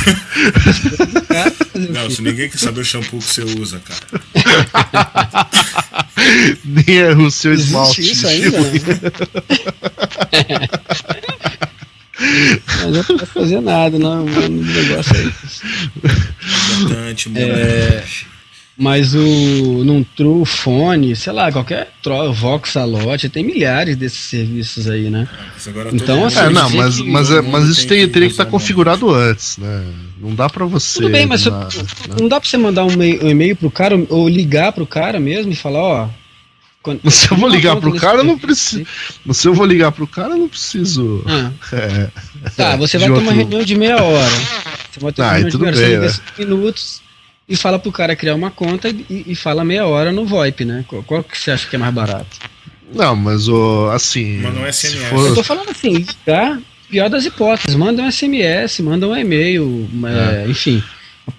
Não, 1.93 2.09
se 2.09 2.21
ninguém 2.21 2.49
quer 2.49 2.57
saber 2.57 2.81
o 2.81 2.85
shampoo 2.85 3.19
que 3.19 3.25
você 3.25 3.43
usa, 3.43 3.79
cara. 3.79 4.21
Nem 6.65 6.97
é 6.97 7.13
o 7.13 7.31
seu 7.31 7.53
esmalte. 7.53 8.01
Existe 8.01 8.15
isso 8.15 8.27
ainda? 8.27 8.57
Mas 12.19 12.83
eu 12.83 12.91
não 12.91 13.03
posso 13.03 13.25
fazer 13.27 13.61
nada, 13.61 13.97
não. 13.97 14.25
O 14.25 14.49
negócio 14.49 15.15
é 15.15 15.23
isso. 15.23 15.61
Hidratante, 16.83 17.29
Monange. 17.29 18.30
Mas 18.81 19.13
o 19.13 19.19
num 19.85 20.03
True 20.03 20.43
Fone, 20.43 21.15
sei 21.15 21.31
lá, 21.31 21.51
qualquer 21.51 21.91
tro, 22.01 22.33
Voxalote, 22.33 23.29
tem 23.29 23.43
milhares 23.43 23.95
desses 23.95 24.17
serviços 24.21 24.89
aí, 24.89 25.07
né? 25.07 25.27
Mas 25.53 25.67
agora 25.67 25.89
Então, 25.93 26.25
assim, 26.25 26.39
É, 26.39 26.49
não, 26.49 26.67
mas, 26.71 26.99
mas, 26.99 27.29
é- 27.29 27.41
mas 27.41 27.65
isso 27.65 27.87
tem, 27.87 28.07
teria 28.09 28.27
que 28.27 28.33
estar 28.33 28.41
usar 28.45 28.49
configurado 28.51 29.13
antes, 29.13 29.57
né? 29.59 29.85
Não 30.19 30.33
dá 30.33 30.49
pra 30.49 30.65
você. 30.65 30.95
Tudo 30.99 31.11
bem, 31.11 31.27
mas 31.27 31.45
na- 31.45 31.65
você- 31.65 31.83
não 32.19 32.27
dá 32.27 32.39
pra 32.41 32.49
você 32.49 32.57
mandar 32.57 32.83
um, 32.85 33.03
e-mail 33.03 33.55
pro 33.55 33.69
cara 33.69 33.95
ou 34.09 34.27
ligar 34.27 34.71
pro 34.71 34.87
cara 34.87 35.19
mesmo 35.19 35.51
e 35.51 35.55
falar, 35.55 35.79
ó. 35.83 36.09
quando- 36.81 37.01
Se 37.11 37.29
eu 37.31 37.37
vou 37.37 37.49
ligar 37.49 37.75
pro 37.75 37.93
cara, 37.93 38.17
eu 38.17 38.23
não 38.23 38.39
preciso. 38.39 38.83
Se 39.31 39.47
eu 39.47 39.53
vou 39.53 39.67
ligar 39.67 39.91
pro 39.91 40.07
cara, 40.07 40.33
eu 40.33 40.37
não 40.37 40.47
preciso. 40.49 41.23
Ah, 41.27 41.51
É, 41.71 42.09
tá, 42.57 42.75
você 42.77 42.97
vai 42.97 43.05
ter 43.09 43.13
outro- 43.13 43.27
uma 43.27 43.33
reunião 43.33 43.63
de 43.63 43.75
meia 43.75 44.01
hora. 44.01 44.31
Você 44.91 44.99
vai 44.99 45.11
ter 45.13 45.21
Ah, 45.21 45.25
uma 45.25 45.37
e 45.37 45.41
reunião 45.43 45.45
de 45.45 45.51
tudo 45.51 45.61
meia 45.65 45.71
hora, 45.71 45.77
bem, 45.77 45.85
você 45.85 45.93
liga 45.93 46.07
né? 46.07 46.09
cinco 46.09 46.39
minutos 46.49 47.01
e 47.51 47.55
fala 47.57 47.77
pro 47.77 47.91
cara 47.91 48.15
criar 48.15 48.33
uma 48.35 48.49
conta 48.49 48.89
e, 48.89 49.25
e 49.27 49.35
fala 49.35 49.63
meia 49.63 49.85
hora 49.85 50.11
no 50.11 50.25
VoIP, 50.25 50.63
né? 50.65 50.85
Qual, 50.87 51.03
qual 51.03 51.23
que 51.23 51.37
você 51.37 51.51
acha 51.51 51.67
que 51.67 51.75
é 51.75 51.79
mais 51.79 51.93
barato? 51.93 52.37
Não, 52.93 53.15
mas 53.15 53.47
o 53.47 53.89
assim. 53.91 54.39
Mas 54.41 54.53
não 54.55 54.65
é 54.65 54.71
se 54.71 54.87
SMS. 54.87 55.09
for- 55.09 55.27
Eu 55.27 55.35
tô 55.35 55.43
falando 55.43 55.69
assim, 55.69 55.89
ligar, 55.93 56.59
pior 56.89 57.09
das 57.09 57.25
hipóteses, 57.25 57.75
manda 57.75 58.01
um 58.01 58.11
SMS, 58.11 58.79
manda 58.81 59.07
um 59.07 59.15
e-mail, 59.15 59.89
é, 60.05 60.49
enfim. 60.49 60.83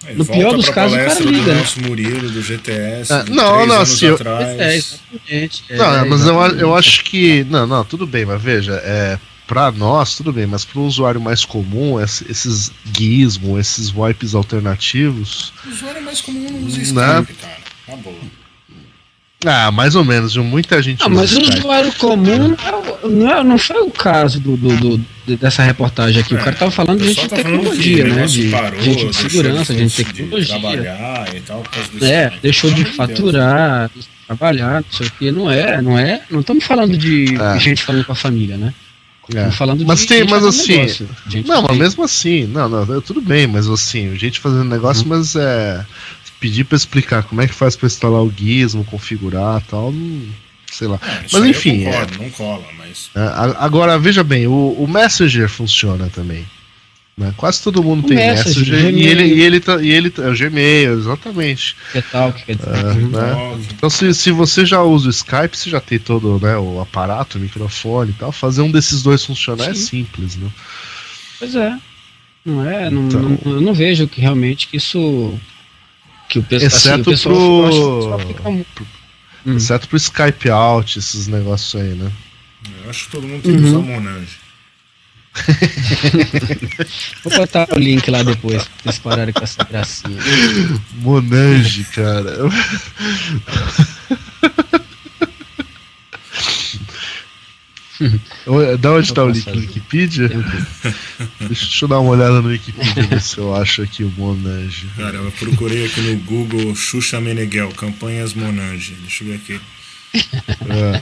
Aí 0.06 0.14
No 0.16 0.24
pior 0.24 0.54
dos 0.54 0.68
casos, 0.70 0.96
o 0.96 1.00
cara 1.04 1.20
liga, 1.20 1.42
do 1.44 1.52
né? 1.54 1.58
nosso 1.60 1.80
Murilo, 1.82 2.30
do 2.30 2.40
GTS. 2.40 3.12
Ah, 3.12 3.22
de 3.22 3.32
não, 3.32 3.66
não, 3.66 3.80
assim, 3.80 4.06
eu-. 4.06 4.18
É, 4.58 4.76
exatamente. 4.76 5.64
é, 5.68 5.76
Não, 5.76 6.06
mas 6.08 6.26
eu, 6.26 6.34
eu 6.58 6.74
acho 6.74 7.04
que. 7.04 7.44
Não, 7.50 7.66
não, 7.66 7.84
tudo 7.84 8.06
bem, 8.06 8.24
mas 8.24 8.40
veja, 8.40 8.74
é, 8.84 9.18
pra 9.52 9.70
nós, 9.70 10.16
tudo 10.16 10.32
bem, 10.32 10.46
mas 10.46 10.64
para 10.64 10.80
um 10.80 10.86
usuário 10.86 11.20
mais 11.20 11.44
comum, 11.44 12.00
esse- 12.00 12.24
esses 12.30 12.72
gizmos, 12.96 13.60
esses 13.60 13.92
wipes 13.94 14.34
alternativos. 14.34 15.52
O 15.66 15.68
usuário 15.68 16.02
mais 16.02 16.20
comum 16.22 16.50
não 16.50 16.66
usa 16.66 16.78
Né? 16.78 16.82
Skype, 16.84 17.38
cara. 17.40 17.56
Tá 17.86 17.96
bom. 17.96 18.14
Ah, 19.44 19.70
mais 19.72 19.94
ou 19.96 20.04
menos, 20.04 20.34
viu? 20.34 20.44
Muita 20.44 20.80
gente 20.80 21.00
Não, 21.00 21.10
mas 21.10 21.32
o 21.36 21.40
usuário 21.40 21.92
comum 21.94 22.38
não, 22.38 22.56
é 22.64 23.04
o- 23.04 23.10
não, 23.10 23.38
é- 23.40 23.44
não 23.44 23.58
foi 23.58 23.82
o 23.82 23.90
caso 23.90 24.38
do, 24.40 24.56
do- 24.56 24.76
do- 24.76 25.04
de- 25.26 25.36
dessa 25.36 25.62
reportagem 25.64 26.22
aqui. 26.22 26.34
O 26.34 26.38
cara 26.38 26.52
tava 26.54 26.70
falando 26.70 27.00
de 27.00 27.04
O 27.06 27.08
gente 27.08 27.22
de 27.24 27.28
tá 27.28 27.36
que 27.36 27.42
tecnologia, 27.42 28.04
o 28.04 28.08
né? 28.14 28.26
De 28.26 28.48
parou, 28.50 28.80
gente 28.80 29.06
de 29.06 29.14
segurança, 29.16 29.74
gente 29.74 29.90
de 29.90 29.96
de 29.96 30.04
tecnologia. 30.04 30.46
trabalhar 30.60 31.34
e 31.34 31.40
tal, 31.40 31.62
É, 32.00 32.26
Skype. 32.26 32.40
deixou 32.40 32.70
de 32.70 32.84
Deus. 32.84 32.96
faturar, 32.96 33.90
de 33.94 34.02
trabalhar, 34.28 34.74
não 34.74 34.92
sei 34.96 35.06
o 35.08 35.10
que. 35.10 35.30
Não 35.32 35.50
é, 35.50 35.82
não 35.82 35.98
é. 35.98 36.22
Não 36.30 36.40
estamos 36.40 36.62
falando 36.64 36.96
de 36.96 37.34
É. 37.36 37.58
gente 37.58 37.82
falando 37.82 38.04
com 38.04 38.12
a 38.12 38.16
família, 38.16 38.56
né? 38.56 38.72
É. 39.34 39.50
Falando 39.52 39.84
Mas 39.86 40.00
de 40.00 40.06
tem- 40.08 40.18
gente 40.20 40.30
mas 40.30 40.44
assim, 40.44 40.76
negócio, 40.78 41.08
gente 41.28 41.48
Não, 41.48 41.62
mas 41.62 41.76
mesmo 41.76 42.02
assim, 42.02 42.44
não, 42.46 42.68
não, 42.68 43.00
tudo 43.00 43.20
bem, 43.20 43.46
mas 43.46 43.68
assim, 43.68 44.16
gente 44.16 44.40
fazendo 44.40 44.64
negócio, 44.64 45.06
mas 45.06 45.36
é. 45.36 45.84
Pedir 46.40 46.64
pra 46.64 46.76
explicar 46.76 47.22
como 47.22 47.40
é 47.40 47.46
que 47.46 47.54
faz 47.54 47.76
pra 47.76 47.86
instalar 47.86 48.20
o 48.20 48.32
gizmo, 48.36 48.84
configurar 48.84 49.60
e 49.60 49.70
tal, 49.70 49.92
não, 49.92 50.22
sei 50.72 50.88
lá. 50.88 50.98
Isso 51.24 51.38
Mas 51.38 51.48
enfim, 51.48 51.84
concordo, 51.84 52.18
não 52.18 52.30
cola, 52.30 52.64
mas. 52.76 53.10
É, 53.14 53.20
agora, 53.58 53.96
veja 53.96 54.24
bem, 54.24 54.48
o, 54.48 54.74
o 54.76 54.88
Messenger 54.88 55.48
funciona 55.48 56.10
também. 56.12 56.44
Né? 57.16 57.32
Quase 57.36 57.62
todo 57.62 57.82
mundo 57.82 58.06
tem 58.08 58.16
Messenger, 58.16 58.82
Messenger, 58.84 58.94
e 58.94 59.06
ele, 59.06 59.24
e 59.34 59.40
ele 59.42 59.60
tá. 59.60 59.82
E 59.82 59.90
ele 59.90 60.10
tá 60.10 60.22
é 60.24 60.28
o 60.30 60.36
Gmail, 60.36 60.98
exatamente. 60.98 61.76
que 61.92 61.98
é 61.98 62.02
tal, 62.02 62.32
que 62.32 62.44
quer 62.46 62.56
dizer. 62.56 62.70
É, 62.70 62.94
né? 62.94 63.58
Então, 63.74 63.90
se, 63.90 64.14
se 64.14 64.30
você 64.30 64.64
já 64.64 64.82
usa 64.82 65.08
o 65.08 65.10
Skype, 65.10 65.56
você 65.56 65.68
já 65.70 65.80
tem 65.80 65.98
todo 65.98 66.38
né, 66.40 66.56
o 66.56 66.80
aparato, 66.80 67.36
o 67.36 67.40
microfone 67.40 68.10
e 68.10 68.14
tal, 68.14 68.32
fazer 68.32 68.62
um 68.62 68.70
desses 68.70 69.02
dois 69.02 69.24
funcionar 69.24 69.70
é 69.70 69.74
Sim. 69.74 69.80
simples, 70.04 70.36
né? 70.36 70.48
Pois 71.38 71.54
é. 71.54 71.76
Não 72.44 72.68
é, 72.68 72.90
não, 72.90 73.06
Então- 73.06 73.20
não- 73.22 73.38
eu 73.52 73.60
não 73.60 73.74
vejo 73.74 74.08
que 74.08 74.20
realmente 74.20 74.66
que 74.68 74.76
isso. 74.76 75.38
Que 76.28 76.38
o, 76.38 76.42
pe 76.42 76.56
assim, 76.56 76.66
Exceto 76.66 77.00
o 77.02 77.04
pessoal. 77.12 77.34
pro- 77.36 77.66
pessoal 77.68 78.18
fica 78.20 78.50
mu- 78.50 78.66
Hum. 79.44 79.56
Exceto 79.56 79.86
pro 79.88 79.96
Skype 79.96 80.48
Out, 80.50 80.98
esses 80.98 81.26
negócios 81.26 81.74
aí, 81.80 81.90
né? 81.94 82.10
Eu 82.84 82.90
acho 82.90 83.04
que 83.06 83.10
todo 83.10 83.26
mundo 83.26 83.42
tem 83.42 83.54
que 83.56 83.60
Uhum. 83.62 83.68
usar 83.68 83.78
Monange. 83.86 84.41
Vou 87.24 87.32
botar 87.36 87.66
o 87.74 87.78
link 87.78 88.10
lá 88.10 88.22
depois, 88.22 88.62
pra 88.64 88.72
vocês 88.84 88.98
pararem 88.98 89.32
com 89.32 89.42
essa 89.44 89.64
gracinha. 89.64 90.18
Monange, 90.96 91.84
cara. 91.94 92.30
Eu- 98.46 98.78
Da 98.78 98.92
onde 98.92 99.10
Eu 99.10 99.14
tá 99.14 99.24
o 99.24 99.28
link? 99.30 99.44
fazer. 99.44 99.58
Wikipedia? 99.58 100.28
Deixa 101.40 101.84
eu 101.84 101.88
dar 101.88 102.00
uma 102.00 102.10
olhada 102.10 102.40
no 102.40 102.48
Wikipedia 102.48 103.04
ver 103.06 103.20
se 103.22 103.38
eu 103.38 103.54
acho 103.54 103.82
aqui 103.82 104.02
o 104.02 104.10
Monange. 104.16 104.86
Cara, 104.96 105.16
eu 105.16 105.30
procurei 105.32 105.86
aqui 105.86 106.00
no 106.00 106.16
Google 106.18 106.74
Xuxa 106.74 107.20
Meneghel, 107.20 107.68
campanhas 107.72 108.34
Monange. 108.34 108.94
Deixa 109.02 109.22
eu 109.24 109.28
ver 109.28 109.34
aqui. 109.36 109.60
É. 110.68 111.00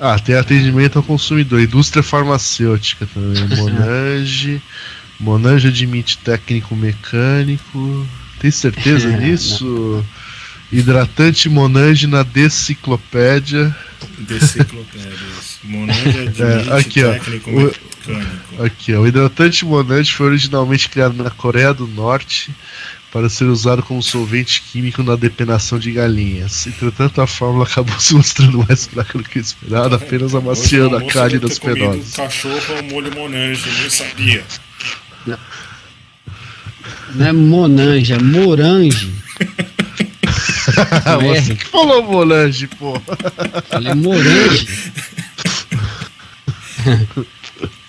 Ah, 0.00 0.18
tem 0.18 0.34
atendimento 0.34 0.96
ao 0.96 1.02
consumidor, 1.02 1.60
indústria 1.60 2.02
farmacêutica 2.02 3.06
também. 3.06 3.46
Monange. 3.58 4.62
Monange 5.18 5.68
admite 5.68 6.16
técnico 6.18 6.74
mecânico. 6.74 8.06
Tem 8.38 8.50
certeza 8.50 9.08
É, 9.12 9.18
disso? 9.18 10.04
Hidratante 10.72 11.48
Monange 11.48 12.06
na 12.06 12.22
deciclopédia. 12.22 13.74
Deciclopédias. 14.18 15.58
Monange 15.64 16.08
admite 16.28 16.42
É, 16.42 16.72
aqui, 16.78 17.04
ó. 17.04 17.12
técnico 17.12 17.50
O- 17.50 17.54
mecânico. 17.56 17.80
mecânico. 18.08 18.62
Aqui, 18.64 18.94
ó, 18.94 19.00
o 19.00 19.06
hidratante 19.06 19.64
Monange 19.66 20.12
foi 20.12 20.26
originalmente 20.28 20.88
criado 20.88 21.22
na 21.22 21.30
Coreia 21.30 21.74
do 21.74 21.86
Norte 21.86 22.50
para 23.12 23.28
ser 23.28 23.44
usado 23.44 23.82
como 23.82 24.02
solvente 24.02 24.62
químico 24.62 25.02
na 25.02 25.16
depenação 25.16 25.78
de 25.78 25.90
galinhas. 25.92 26.66
Entretanto, 26.66 27.20
a 27.20 27.26
fórmula 27.26 27.64
acabou 27.64 27.98
se 27.98 28.14
mostrando 28.14 28.64
mais 28.66 28.86
fraca 28.86 29.18
do 29.18 29.24
que 29.24 29.38
esperado, 29.38 29.94
apenas 29.94 30.34
amaciando 30.34 30.96
a 30.96 31.02
carne 31.04 31.38
das 31.38 31.58
penosas. 31.58 32.14
cachorro 32.14 32.76
ao 32.76 32.82
molho 32.84 33.14
monange, 33.14 33.68
eu 33.68 33.74
nem 33.80 33.90
sabia. 33.90 34.44
Não 37.14 37.26
é 37.26 37.32
Monange, 37.32 38.12
é 38.12 38.18
Morange. 38.18 39.12
Você 41.20 41.52
R. 41.52 41.56
que 41.56 41.64
falou 41.66 42.02
Monange, 42.02 42.68
pô. 42.68 43.00
Falei 43.68 43.94
Morange. 43.94 44.92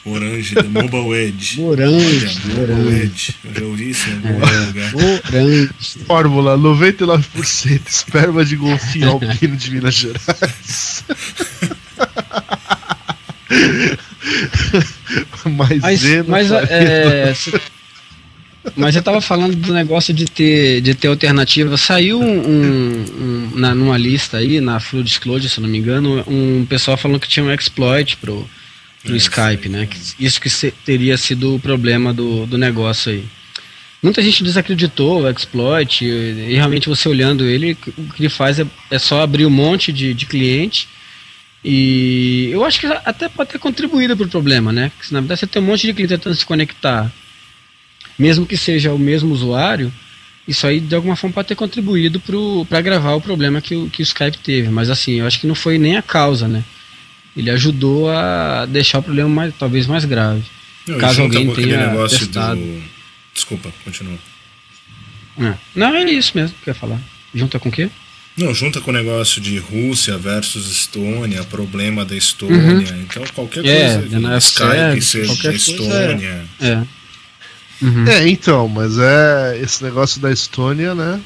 Orange, 0.06 0.56
The 0.56 0.64
Mobile 0.64 1.14
Edge. 1.16 1.60
Morange. 1.62 2.40
Olha, 2.58 2.76
Mobile. 2.76 3.04
Edge. 3.04 3.36
Eu 3.46 3.54
já 3.54 3.66
ouvi 3.68 3.90
isso 3.92 4.10
em 4.10 4.14
algum 4.14 4.34
outro 4.42 4.66
lugar. 4.66 4.92
Morange. 4.94 5.70
Fórmula 6.08 6.58
99% 6.58 7.82
esperma 7.88 8.44
de 8.44 8.56
golfinho 8.56 9.10
alpino 9.12 9.56
de 9.56 9.72
Minas 9.72 9.94
Gerais. 9.94 11.04
Mas, 15.46 15.80
Maisena, 15.82 16.26
mas, 16.28 16.48
farinha- 16.48 16.70
é, 16.72 17.34
cê- 17.34 17.60
mas 18.76 18.96
eu 18.96 19.02
tava 19.02 19.20
falando 19.20 19.56
do 19.56 19.74
negócio 19.74 20.14
de 20.14 20.26
ter, 20.26 20.82
de 20.82 20.94
ter 20.94 21.08
alternativa. 21.08 21.76
Saiu 21.78 22.22
um, 22.22 22.40
um- 22.40 23.06
um- 23.20 23.52
na, 23.60 23.74
numa 23.76 23.98
lista 23.98 24.38
aí, 24.38 24.62
na 24.62 24.80
Full 24.80 25.04
Disclosure, 25.04 25.50
se 25.50 25.58
eu 25.60 25.64
não 25.64 25.70
me 25.70 25.78
engano, 25.80 26.24
um 26.28 26.66
pessoal 26.70 26.96
falando 26.96 27.20
que 27.20 27.28
tinha 27.28 27.44
um 27.44 27.52
exploit 27.52 28.16
pro, 28.18 28.48
pro 29.04 29.14
É, 29.14 29.18
Skype, 29.18 29.70
né? 29.70 29.88
Isso 30.20 30.40
que 30.40 30.50
se- 30.50 30.72
teria 30.86 31.18
sido 31.18 31.56
o 31.56 31.60
problema 31.60 32.14
do, 32.14 32.46
do 32.46 32.58
negócio 32.58 33.12
aí. 33.12 33.24
Muita 34.02 34.22
gente 34.22 34.44
desacreditou 34.44 35.22
o 35.22 35.30
exploit, 35.30 36.04
e, 36.04 36.08
e 36.08 36.54
realmente 36.56 36.90
você 36.90 37.08
olhando 37.08 37.46
ele, 37.46 37.78
o 37.98 38.14
que 38.14 38.22
ele 38.22 38.30
faz 38.30 38.60
é, 38.60 38.66
é 38.90 38.98
só 39.00 39.22
abrir 39.22 39.46
um 39.46 39.50
monte 39.52 39.92
de, 39.92 40.14
de 40.14 40.26
cliente. 40.26 40.88
E 41.64 42.50
eu 42.52 42.66
acho 42.66 42.80
que 42.80 42.88
até 42.88 43.30
pode 43.30 43.52
ter 43.52 43.60
contribuído 43.60 44.18
para 44.18 44.26
o 44.26 44.30
problema, 44.30 44.72
né? 44.72 44.92
Porque, 44.98 45.14
na 45.14 45.20
verdade, 45.20 45.42
você 45.42 45.48
tem 45.48 45.62
um 45.62 45.66
monte 45.66 45.86
de 45.86 45.94
cliente 45.94 46.14
tentando 46.16 46.36
se 46.36 46.46
conectar, 46.46 47.12
mesmo 48.18 48.46
que 48.46 48.58
seja 48.58 48.92
o 48.92 49.00
mesmo 49.00 49.32
usuário, 49.34 49.94
isso 50.48 50.66
aí 50.66 50.80
de 50.80 50.96
alguma 50.96 51.16
forma 51.16 51.34
pode 51.36 51.48
ter 51.50 51.56
contribuído 51.56 52.20
para 52.68 52.80
agravar 52.80 53.16
o 53.16 53.22
problema 53.22 53.62
que 53.62 53.76
o, 53.76 53.90
que 53.90 54.02
o 54.02 54.04
Skype 54.04 54.40
teve. 54.40 54.70
Mas 54.70 54.90
assim, 54.90 55.20
eu 55.20 55.28
acho 55.28 55.40
que 55.40 55.46
não 55.48 55.56
foi 55.56 55.78
nem 55.78 55.98
a 55.98 56.02
causa, 56.02 56.48
né? 56.48 56.64
Ele 57.36 57.50
ajudou 57.50 58.10
a 58.10 58.66
deixar 58.66 59.00
o 59.00 59.04
problema 59.04 59.30
mais, 59.30 59.54
talvez 59.58 59.88
mais 59.88 60.06
grave. 60.06 60.44
Não, 60.88 60.98
Caso 60.98 61.22
alguém 61.22 61.54
tenha 61.54 61.88
negócio 61.88 62.20
testado. 62.20 62.60
do. 62.60 62.84
Desculpa, 63.34 63.72
continua. 63.84 64.18
É. 65.40 65.54
Não, 65.76 65.96
é 65.96 66.04
isso 66.12 66.32
mesmo 66.36 66.56
que 66.62 66.70
eu 66.70 66.74
ia 66.74 66.80
falar. 66.80 67.00
Junta 67.34 67.60
com 67.60 67.70
o 67.70 67.72
quê? 67.72 67.90
Não, 68.38 68.54
junta 68.54 68.80
com 68.82 68.92
o 68.92 68.94
negócio 68.94 69.42
de 69.42 69.58
Rússia 69.58 70.18
versus 70.18 70.70
Estônia, 70.70 71.44
problema 71.44 72.04
da 72.06 72.16
Estônia. 72.16 72.88
Então, 73.02 73.24
qualquer 73.34 73.66
É, 73.66 73.98
coisa. 74.00 74.38
Skype 74.38 75.02
seja 75.02 75.28
qualquer 75.28 75.52
da 75.54 75.60
coisa 75.60 75.72
Estônia. 75.72 76.46
É. 76.60 76.84
Uhum. 77.82 78.08
É, 78.08 78.28
então, 78.28 78.68
mas 78.68 78.98
é 78.98 79.60
esse 79.62 79.84
negócio 79.84 80.22
da 80.22 80.32
Estônia, 80.32 80.94
né? 80.94 81.20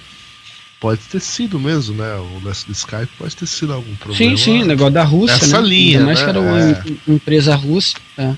Pode 0.86 1.01
ter 1.09 1.19
sido 1.19 1.59
mesmo, 1.59 1.95
né? 1.95 2.13
O 2.15 2.45
lance 2.45 2.63
do 2.67 2.71
Skype 2.71 3.07
pode 3.17 3.36
ter 3.36 3.47
sido 3.47 3.73
algum 3.73 3.95
problema. 3.95 4.38
Sim, 4.38 4.38
sim, 4.38 4.61
o 4.61 4.65
negócio 4.65 4.93
da 4.93 5.03
Rússia, 5.03 5.33
Essa 5.36 5.59
né? 5.59 5.67
linha, 5.67 5.97
Ainda 5.97 6.05
mais 6.05 6.19
né? 6.19 6.23
que 6.25 6.29
era 6.29 6.39
uma 6.39 6.59
É. 6.61 6.83
em- 7.07 7.13
empresa 7.15 7.55
russa. 7.55 7.95
É. 8.15 8.33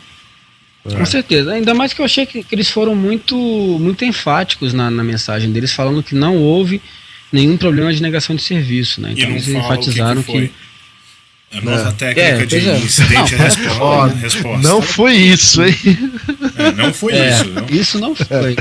Com 0.83 1.05
certeza. 1.05 1.51
Ainda 1.51 1.73
mais 1.73 1.91
que 1.91 1.99
eu 1.99 2.05
achei 2.05 2.25
que, 2.25 2.41
que 2.41 2.55
eles 2.55 2.69
foram 2.69 2.95
muito, 2.95 3.35
muito 3.35 4.05
enfáticos 4.05 4.73
na, 4.73 4.89
na 4.89 5.03
mensagem 5.03 5.51
deles, 5.51 5.73
falando 5.73 6.01
que 6.01 6.15
não 6.15 6.37
houve 6.37 6.81
nenhum 7.33 7.57
problema 7.57 7.91
de 7.93 8.01
negação 8.01 8.33
de 8.33 8.41
serviço, 8.41 9.01
né? 9.01 9.09
E 9.09 9.11
Então 9.11 9.25
não 9.27 9.35
eles 9.35 9.45
que, 9.45 9.57
enfatizaram 9.57 10.23
que 10.23 10.31
que. 10.31 10.51
A 11.49 11.61
nova 11.61 11.89
É. 11.89 11.91
técnica 11.93 12.43
É, 12.43 12.45
de 12.45 12.69
é. 12.69 12.77
incidente 12.77 13.35
Não, 13.35 13.43
resposta. 13.43 13.81
Ó, 13.83 14.07
resposta. 14.07 14.67
Não 14.67 14.81
foi 14.81 15.13
isso, 15.15 15.63
hein? 15.63 15.75
É, 16.57 16.71
não 16.73 16.93
foi 16.93 17.13
É, 17.13 17.29
isso. 17.31 17.45
Não. 17.49 17.65
isso 17.69 17.99
não 17.99 18.15
foi. 18.15 18.55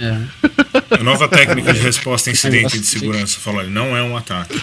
É. 0.00 0.18
A 0.98 1.02
nova 1.02 1.28
técnica 1.28 1.72
de 1.74 1.80
resposta 1.80 2.30
a 2.30 2.32
incidente 2.32 2.78
de 2.80 2.86
segurança 2.86 3.38
falou: 3.38 3.60
olha, 3.60 3.68
não 3.68 3.94
é 3.96 4.02
um 4.02 4.16
ataque. 4.16 4.58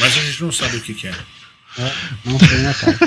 Mas 0.00 0.16
a 0.16 0.20
gente 0.20 0.42
não 0.42 0.50
sabe 0.52 0.76
o 0.78 0.80
que, 0.80 0.94
que 0.94 1.06
é. 1.06 1.14
É, 1.78 1.92
Não 2.24 2.38
foi 2.38 2.58
um 2.58 2.68
ataque. 2.70 3.04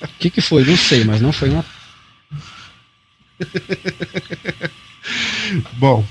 É. 0.00 0.04
O 0.04 0.08
que, 0.20 0.30
que 0.30 0.40
foi? 0.40 0.64
Não 0.64 0.76
sei, 0.76 1.04
mas 1.04 1.20
não 1.20 1.32
foi 1.32 1.50
um 1.50 1.58
ataque. 1.60 1.80
Bom. 5.74 6.04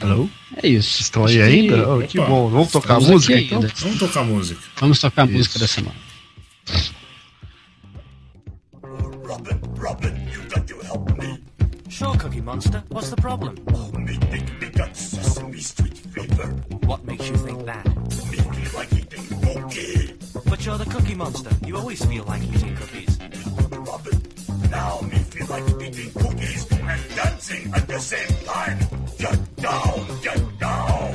Alô? 0.00 0.28
É 0.62 0.68
isso. 0.68 1.00
Estão 1.00 1.24
aí 1.24 1.34
que- 1.36 1.42
ainda? 1.42 1.88
Oh, 1.88 2.06
que 2.06 2.18
bom. 2.18 2.48
Vamos 2.50 2.70
tocar 2.70 2.96
a 2.96 2.98
estamos 2.98 3.08
música 3.10 3.34
aqui 3.34 3.44
então? 3.46 3.58
ainda. 3.60 3.72
Vamos 3.76 3.98
tocar 3.98 4.24
música. 4.24 4.60
Vamos 4.80 4.98
tocar 5.00 5.22
a 5.22 5.24
Isso. 5.26 5.34
música 5.36 5.58
da 5.58 5.68
semana. 5.68 5.96
Robin, 9.24 9.60
Robin, 9.76 10.14
you 10.32 10.40
got 10.48 10.66
to 10.66 10.78
help 10.82 11.18
me. 11.18 11.38
Sure, 11.88 12.16
Cookie 12.18 12.40
Monster. 12.42 12.82
What's 12.90 13.10
the 13.10 13.16
problem? 13.16 13.54
Me 14.04 14.14
think 14.30 14.60
me 14.60 14.68
got 14.70 14.94
sesame 14.96 15.60
street 15.60 15.96
fever. 15.98 16.54
What 16.86 17.04
makes 17.04 17.28
you 17.28 17.36
think 17.36 17.64
that? 17.66 17.84
Me 18.30 18.36
feel 18.36 18.78
like 18.78 18.92
eating 18.92 19.26
cookie. 19.40 20.14
But 20.48 20.64
you're 20.64 20.78
the 20.78 20.84
Cookie 20.86 21.14
Monster. 21.14 21.50
You 21.66 21.76
always 21.76 22.04
feel 22.04 22.24
like 22.24 22.42
eating 22.44 22.76
cookies. 22.76 23.18
Now 24.70 25.00
me 25.02 25.18
feel 25.18 25.46
like 25.46 25.82
eating 25.82 26.12
cookies 26.12 26.70
and 26.72 27.02
dancing 27.14 27.72
at 27.74 27.86
the 27.86 27.98
same 27.98 28.36
time. 28.44 28.78
Get 29.18 29.56
down, 29.56 30.06
get 30.22 30.58
down. 30.58 31.12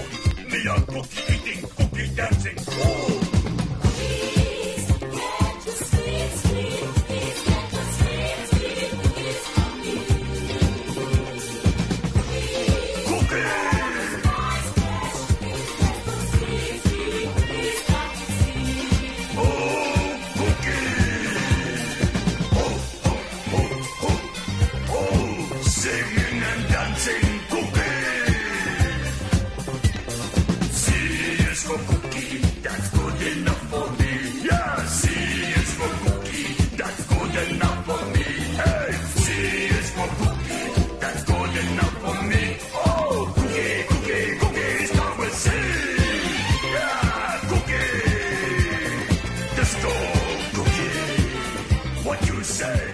Me 0.50 0.60
a 0.68 0.82
cookie 0.82 1.34
eating, 1.34 1.70
cookie 1.70 2.16
dancing. 2.16 2.58
Ooh. 2.58 3.11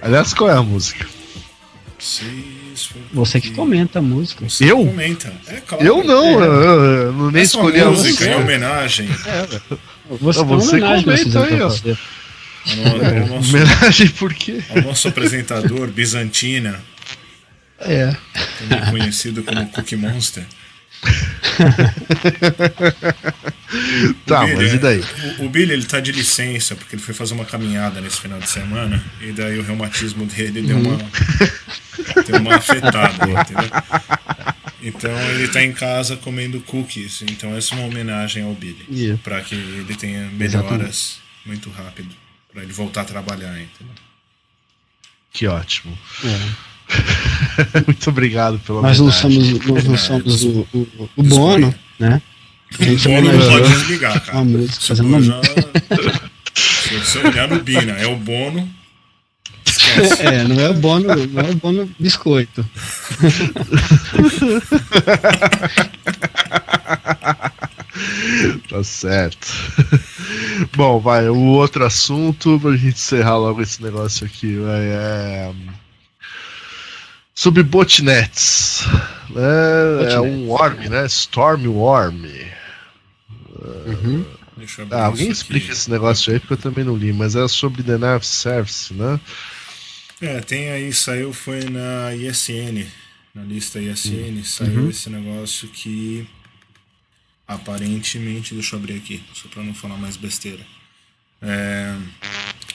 Aliás, 0.07 0.33
qual 0.33 0.49
é 0.49 0.53
a 0.53 0.63
música? 0.63 1.05
Você 3.13 3.41
que 3.41 3.51
comenta 3.51 3.99
a 3.99 4.01
música. 4.01 4.47
Você 4.47 4.63
Eu? 4.71 4.77
comenta. 4.77 5.33
É 5.47 5.55
claro. 5.59 5.83
Eu 5.85 6.01
não, 6.03 6.39
eu, 6.41 6.53
eu- 6.63 6.83
eu 7.07 7.13
não 7.13 7.29
nem 7.31 7.41
Essa 7.41 7.57
escolhi 7.57 7.81
a 7.81 7.85
música 7.89 8.07
música. 8.09 8.25
em 8.29 8.35
homenagem 8.35 9.07
Você, 10.21 10.39
Não, 10.39 10.45
você 10.47 10.75
homenagem 10.77 11.03
comenta 11.03 11.43
aí, 11.43 11.61
ó. 11.61 11.65
ao 11.65 11.69
nosso, 13.27 13.49
Homenagem 13.57 14.07
por 14.09 14.33
quê? 14.33 14.61
ao 14.69 14.81
nosso 14.83 15.07
apresentador 15.09 15.87
Bizantina, 15.87 16.79
É. 17.79 18.15
também 18.59 18.89
conhecido 18.91 19.43
como 19.43 19.67
Cookie 19.71 19.97
Monster. 19.97 20.45
Tá, 24.25 24.43
O 24.43 24.47
Billy, 24.47 24.57
mas 24.63 24.73
e 24.73 24.77
daí? 24.77 25.03
O, 25.39 25.45
o 25.45 25.49
Billy 25.49 25.73
ele 25.73 25.85
tá 25.85 25.99
de 25.99 26.11
licença 26.11 26.75
porque 26.75 26.95
ele 26.95 27.01
foi 27.01 27.13
fazer 27.13 27.33
uma 27.33 27.45
caminhada 27.45 27.99
nesse 27.99 28.19
final 28.21 28.39
de 28.39 28.49
semana 28.49 29.03
e 29.21 29.31
daí 29.31 29.59
o 29.59 29.63
reumatismo 29.63 30.25
dele 30.25 30.61
deu 30.61 30.77
uma 30.77 30.97
deu 32.25 32.39
uma 32.39 32.55
afetada, 32.55 33.25
entendeu? 33.29 33.69
Então 34.81 35.11
ele 35.31 35.47
tá 35.49 35.61
em 35.63 35.73
casa 35.73 36.15
comendo 36.15 36.61
cookies. 36.61 37.21
Então 37.23 37.55
essa 37.57 37.75
é 37.75 37.77
uma 37.77 37.87
homenagem 37.87 38.43
ao 38.43 38.53
Billy 38.53 38.85
Yeah. 38.89 39.19
para 39.23 39.41
que 39.41 39.55
ele 39.55 39.95
tenha 39.95 40.25
melhoras 40.31 41.19
muito 41.45 41.69
rápido 41.69 42.15
para 42.53 42.63
ele 42.63 42.71
voltar 42.71 43.01
a 43.01 43.05
trabalhar, 43.05 43.51
entendeu? 43.51 43.93
Que 45.33 45.45
ótimo. 45.47 45.97
é. 46.23 46.66
Muito 47.85 48.09
obrigado 48.09 48.59
pela 48.59 48.81
Nós 48.81 48.99
não 48.99 49.11
somos, 49.11 49.51
nós 49.65 49.83
não 49.83 49.97
somos 49.97 50.43
o, 50.43 50.67
o, 50.73 51.09
o 51.17 51.23
Bono, 51.23 51.73
né? 51.99 52.21
A 52.79 52.83
gente 52.83 53.07
O 53.07 53.11
Bono 53.11 53.33
não 53.33 53.49
pode 53.49 53.69
desligar, 53.69 54.21
cara. 54.25 54.38
uma 54.38 54.45
música, 54.45 54.81
Se 54.81 54.88
fazendo 54.88 55.07
uma 55.07 55.21
já- 55.21 55.41
se 56.55 56.97
você 56.97 57.19
olhar 57.19 57.47
no 57.47 57.59
Bina, 57.61 57.93
é 57.93 58.07
o 58.07 58.15
Bono. 58.15 58.69
Esquece. 59.65 60.21
É, 60.25 60.43
não 60.45 60.59
é 60.59 60.69
o 60.69 60.73
bono, 60.75 61.07
não 61.27 61.41
é 61.43 61.49
o 61.51 61.55
bono 61.55 61.89
biscoito. 61.99 62.65
Tá 68.69 68.83
certo. 68.83 69.47
Bom, 70.75 70.99
vai, 70.99 71.29
o 71.29 71.35
outro 71.38 71.85
assunto 71.85 72.59
pra 72.61 72.71
gente 72.75 72.95
encerrar 72.95 73.38
logo 73.38 73.61
esse 73.61 73.81
negócio 73.81 74.25
aqui, 74.25 74.57
vai, 74.57 74.81
é. 74.81 75.51
Sobre 77.39 77.61
botnets. 77.61 78.81
né? 79.29 79.43
É 80.11 80.15
Botnet. 80.15 80.19
um 80.27 80.47
worm, 80.47 80.89
né? 80.89 81.05
Storm 81.05 81.67
worm. 81.67 82.23
Deixa 84.57 84.81
eu 84.81 84.85
abrir 84.85 84.95
Ah, 84.97 85.05
alguém 85.05 85.25
aqui. 85.25 85.31
explica 85.33 85.71
esse 85.71 85.88
negócio 85.91 86.33
aí 86.33 86.39
porque 86.39 86.53
eu 86.53 86.57
também 86.57 86.83
não 86.83 86.95
li, 86.97 87.13
mas 87.13 87.35
é 87.35 87.47
sobre 87.47 87.83
Denial 87.83 88.17
of 88.17 88.25
Service, 88.25 88.91
né? 88.91 89.19
É, 90.19 90.39
tem 90.41 90.71
aí, 90.71 90.91
saiu, 90.91 91.31
foi 91.31 91.63
na 91.65 92.15
ISN, 92.15 92.88
na 93.35 93.43
lista 93.43 93.79
ISN, 93.79 94.43
saiu 94.43 94.89
esse 94.89 95.07
negócio 95.11 95.67
que 95.67 96.27
aparentemente, 97.47 98.55
deixa 98.55 98.75
eu 98.75 98.79
abrir 98.79 98.95
aqui, 98.95 99.23
só 99.35 99.47
pra 99.47 99.61
não 99.61 99.75
falar 99.75 99.97
mais 99.97 100.17
besteira. 100.17 100.65
É, 101.39 101.95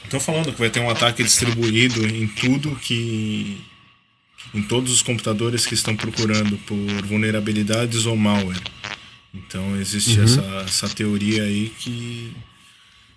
Estão 0.04 0.20
falando 0.20 0.52
que 0.52 0.58
vai 0.60 0.70
ter 0.70 0.78
um 0.78 0.88
ataque 0.90 1.24
distribuído 1.24 2.06
em 2.06 2.28
tudo 2.28 2.76
que. 2.76 3.60
Em 4.54 4.62
todos 4.62 4.92
os 4.92 5.02
computadores 5.02 5.64
que 5.66 5.74
estão 5.74 5.96
procurando 5.96 6.56
por 6.58 6.76
vulnerabilidades 7.06 8.06
ou 8.06 8.16
malware. 8.16 8.60
Então 9.34 9.76
existe 9.76 10.20
essa, 10.20 10.42
essa 10.66 10.88
teoria 10.90 11.42
aí 11.44 11.72
que, 11.78 12.32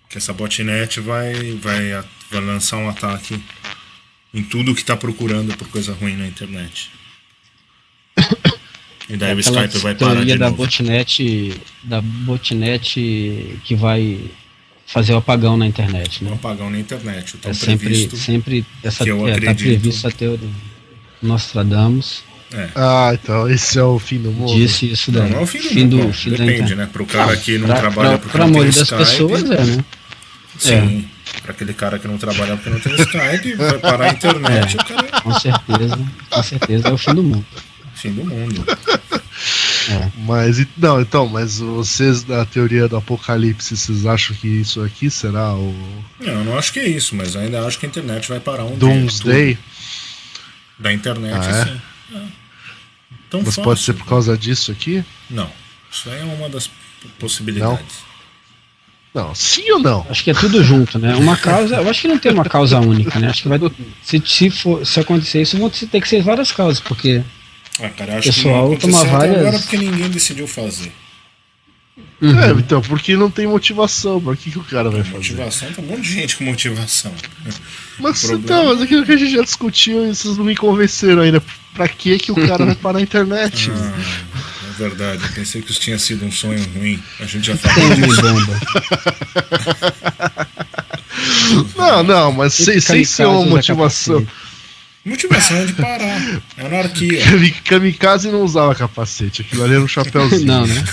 que 0.08 0.16
essa 0.18 0.32
botnet 0.32 0.98
vai, 1.00 1.34
vai, 1.60 2.02
vai 2.30 2.40
lançar 2.40 2.78
um 2.78 2.88
ataque 2.88 3.38
em 4.32 4.42
tudo 4.42 4.74
que 4.74 4.80
está 4.80 4.96
procurando 4.96 5.56
por 5.56 5.68
coisa 5.68 5.92
ruim 5.94 6.16
na 6.16 6.26
internet. 6.26 6.90
E 9.08 9.16
daí 9.16 9.34
o 9.34 9.38
Aquela 9.38 9.64
Skype 9.66 9.82
vai 9.82 9.94
parar 9.94 10.14
teoria 10.14 10.32
de 10.34 10.38
da 10.40 10.46
novo. 10.50 10.56
botnet, 10.62 11.60
da 11.84 12.00
botnet 12.00 13.60
que 13.64 13.74
vai 13.76 14.18
fazer 14.86 15.12
o 15.12 15.16
apagão 15.18 15.56
na 15.56 15.66
internet, 15.66 16.24
né? 16.24 16.32
apagão 16.32 16.70
na 16.70 16.78
internet. 16.78 17.36
O 17.36 17.38
tão 17.38 17.50
É 17.50 17.54
sempre, 17.54 17.86
previsto. 17.86 18.16
sempre 18.16 18.64
essa 18.82 19.04
que 19.04 19.10
eu 19.10 19.28
é, 19.28 19.38
tá 19.38 19.54
previsto 19.54 20.08
a 20.08 20.10
teoria. 20.10 20.48
Nostradamus 21.22 22.22
É. 22.52 22.68
Ah, 22.74 23.10
então 23.12 23.48
esse 23.50 23.78
é 23.78 23.82
o 23.82 23.98
fim 23.98 24.18
do 24.18 24.30
mundo. 24.30 24.54
disse 24.54 24.90
isso 24.90 25.10
Não, 25.10 25.20
daí. 25.20 25.30
não 25.30 25.40
é 25.40 25.42
o 25.42 25.46
fim 25.46 25.58
do 25.88 25.96
mundo. 25.96 26.04
não. 26.06 26.12
fim 26.12 26.30
da 26.30 26.36
Depende, 26.36 26.52
internet. 26.54 26.74
né? 26.76 26.88
Pro 26.92 27.04
cara 27.06 27.36
que 27.36 27.58
não 27.58 27.66
pra, 27.68 27.76
trabalha 27.78 28.08
pra, 28.10 28.18
porque 28.18 28.32
pra 28.38 28.46
não 28.46 28.52
tem 28.52 28.60
maioria 28.62 28.78
das 28.80 28.88
Skype. 28.90 29.04
pessoas 29.04 29.50
é, 29.50 29.64
né? 29.76 29.84
Sim. 30.58 31.08
Pra 31.42 31.52
aquele 31.52 31.74
cara 31.74 31.98
que 31.98 32.06
não 32.08 32.16
trabalha 32.18 32.56
porque 32.56 32.70
não 32.70 32.80
tem 32.80 32.94
Skype, 32.94 33.54
vai 33.56 33.78
parar 33.78 34.04
a 34.06 34.12
internet, 34.12 34.76
cara 34.76 35.06
é 35.06 35.20
Com 35.20 35.38
certeza, 35.38 35.98
com 36.30 36.42
certeza 36.42 36.88
é 36.88 36.92
o 36.92 36.96
fim 36.98 37.14
do 37.14 37.22
mundo. 37.22 37.46
fim 37.94 38.12
do 38.12 38.24
mundo. 38.24 38.64
Mas 40.18 40.58
e- 40.58 40.68
não, 40.76 41.00
então, 41.00 41.28
mas 41.28 41.58
vocês 41.58 42.22
da 42.24 42.44
teoria 42.44 42.88
do 42.88 42.96
apocalipse, 42.96 43.76
vocês 43.76 44.04
acham 44.06 44.34
que 44.36 44.48
isso 44.48 44.80
aqui 44.82 45.10
será 45.10 45.52
o 45.54 45.74
Não, 46.20 46.32
eu 46.32 46.44
não 46.44 46.58
acho 46.58 46.72
que 46.72 46.80
é 46.80 46.88
isso, 46.88 47.14
mas 47.14 47.36
ainda 47.36 47.62
acho 47.66 47.78
que 47.78 47.86
a 47.86 47.88
internet 47.88 48.28
vai 48.28 48.40
parar 48.40 48.64
um 48.64 48.76
Doomsday? 48.76 49.46
dia. 49.46 49.56
tudo. 49.56 49.76
Da 50.78 50.92
internet, 50.92 51.34
Ah, 51.34 51.50
é? 51.50 51.64
sim. 51.64 51.80
É. 52.14 52.20
Tão 53.30 53.40
Mas 53.40 53.48
fácil. 53.48 53.62
pode 53.62 53.80
ser 53.80 53.92
por 53.94 54.06
causa 54.06 54.36
disso 54.36 54.70
aqui? 54.70 55.02
Não. 55.30 55.50
Isso 55.90 56.08
aí 56.10 56.20
é 56.20 56.24
uma 56.24 56.48
das 56.48 56.70
possibilidades. 57.18 58.04
Não, 59.14 59.34
sim 59.34 59.70
ou 59.72 59.78
não? 59.78 60.06
Acho 60.10 60.22
que 60.22 60.30
é 60.30 60.34
tudo 60.34 60.62
junto, 60.62 60.98
né? 60.98 61.14
Uma 61.16 61.36
causa, 61.38 61.76
eu 61.76 61.88
acho 61.88 62.02
que 62.02 62.08
não 62.08 62.18
tem 62.18 62.32
uma 62.32 62.44
causa 62.44 62.78
única, 62.78 63.18
né? 63.18 63.28
Acho 63.28 63.42
que 63.44 63.48
vai 63.48 63.58
se, 64.02 64.22
se, 64.26 64.50
for, 64.50 64.84
se 64.86 65.00
acontecer 65.00 65.40
isso, 65.40 65.56
vão 65.56 65.70
ter 65.70 66.00
que 66.00 66.08
ser 66.08 66.22
várias 66.22 66.52
causas, 66.52 66.80
porque 66.80 67.22
Ah, 67.80 67.88
cara, 67.88 68.18
acho 68.18 68.28
Pessoal, 68.28 68.76
que 68.76 68.86
não 68.86 68.92
toma 69.00 69.04
várias- 69.10 69.38
agora 69.38 69.58
porque 69.58 69.76
ninguém 69.78 70.10
decidiu 70.10 70.46
fazer. 70.46 70.92
É, 72.22 72.50
então, 72.58 72.80
porque 72.80 73.14
não 73.14 73.30
tem 73.30 73.46
motivação, 73.46 74.18
pra 74.20 74.34
que, 74.34 74.50
que 74.50 74.58
o 74.58 74.64
cara 74.64 74.88
vai 74.90 75.02
fazer? 75.02 75.16
Motivação, 75.18 75.70
tem 75.72 75.84
um 75.84 75.88
monte 75.88 76.00
de 76.02 76.12
gente 76.14 76.36
com 76.36 76.44
motivação. 76.44 77.12
Mas 77.98 78.20
problema- 78.22 78.42
então, 78.44 78.66
mas 78.74 78.82
aquilo 78.82 79.04
que 79.04 79.12
a 79.12 79.16
gente 79.18 79.32
já 79.32 79.42
discutiu 79.42 80.04
e 80.10 80.14
vocês 80.14 80.36
não 80.36 80.44
me 80.44 80.56
convenceram 80.56 81.20
ainda. 81.22 81.42
Pra 81.74 81.86
que 81.88 82.18
que 82.18 82.32
o 82.32 82.46
cara 82.46 82.64
vai 82.64 82.74
parar 82.74 82.98
a 83.00 83.02
internet? 83.02 83.70
Ah, 83.70 83.92
é 84.66 84.78
verdade, 84.78 85.22
eu 85.24 85.28
pensei 85.34 85.60
que 85.60 85.70
isso 85.70 85.78
tinha 85.80 85.98
sido 85.98 86.24
um 86.24 86.32
sonho 86.32 86.64
ruim. 86.74 87.02
A 87.20 87.26
gente 87.26 87.46
já 87.48 87.56
falou 87.56 87.94
disso. 87.94 88.22
bomba. 88.22 88.60
Não, 91.76 92.02
não, 92.02 92.32
mas 92.32 92.54
sem, 92.54 92.80
sem 92.80 93.04
ser 93.04 93.26
uma 93.26 93.44
motivação. 93.46 94.26
Motivação 95.06 95.56
é 95.58 95.64
de 95.66 95.72
parar. 95.74 96.40
É 96.58 96.66
anarquia. 96.66 97.22
Kami- 97.24 97.50
Kamikaze 97.52 98.28
não 98.28 98.42
usava 98.42 98.74
capacete, 98.74 99.42
aquilo 99.42 99.62
ali 99.62 99.74
era 99.74 99.82
um 99.82 99.86
chapéuzinho. 99.88 100.44
Não, 100.46 100.66
né? 100.66 100.84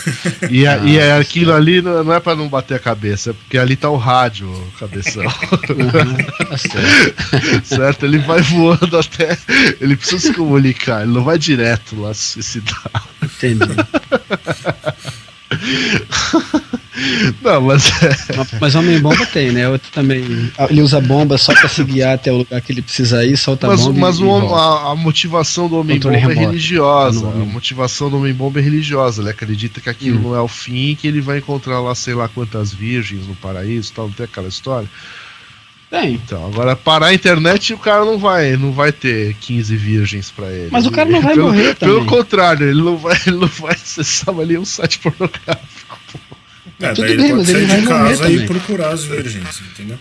E, 0.51 0.68
a- 0.68 0.78
e 0.86 0.97
é 0.99 1.18
aquilo 1.18 1.51
ali 1.51 1.82
não 1.82 2.03
não 2.03 2.14
é 2.14 2.20
pra 2.20 2.36
não 2.36 2.47
bater 2.47 2.76
a 2.76 2.80
cabeça, 2.80 3.32
é 3.32 3.34
porque 3.34 3.57
ali 3.57 3.76
tá 3.76 3.89
o 3.89 3.97
rádio, 3.97 4.47
o 4.47 4.72
cabeção. 4.80 5.24
Certo. 6.57 7.66
certo? 7.66 8.05
Ele 8.05 8.20
vai 8.20 8.41
voando 8.41 8.97
até. 8.99 9.36
Ele 9.82 9.95
precisa 9.95 10.20
se 10.28 10.34
comunicar, 10.34 11.01
ele 11.01 11.11
não 11.14 11.24
vai 11.24 11.39
direto 11.39 11.99
lá 11.99 12.14
se 12.14 12.34
suicidar. 12.34 13.03
Entendi. 13.24 13.66
Não, 17.41 17.62
mas. 17.62 17.91
Mas- 18.38 18.54
Mas 18.62 18.76
homem 18.76 19.00
bomba 19.00 19.26
tem, 19.26 19.52
né? 19.52 19.68
Outro 19.68 19.91
também. 19.91 20.52
Ele 20.70 20.82
usa 20.82 21.02
bomba 21.02 21.38
só 21.38 21.54
pra 21.54 21.68
se 21.68 21.84
guiar 21.84 22.14
até 22.16 22.32
o 22.32 22.38
lugar 22.38 22.62
que 22.62 22.72
ele 22.72 22.82
precisa 22.82 23.26
ir, 23.26 23.36
solta 23.38 23.66
a 23.68 23.70
Mas, 23.72 23.82
bomba. 23.82 24.00
mas 24.00 24.18
e, 24.20 24.24
o 24.24 24.56
a, 24.56 24.91
a 24.91 24.96
motivação 24.96 25.68
do 25.68 25.78
homem 25.80 25.98
Controle 25.98 26.18
bomba 26.22 26.34
é 26.34 26.36
religiosa. 26.46 27.22
Tá 27.26 27.28
A 27.34 27.46
motivação 27.46 28.10
do 28.10 28.18
homem 28.18 28.34
bomba 28.34 28.60
é 28.60 28.64
religiosa. 28.64 29.22
Ele 29.22 29.30
acredita 29.32 29.82
que 29.82 29.89
aquilo 29.89 30.20
Hum. 30.20 30.22
não 30.22 30.36
é 30.36 30.41
o 30.41 30.48
fim 30.48 30.96
que 30.96 31.08
ele 31.08 31.20
vai 31.22 31.39
encontrar 31.39 31.80
lá, 31.80 31.96
sei 31.96 32.14
lá 32.14 32.28
quantas 32.28 32.72
virgens 32.74 33.26
no 33.28 33.36
paraíso 33.36 33.91
tal, 33.94 34.06
não 34.08 34.14
tem 34.14 34.26
aquela 34.26 34.48
história. 34.48 34.89
Tem. 35.89 36.14
Então, 36.14 36.46
agora 36.48 36.76
parar 36.76 37.08
a 37.08 37.14
internet 37.14 37.72
o 37.74 37.78
cara 37.78 38.04
não 38.04 38.18
vai, 38.18 38.56
não 38.58 38.72
vai 38.72 38.91
ter 38.91 39.36
15 39.36 39.76
virgens 39.76 40.32
pra 40.32 40.52
ele. 40.52 40.70
Mas 40.72 40.86
o 40.88 40.91
cara 40.91 41.08
não 41.10 41.22
vai 41.22 41.36
pelo, 41.36 41.48
morrer 41.48 41.76
Pelo 41.76 41.94
também. 42.00 42.06
contrário, 42.08 42.68
ele 42.68 42.82
não 42.82 42.98
vai, 42.98 43.16
ele 43.28 43.38
não 43.38 43.48
vai 43.48 43.74
acessar 43.74 44.34
ali 44.39 44.58
um 44.58 44.66
site 44.66 44.98
pornográfico. 45.00 45.98
É, 46.80 46.89
Tudo 46.89 47.01
daí 47.01 47.11
ele 47.13 47.21
bem, 47.24 47.32
pode 47.36 47.39
mas 47.41 47.49
ele 47.49 47.67
sair 47.67 47.67
vai 47.67 47.82
de 47.82 47.88
casa 47.88 48.30
e 48.32 48.45
procurar 48.47 48.89
as 48.89 49.03
virgens, 49.05 49.61
entendeu? 49.71 49.99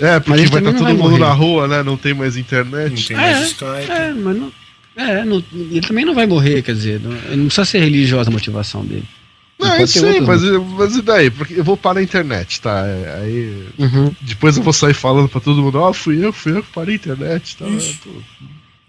É, 0.00 0.20
porque 0.20 0.40
ele 0.40 0.48
vai 0.48 0.60
estar 0.60 0.72
não 0.72 0.78
todo 0.78 0.84
vai 0.84 0.92
mundo 0.94 1.10
morrer. 1.10 1.18
na 1.18 1.32
rua, 1.32 1.66
né? 1.68 1.82
Não 1.82 1.96
tem 1.96 2.14
mais 2.14 2.34
Não 2.34 2.40
internet. 2.40 3.08
tem 3.08 3.16
É, 3.16 3.20
mais 3.20 3.46
Skype. 3.46 3.90
É, 3.90 4.12
mas 4.12 4.36
não. 4.36 4.52
É, 4.96 5.24
não- 5.24 5.44
ele 5.52 5.80
também 5.80 6.04
não 6.04 6.14
vai 6.14 6.26
morrer, 6.26 6.62
quer 6.62 6.74
dizer, 6.74 7.00
não, 7.00 7.10
não 7.36 7.44
precisa 7.46 7.64
ser 7.64 7.80
religiosa 7.80 8.30
a 8.30 8.32
motivação 8.32 8.84
dele. 8.84 9.04
Não, 9.58 9.68
Pode 9.70 9.82
eu 9.82 9.86
ter 9.88 10.00
sei, 10.00 10.20
mas, 10.20 10.40
mas 10.76 10.96
e 10.96 11.02
daí? 11.02 11.30
Porque 11.30 11.54
eu 11.54 11.64
vou 11.64 11.76
parar 11.76 11.98
a 11.98 12.02
internet, 12.02 12.60
tá? 12.60 12.84
É, 12.86 13.20
Aí 13.22 13.66
Uhum. 13.78 14.12
depois 14.20 14.56
eu 14.56 14.62
vou 14.62 14.72
sair 14.72 14.94
falando 14.94 15.28
pra 15.28 15.40
todo 15.40 15.60
mundo, 15.62 15.78
ó, 15.80 15.92
fui 15.92 16.24
eu, 16.24 16.32
fui 16.32 16.52
eu 16.56 16.62
que 16.62 16.70
parei 16.72 16.94
a 16.94 16.96
internet, 16.96 17.56
tá? 17.56 17.66
Isso. 17.66 17.98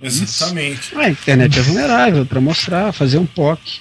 Exatamente. 0.02 0.96
A 0.96 1.10
internet 1.10 1.58
é 1.60 1.62
vulnerável 1.62 2.26
pra 2.26 2.40
mostrar, 2.40 2.92
fazer 2.94 3.18
um 3.18 3.26
POC. 3.26 3.80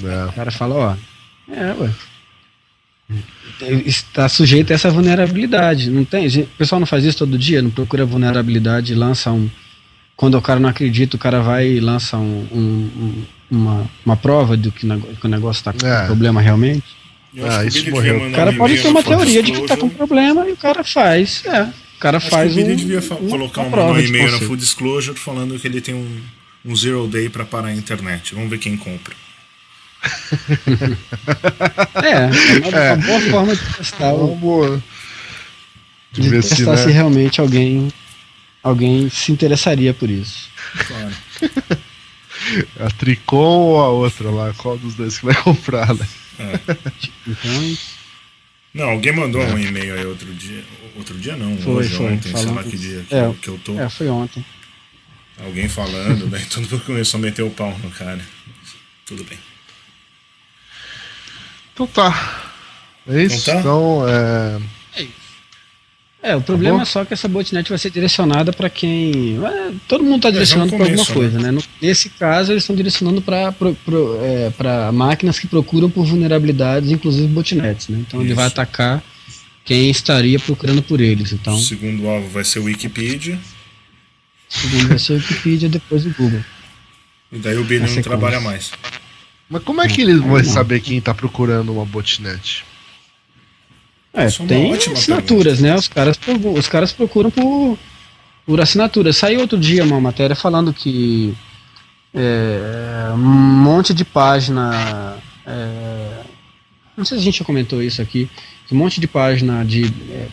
Né? 0.00 0.24
O 0.26 0.32
cara 0.32 0.50
fala, 0.50 0.74
ó, 0.74 1.52
é, 1.52 1.74
ué. 1.80 1.90
Está 3.84 4.28
sujeito 4.28 4.70
a 4.70 4.74
essa 4.74 4.90
vulnerabilidade. 4.90 5.90
Não 5.90 6.04
tem, 6.04 6.28
gente- 6.28 6.44
o 6.46 6.56
pessoal 6.56 6.78
não 6.78 6.86
faz 6.86 7.04
isso 7.04 7.18
todo 7.18 7.36
dia, 7.36 7.60
não 7.60 7.70
procura 7.70 8.04
vulnerabilidade 8.06 8.92
e 8.92 8.94
lança 8.96 9.30
um. 9.32 9.50
Quando 10.16 10.36
o 10.36 10.42
cara 10.42 10.60
não 10.60 10.68
acredita, 10.68 11.16
o 11.16 11.18
cara 11.18 11.40
vai 11.40 11.66
e 11.66 11.80
lança 11.80 12.16
um, 12.18 12.46
um- 12.52 12.90
um- 13.02 13.24
uma, 13.50 13.90
uma 14.06 14.16
prova 14.16 14.56
do 14.56 14.70
que, 14.70 14.86
que 14.86 15.26
o 15.26 15.28
negócio 15.28 15.60
está 15.60 15.72
com 15.72 15.84
É. 15.86 16.06
problema 16.06 16.40
realmente. 16.40 16.84
Eu 17.34 17.46
Ah, 17.46 17.58
acho 17.58 17.70
que 17.70 17.78
o 17.78 17.82
isso 17.82 17.90
morreu. 17.90 18.28
O 18.28 18.32
cara 18.32 18.50
um 18.50 18.56
pode 18.56 18.78
ter 18.80 18.88
uma 18.88 19.02
teoria 19.02 19.42
de 19.42 19.52
que 19.52 19.62
tá 19.66 19.76
com 19.76 19.88
problema 19.88 20.48
e 20.48 20.52
o 20.52 20.56
cara 20.56 20.84
faz. 20.84 21.42
É. 21.46 21.62
O 21.64 22.00
cara 22.00 22.16
Acho 22.18 22.30
faz 22.30 22.54
que 22.54 22.60
o 22.60 22.64
um, 22.64 22.76
devia 22.76 23.02
fa- 23.02 23.16
uma- 23.16 23.28
colocar 23.28 23.62
uma 23.62 23.84
um, 23.86 23.92
um 23.92 24.00
e-mail 24.00 24.30
na. 24.30 24.38
Full 24.38 24.56
Disclosure 24.56 25.18
falando 25.18 25.58
que 25.58 25.66
ele 25.66 25.80
tem 25.80 25.94
um, 25.94 26.20
um 26.64 26.74
zero 26.76 27.06
day 27.08 27.28
pra 27.28 27.44
parar 27.44 27.68
a 27.68 27.74
internet. 27.74 28.34
Vamos 28.34 28.48
ver 28.50 28.58
quem 28.58 28.76
compra. 28.76 29.14
É, 32.02 32.10
é 32.12 32.68
uma, 32.68 32.78
É. 32.78 32.92
uma 32.94 33.06
boa 33.06 33.20
forma 33.30 33.56
de 33.56 33.64
testar, 33.74 34.12
o- 34.14 34.36
Vamos 34.36 34.82
de 36.12 36.28
ver 36.28 36.42
se, 36.42 36.56
testar 36.56 36.76
se 36.76 36.86
né? 36.86 36.92
realmente 36.92 37.40
alguém, 37.40 37.92
alguém 38.62 39.08
se 39.10 39.30
interessaria 39.32 39.92
por 39.94 40.08
isso. 40.10 40.48
Claro. 40.86 41.14
a 42.80 42.90
Tricom 42.90 43.36
ou 43.36 43.80
a 43.80 43.88
outra 43.88 44.30
lá, 44.30 44.52
qual 44.56 44.76
dos 44.78 44.94
dois 44.94 45.18
que 45.18 45.26
vai 45.26 45.34
comprar, 45.34 45.94
né? 45.94 46.06
Então, 47.26 47.76
Não, 48.74 48.90
alguém 48.90 49.12
mandou 49.12 49.42
um 49.42 49.58
e-mail 49.58 49.94
aí 49.94 50.06
outro 50.06 50.32
dia. 50.34 50.64
Outro 50.96 51.18
dia 51.18 51.36
não, 51.36 51.56
Foi, 51.58 51.72
hoje, 51.74 51.96
foi, 51.96 52.06
ontem, 52.12 52.22
sei 52.34 52.46
lá 52.46 52.54
falando- 52.54 52.70
que 52.70 52.76
dia 52.78 53.04
que, 53.08 53.14
É, 53.14 53.24
eu, 53.26 53.34
que 53.34 53.48
eu 53.48 53.58
tô. 53.64 53.78
é, 53.78 53.88
foi 53.88 54.08
ontem. 54.08 54.44
Alguém 55.44 55.68
falando, 55.68 56.26
daí 56.28 56.44
todo 56.46 56.62
mundo 56.62 56.80
começou 56.84 57.18
a 57.18 57.20
meter 57.22 57.42
o 57.42 57.50
pau 57.50 57.76
no 57.82 57.90
cara. 57.90 58.20
Tudo 59.06 59.24
bem. 59.24 59.38
Então 61.80 61.86
tá. 61.86 62.52
É 63.08 63.22
isso? 63.22 63.36
Não 63.48 63.54
tá? 63.54 63.60
Então, 63.60 64.04
é. 64.08 64.60
É, 66.22 66.36
o 66.36 66.42
problema 66.42 66.76
bom? 66.76 66.82
é 66.82 66.84
só 66.84 67.02
que 67.02 67.14
essa 67.14 67.26
botnet 67.26 67.66
vai 67.66 67.78
ser 67.78 67.88
direcionada 67.90 68.52
para 68.52 68.68
quem. 68.68 69.40
é, 69.42 69.72
todo 69.88 70.04
mundo 70.04 70.16
está 70.16 70.28
é 70.28 70.32
direcionando 70.32 70.68
para 70.76 70.84
alguma 70.84 70.96
começo, 71.06 71.14
coisa, 71.14 71.38
né? 71.40 71.50
No- 71.50 71.64
nesse 71.80 72.10
caso, 72.10 72.52
eles 72.52 72.62
estão 72.62 72.76
direcionando 72.76 73.22
para 73.22 73.54
é, 74.22 74.92
máquinas 74.92 75.38
que 75.38 75.46
procuram 75.46 75.88
por 75.88 76.04
vulnerabilidades, 76.04 76.90
inclusive 76.90 77.26
botnets, 77.28 77.88
né? 77.88 77.98
Então 78.06 78.20
ele 78.20 78.34
vai 78.34 78.46
Isso. 78.46 78.52
atacar 78.52 79.02
quem 79.64 79.88
estaria 79.88 80.38
procurando 80.38 80.82
por 80.82 81.00
eles. 81.00 81.32
Então, 81.32 81.54
O 81.54 81.60
segundo 81.60 82.06
alvo 82.06 82.28
vai 82.28 82.44
ser 82.44 82.58
o 82.58 82.64
Wikipedia. 82.64 83.38
segundo 84.46 84.88
vai 84.88 84.98
ser 84.98 85.14
o 85.14 85.16
Wikipedia, 85.16 85.70
depois 85.70 86.04
o 86.04 86.10
Google. 86.10 86.44
E 87.32 87.38
daí 87.38 87.56
o 87.56 87.64
Billy 87.64 87.90
não 87.94 88.02
trabalha 88.02 88.40
mais. 88.40 88.72
Mas 89.50 89.64
como 89.64 89.82
é 89.82 89.88
que 89.88 90.00
ele 90.00 90.14
vai 90.20 90.44
saber 90.44 90.80
quem 90.80 91.00
tá 91.00 91.12
procurando 91.12 91.72
uma 91.72 91.84
botnet? 91.84 92.64
É, 94.14 94.26
Isso 94.26 94.44
é 94.44 94.46
tem 94.46 94.72
assinaturas, 94.72 95.60
né? 95.60 95.74
Os 95.74 95.88
caras, 95.88 96.18
os 96.56 96.68
caras 96.68 96.92
procuram 96.92 97.30
por, 97.30 97.76
por 98.46 98.60
assinatura. 98.60 99.12
Saiu 99.12 99.40
outro 99.40 99.58
dia 99.58 99.84
uma 99.84 100.00
matéria 100.00 100.36
falando 100.36 100.72
que 100.72 101.34
é, 102.14 103.10
um 103.12 103.18
monte 103.18 103.92
de 103.92 104.04
página. 104.04 105.16
é, 105.44 106.22
não 106.96 107.04
sei 107.04 107.18
se 107.18 107.22
a 107.22 107.24
gente 107.24 107.38
já 107.40 107.44
comentou 107.44 107.82
isso 107.82 108.00
aqui. 108.00 108.30
que 108.66 108.74
Um 108.74 108.78
monte 108.78 109.00
de 109.00 109.08
página 109.08 109.64
de. 109.64 109.84
é, 110.10 110.28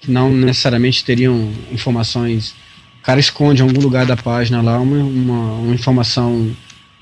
que 0.00 0.10
não 0.10 0.32
necessariamente 0.32 1.04
teriam 1.04 1.52
informações. 1.70 2.54
O 3.00 3.04
cara 3.04 3.20
esconde 3.20 3.62
em 3.62 3.66
algum 3.66 3.80
lugar 3.80 4.04
da 4.04 4.16
página 4.16 4.60
lá 4.60 4.78
uma, 4.80 4.96
uma, 4.96 5.52
uma 5.54 5.74
informação. 5.74 6.50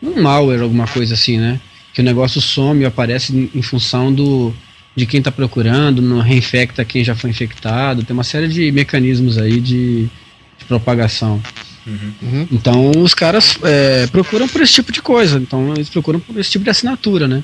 Um 0.02 0.22
malware, 0.22 0.62
alguma 0.62 0.86
coisa 0.86 1.14
assim, 1.14 1.38
né? 1.38 1.60
Que 1.92 2.00
o 2.00 2.04
negócio 2.04 2.40
some 2.40 2.82
e 2.82 2.86
aparece 2.86 3.50
em, 3.54 3.62
função 3.62 4.12
do, 4.12 4.54
de 4.94 5.06
quem 5.06 5.18
está 5.18 5.30
procurando, 5.30 6.00
não 6.00 6.20
reinfecta 6.20 6.84
quem 6.84 7.04
já 7.04 7.14
foi 7.14 7.30
infectado. 7.30 8.04
Tem 8.04 8.14
uma 8.14 8.24
série 8.24 8.48
de 8.48 8.70
mecanismos 8.72 9.38
aí 9.38 9.60
de, 9.60 10.04
de 10.04 10.64
propagação. 10.66 11.42
Uhum. 11.86 12.46
Então 12.52 12.90
os 13.02 13.14
caras 13.14 13.58
é, 13.62 14.06
procuram 14.06 14.48
por 14.48 14.60
esse 14.60 14.72
tipo 14.72 14.92
de 14.92 15.02
coisa. 15.02 15.38
Então 15.38 15.74
eles 15.74 15.88
procuram 15.88 16.20
por 16.20 16.38
esse 16.38 16.50
tipo 16.50 16.64
de 16.64 16.70
assinatura, 16.70 17.26
né? 17.26 17.42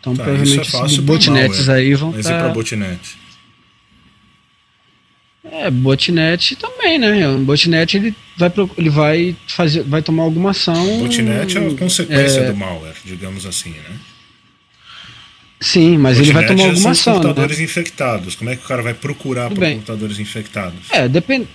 Então 0.00 0.16
Tá, 0.16 0.24
provavelmente 0.24 0.76
é 0.76 0.84
esses 0.84 0.98
botnets 0.98 1.68
aí 1.68 1.94
vão 1.94 2.18
estar. 2.18 2.48
botnet? 2.52 3.21
É, 5.50 5.70
botnet 5.70 6.54
também, 6.56 6.98
né? 6.98 7.28
O 7.28 7.38
botnet 7.38 7.96
ele 7.96 8.14
vai, 8.36 8.52
ele 8.78 8.90
vai 8.90 9.36
fazer, 9.48 9.82
vai 9.82 10.00
tomar 10.00 10.22
alguma 10.22 10.50
ação. 10.50 10.98
Botnet 11.00 11.58
é 11.58 11.66
a 11.66 11.74
consequência 11.74 12.40
é, 12.40 12.50
do 12.50 12.56
malware, 12.56 12.94
digamos 13.04 13.44
assim, 13.44 13.70
né? 13.70 13.96
Sim, 15.60 15.96
mas 15.98 16.18
ele 16.18 16.32
vai 16.32 16.42
Botnet 16.42 16.56
tomar 16.58 16.68
é 16.68 16.74
alguma 16.74 16.90
ação. 16.90 17.14
computadores 17.14 17.58
Né? 17.58 17.64
infectados. 17.64 18.34
Como 18.34 18.50
é 18.50 18.56
que 18.56 18.64
o 18.64 18.68
cara 18.68 18.82
vai 18.82 18.94
procurar 18.94 19.44
Tudo 19.48 19.54
por 19.56 19.60
bem. 19.60 19.74
computadores 19.74 20.18
infectados? 20.18 20.90
É, 20.90 21.08
depende. 21.08 21.48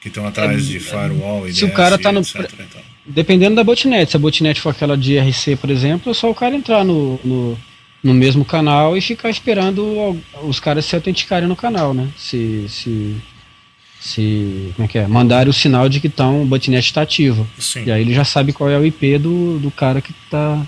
Que 0.00 0.08
estão 0.08 0.26
atrás 0.26 0.66
de 0.66 0.80
firewall, 0.80 1.46
IDS, 1.46 1.58
se 1.58 1.64
o 1.66 1.72
cara 1.72 1.98
tá 1.98 2.10
no- 2.10 2.20
etc 2.20 2.36
e. 2.36 2.90
Dependendo 3.10 3.56
da 3.56 3.64
botnet, 3.64 4.10
se 4.10 4.16
a 4.16 4.20
botnet 4.20 4.60
for 4.60 4.70
aquela 4.70 4.96
de 4.96 5.14
IRC, 5.14 5.56
por 5.56 5.68
exemplo, 5.70 6.10
é 6.10 6.14
só 6.14 6.30
o 6.30 6.34
cara 6.34 6.54
entrar 6.56 6.84
no, 6.84 7.20
no, 7.24 7.58
no 8.02 8.14
mesmo 8.14 8.44
canal 8.44 8.96
e 8.96 9.00
ficar 9.02 9.28
esperando 9.28 10.18
os 10.42 10.58
caras 10.60 10.84
se 10.86 10.94
autenticarem 10.94 11.48
no 11.48 11.56
canal, 11.56 11.92
né? 11.92 12.08
Se. 12.16 12.66
se 12.68 13.16
se 14.00 14.72
como 14.74 14.86
é 14.86 14.88
que 14.88 14.98
é? 14.98 15.06
Mandarem 15.06 15.50
o 15.50 15.52
sinal 15.52 15.88
de 15.88 16.00
que 16.00 16.08
tão, 16.08 16.42
o 16.42 16.46
botnet 16.46 16.84
está 16.86 17.02
ativo. 17.02 17.46
Sim. 17.58 17.84
E 17.84 17.92
aí 17.92 18.00
ele 18.00 18.14
já 18.14 18.24
sabe 18.24 18.52
qual 18.52 18.68
é 18.70 18.78
o 18.78 18.84
IP 18.86 19.18
do, 19.18 19.58
do 19.58 19.70
cara 19.70 20.00
que 20.00 20.10
está 20.24 20.66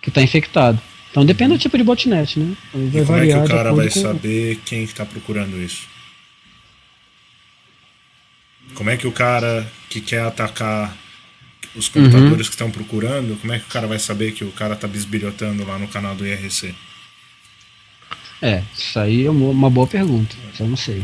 que 0.00 0.10
tá 0.10 0.20
infectado. 0.20 0.80
Então 1.10 1.24
depende 1.24 1.52
do 1.52 1.58
tipo 1.58 1.76
de 1.78 1.84
botnet, 1.84 2.38
né? 2.38 2.56
Aí 2.74 2.86
E 2.94 3.00
vai 3.02 3.04
como 3.04 3.18
é 3.18 3.26
que 3.26 3.34
o 3.36 3.48
cara 3.48 3.72
vai 3.72 3.88
com- 3.90 4.00
saber 4.02 4.60
quem 4.64 4.86
que 4.86 4.94
tá 4.94 5.04
procurando 5.06 5.56
isso? 5.62 5.86
Como 8.74 8.90
é 8.90 8.96
que 8.96 9.06
o 9.06 9.12
cara 9.12 9.70
que 9.90 10.00
quer 10.00 10.22
atacar 10.22 10.96
os 11.74 11.88
computadores 11.88 12.48
que 12.48 12.54
estão 12.54 12.70
procurando, 12.70 13.38
como 13.40 13.52
é 13.52 13.58
que 13.58 13.64
o 13.66 13.68
cara 13.68 13.86
vai 13.86 13.98
saber 13.98 14.32
que 14.32 14.44
o 14.44 14.52
cara 14.52 14.74
tá 14.76 14.86
bisbilhotando 14.88 15.64
lá 15.66 15.78
no 15.78 15.88
canal 15.88 16.14
do 16.14 16.26
IRC? 16.26 16.74
É, 18.40 18.62
isso 18.76 18.98
aí 18.98 19.26
é 19.26 19.30
uma 19.30 19.70
boa 19.70 19.86
pergunta. 19.86 20.34
Eu 20.58 20.66
não 20.68 20.76
sei. 20.76 21.02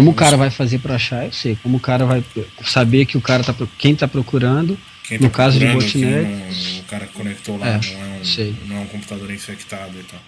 Como 0.00 0.10
o 0.12 0.14
cara 0.14 0.36
vai 0.36 0.50
fazer 0.50 0.78
para 0.78 0.94
achar, 0.94 1.26
eu 1.26 1.32
sei. 1.32 1.58
Como 1.62 1.76
o 1.76 1.80
cara 1.80 2.06
vai 2.06 2.24
saber 2.64 3.04
que 3.04 3.18
o 3.18 3.20
cara 3.20 3.44
tá 3.44 3.54
quem 3.78 3.94
tá 3.94 4.08
procurando, 4.08 4.78
Quem 5.06 5.18
No 5.18 5.28
caso 5.28 5.58
de 5.58 5.66
botnet- 5.66 6.22
não- 6.22 6.78
o 6.80 6.82
cara 6.84 7.06
conectou 7.12 7.58
lá, 7.58 7.66
É, 7.66 7.72
não, 7.72 8.00
é 8.02 8.06
um, 8.06 8.54
não 8.68 8.76
é 8.76 8.80
um 8.80 8.86
computador 8.86 9.28
infectado 9.30 9.90
e 9.98 10.04
tal. 10.04 10.20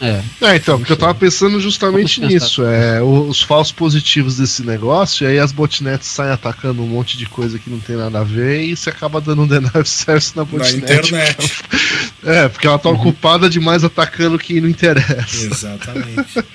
é, 0.00 0.22
É, 0.52 0.56
então, 0.56 0.78
porque 0.78 0.92
eu 0.92 0.96
tava 0.96 1.14
pensando 1.16 1.60
justamente 1.60 2.20
nisso. 2.20 2.64
É, 2.64 3.02
os 3.02 3.42
falsos 3.42 3.72
positivos 3.72 4.36
desse 4.36 4.62
negócio, 4.64 5.24
e 5.24 5.30
aí 5.32 5.38
as 5.40 5.50
botnets 5.50 6.06
saem 6.06 6.30
atacando 6.32 6.80
um 6.82 6.86
monte 6.86 7.18
de 7.18 7.26
coisa 7.26 7.58
que 7.58 7.68
não 7.68 7.80
tem 7.80 7.96
nada 7.96 8.20
a 8.20 8.24
ver 8.24 8.62
e 8.62 8.76
você 8.76 8.88
acaba 8.88 9.20
dando 9.20 9.42
um 9.42 9.46
denial 9.48 9.72
of 9.80 9.88
service 9.90 10.32
na 10.36 10.42
Na 10.44 10.48
botnet. 10.48 10.76
internet. 10.78 11.52
É, 12.24 12.48
porque 12.48 12.66
ela 12.66 12.78
tá 12.78 12.88
ocupada 12.90 13.48
demais 13.48 13.84
atacando 13.84 14.38
quem 14.40 14.60
não 14.60 14.68
interessa. 14.68 15.46
Exatamente. 15.46 16.44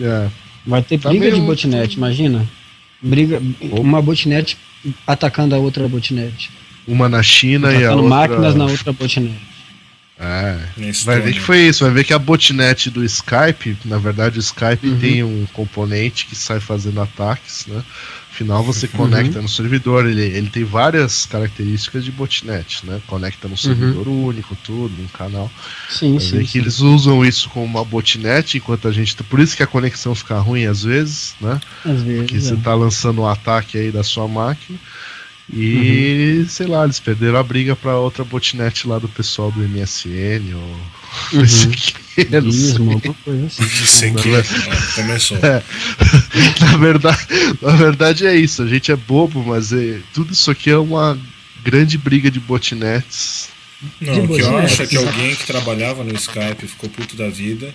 É. 0.00 0.28
vai 0.66 0.82
ter 0.82 0.98
Tá 0.98 1.08
briga 1.10 1.24
meio- 1.26 1.36
de 1.36 1.40
botnet, 1.42 1.94
imagina. 1.96 2.46
Briga, 3.02 3.40
uma 3.72 4.00
botnet 4.00 4.56
atacando 5.06 5.54
a 5.54 5.58
outra 5.58 5.86
botnet. 5.88 6.50
Uma 6.86 7.08
na 7.08 7.22
China 7.22 7.70
e 7.72 7.76
a 7.76 7.78
Atacando 7.78 8.02
outra. 8.02 8.08
máquinas 8.18 8.54
na 8.54 8.64
outra 8.66 8.92
botnet. 8.92 9.34
É. 10.18 10.58
Vai 11.04 11.20
ver 11.20 11.32
que 11.32 11.40
foi 11.40 11.58
isso, 11.66 11.84
vai 11.84 11.92
ver 11.92 12.04
que 12.04 12.14
a 12.14 12.18
botnet 12.18 12.88
do 12.88 13.04
Skype, 13.04 13.76
na 13.84 13.98
verdade 13.98 14.38
o 14.38 14.40
Skype 14.40 14.86
Uhum. 14.88 14.98
tem 15.00 15.24
um 15.24 15.44
componente 15.52 16.26
que 16.26 16.36
sai 16.36 16.60
fazendo 16.60 17.00
ataques, 17.00 17.66
né? 17.66 17.82
Afinal 18.30 18.58
Uhum. 18.58 18.64
você 18.64 18.88
conecta 18.88 19.40
no 19.42 19.48
servidor, 19.48 20.06
ele, 20.06 20.22
ele 20.22 20.48
tem 20.50 20.64
várias 20.64 21.24
características 21.26 22.04
de 22.04 22.10
botnet, 22.12 22.84
né? 22.84 23.00
Conecta 23.06 23.46
no 23.48 23.56
servidor 23.56 24.08
único, 24.08 24.56
tudo, 24.56 24.92
um 25.02 25.06
canal. 25.08 25.50
Sim, 25.88 26.12
Vai 26.16 26.20
sim. 26.20 26.36
ver 26.38 26.44
que 26.44 26.50
sim. 26.52 26.58
eles 26.58 26.80
usam 26.80 27.24
isso 27.24 27.48
como 27.50 27.64
uma 27.64 27.84
botnet, 27.84 28.56
enquanto 28.56 28.88
a 28.88 28.92
gente. 28.92 29.14
tá, 29.16 29.22
Por 29.24 29.38
isso 29.40 29.56
que 29.56 29.62
a 29.62 29.66
conexão 29.68 30.14
fica 30.16 30.36
ruim 30.38 30.64
às 30.66 30.82
vezes, 30.82 31.34
né? 31.40 31.60
Às 31.84 32.02
vezes. 32.02 32.26
Que 32.26 32.40
você 32.40 32.54
é. 32.54 32.56
tá 32.56 32.74
lançando 32.74 33.20
um 33.22 33.26
ataque 33.28 33.78
aí 33.78 33.92
da 33.92 34.02
sua 34.02 34.26
máquina. 34.26 34.78
E, 35.52 36.38
Uhum. 36.40 36.48
sei 36.48 36.66
lá, 36.66 36.84
eles 36.84 36.98
perderam 36.98 37.38
a 37.38 37.42
briga 37.42 37.76
pra 37.76 37.98
outra 37.98 38.24
botnet 38.24 38.88
lá 38.88 38.98
do 38.98 39.08
pessoal 39.08 39.50
do 39.52 39.60
MSN 39.62 40.54
ou. 40.54 40.60
Uhum. 41.32 41.40
não 41.40 41.46
sei 41.46 41.68
o 41.68 41.70
que, 41.72 42.24
não 42.30 42.40
sei. 42.42 42.50
Gizmo, 42.52 42.92
alguma 42.92 43.14
coisa 43.24 43.46
assim. 43.46 44.14
Ó, 44.16 44.94
começou. 44.94 45.38
na, 46.60 46.76
verdade, 46.78 47.26
na 47.60 47.76
verdade 47.76 48.26
é 48.26 48.34
isso, 48.36 48.62
a 48.62 48.66
gente 48.66 48.90
é 48.90 48.96
bobo, 48.96 49.44
mas 49.44 49.72
é- 49.72 50.00
tudo 50.14 50.32
isso 50.32 50.50
aqui 50.50 50.70
é 50.70 50.78
uma 50.78 51.18
grande 51.62 51.98
briga 51.98 52.30
de 52.30 52.40
botnets. 52.40 53.48
Não, 54.00 54.14
De 54.14 54.20
o 54.20 54.28
que 54.36 54.40
eu 54.40 54.56
acho 54.58 54.82
é 54.82 54.86
que 54.86 54.96
alguém 54.96 55.34
que 55.36 55.44
trabalhava 55.46 56.02
no 56.02 56.14
Skype 56.14 56.66
ficou 56.66 56.88
puto 56.88 57.16
da 57.16 57.28
vida 57.28 57.72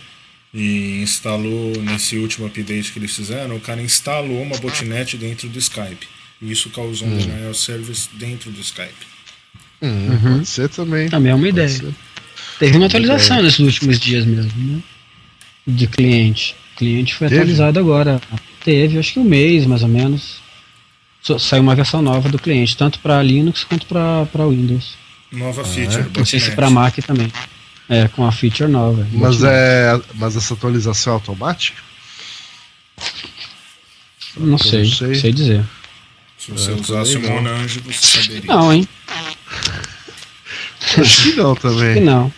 e 0.52 1.02
instalou 1.04 1.74
nesse 1.84 2.18
último 2.18 2.48
update 2.48 2.92
que 2.92 2.98
eles 2.98 3.16
fizeram, 3.16 3.56
o 3.56 3.60
cara 3.60 3.80
instalou 3.82 4.42
uma 4.42 4.58
botnet 4.58 5.16
dentro 5.18 5.48
do 5.50 5.60
Skype. 5.60 6.08
E 6.42 6.52
isso 6.52 6.70
causou 6.70 7.08
um 7.08 7.18
denial 7.18 7.52
of 7.52 7.60
service 7.60 8.08
dentro 8.14 8.50
do 8.52 8.62
Skype. 8.62 8.94
Hum, 9.82 10.10
Uhum. 10.10 10.34
Pode 10.38 10.46
ser 10.48 10.70
também. 10.70 11.10
Também 11.10 11.32
é 11.32 11.36
uma 11.36 11.42
Pode 11.46 11.50
ideia. 11.54 11.70
ser. 11.70 11.94
Teve 12.60 12.78
uma 12.78 12.86
atualização 12.88 13.42
nesses 13.42 13.60
últimos 13.60 14.00
dias 14.00 14.26
mesmo, 14.26 14.52
né? 14.56 14.82
De 15.66 15.88
cliente. 15.88 16.56
O 16.74 16.78
cliente 16.78 17.16
foi 17.16 17.28
Teve? 17.30 17.42
atualizado 17.42 17.80
agora. 17.80 18.22
Teve, 18.64 18.98
acho 19.00 19.14
que 19.14 19.20
um 19.20 19.24
mês 19.24 19.66
mais 19.66 19.82
ou 19.84 19.88
menos. 19.90 20.38
Saiu 21.40 21.62
uma 21.62 21.76
versão 21.76 22.02
nova 22.02 22.28
do 22.30 22.40
cliente, 22.40 22.76
tanto 22.78 23.00
para 23.00 23.22
Linux 23.22 23.64
quanto 23.64 23.86
para 23.86 24.48
Windows. 24.48 24.96
Nova 25.32 25.64
feature, 25.64 26.06
Não 26.18 26.26
sei 26.26 26.40
se 26.40 26.52
para 26.52 26.70
Mac 26.70 26.96
também. 27.06 27.32
É, 27.88 28.08
com 28.08 28.26
a 28.26 28.32
feature 28.32 28.70
nova. 28.70 29.06
Mas, 29.14 29.44
é, 29.44 30.00
mas 30.16 30.36
essa 30.36 30.54
atualização 30.54 31.14
é 31.14 31.16
automática? 31.16 31.78
Não 34.38 34.58
sei, 34.58 34.84
não 34.84 34.92
sei. 34.92 35.16
sei, 35.16 35.34
dizer. 35.34 35.64
Se 36.40 36.52
você 36.52 36.72
É, 36.72 36.74
usasse 36.76 37.18
o 37.18 37.20
não. 37.22 37.30
Monange, 37.34 37.80
você 37.82 38.22
saberia. 38.24 38.44
Não, 38.56 38.74
hein? 38.74 38.88
Acho 40.98 41.24
que 41.24 41.36
não 41.36 41.54
Que 41.56 41.62
também. 41.62 42.02
não. 42.02 42.34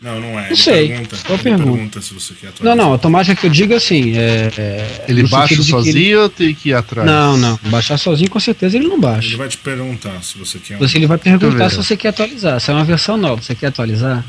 Não, 0.00 0.20
não 0.20 0.30
é. 0.30 0.42
Não 0.42 0.46
Ele 0.48 0.56
sei. 0.56 0.88
Pergunta, 0.88 1.14
ele 1.28 1.38
pergunta. 1.38 1.62
pergunta 1.72 2.00
se 2.02 2.12
você 2.12 2.34
quer 2.34 2.46
Não, 2.46 2.52
atualizar. 2.52 2.76
não, 2.76 2.92
automática 2.92 3.36
que 3.40 3.46
eu 3.46 3.50
digo 3.50 3.72
assim. 3.74 4.16
É, 4.18 4.50
é, 4.58 5.04
Ele 5.06 5.22
baixa 5.28 5.54
que 5.54 5.60
ele- 5.60 5.70
sozinho 5.70 6.22
ou 6.22 6.28
tem 6.28 6.52
que 6.52 6.70
ir 6.70 6.74
atrás? 6.74 7.06
Não, 7.06 7.36
não. 7.36 7.58
Baixar 7.66 7.96
sozinho 7.98 8.28
com 8.28 8.40
certeza 8.40 8.76
ele 8.76 8.86
não 8.88 8.94
Ele 8.94 9.00
baixa. 9.02 9.36
vai 9.36 9.48
te 9.48 9.58
perguntar 9.58 10.20
se 10.24 10.36
você 10.36 10.58
quer. 10.58 10.74
um- 10.74 10.78
Você 10.80 10.98
ele 10.98 11.06
vai 11.06 11.18
perguntar 11.18 11.70
se 11.70 11.76
você 11.76 11.96
quer 11.96 12.08
atualizar. 12.08 12.60
Se 12.60 12.70
é 12.72 12.74
uma 12.74 12.84
versão 12.84 13.16
nova, 13.16 13.40
você 13.40 13.54
quer 13.54 13.68
atualizar? 13.68 14.24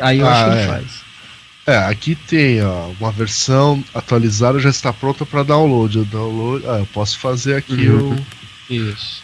Aí 0.00 0.18
eu 0.18 0.26
Ah, 0.26 0.32
acho 0.32 0.44
que 0.44 0.50
ele 0.56 0.60
é. 0.62 0.66
faz. 0.66 1.05
É, 1.66 1.76
aqui 1.78 2.14
tem, 2.14 2.62
ó, 2.62 2.90
uma 3.00 3.10
versão 3.10 3.82
atualizada 3.92 4.60
já 4.60 4.70
está 4.70 4.92
pronta 4.92 5.26
para 5.26 5.42
download. 5.42 5.98
Eu 5.98 6.04
download. 6.04 6.64
Ah, 6.66 6.78
eu 6.78 6.86
posso 6.86 7.18
fazer 7.18 7.56
aqui 7.56 7.88
Uhum. 7.88 8.14
o. 8.14 8.26
Isso. 8.72 9.22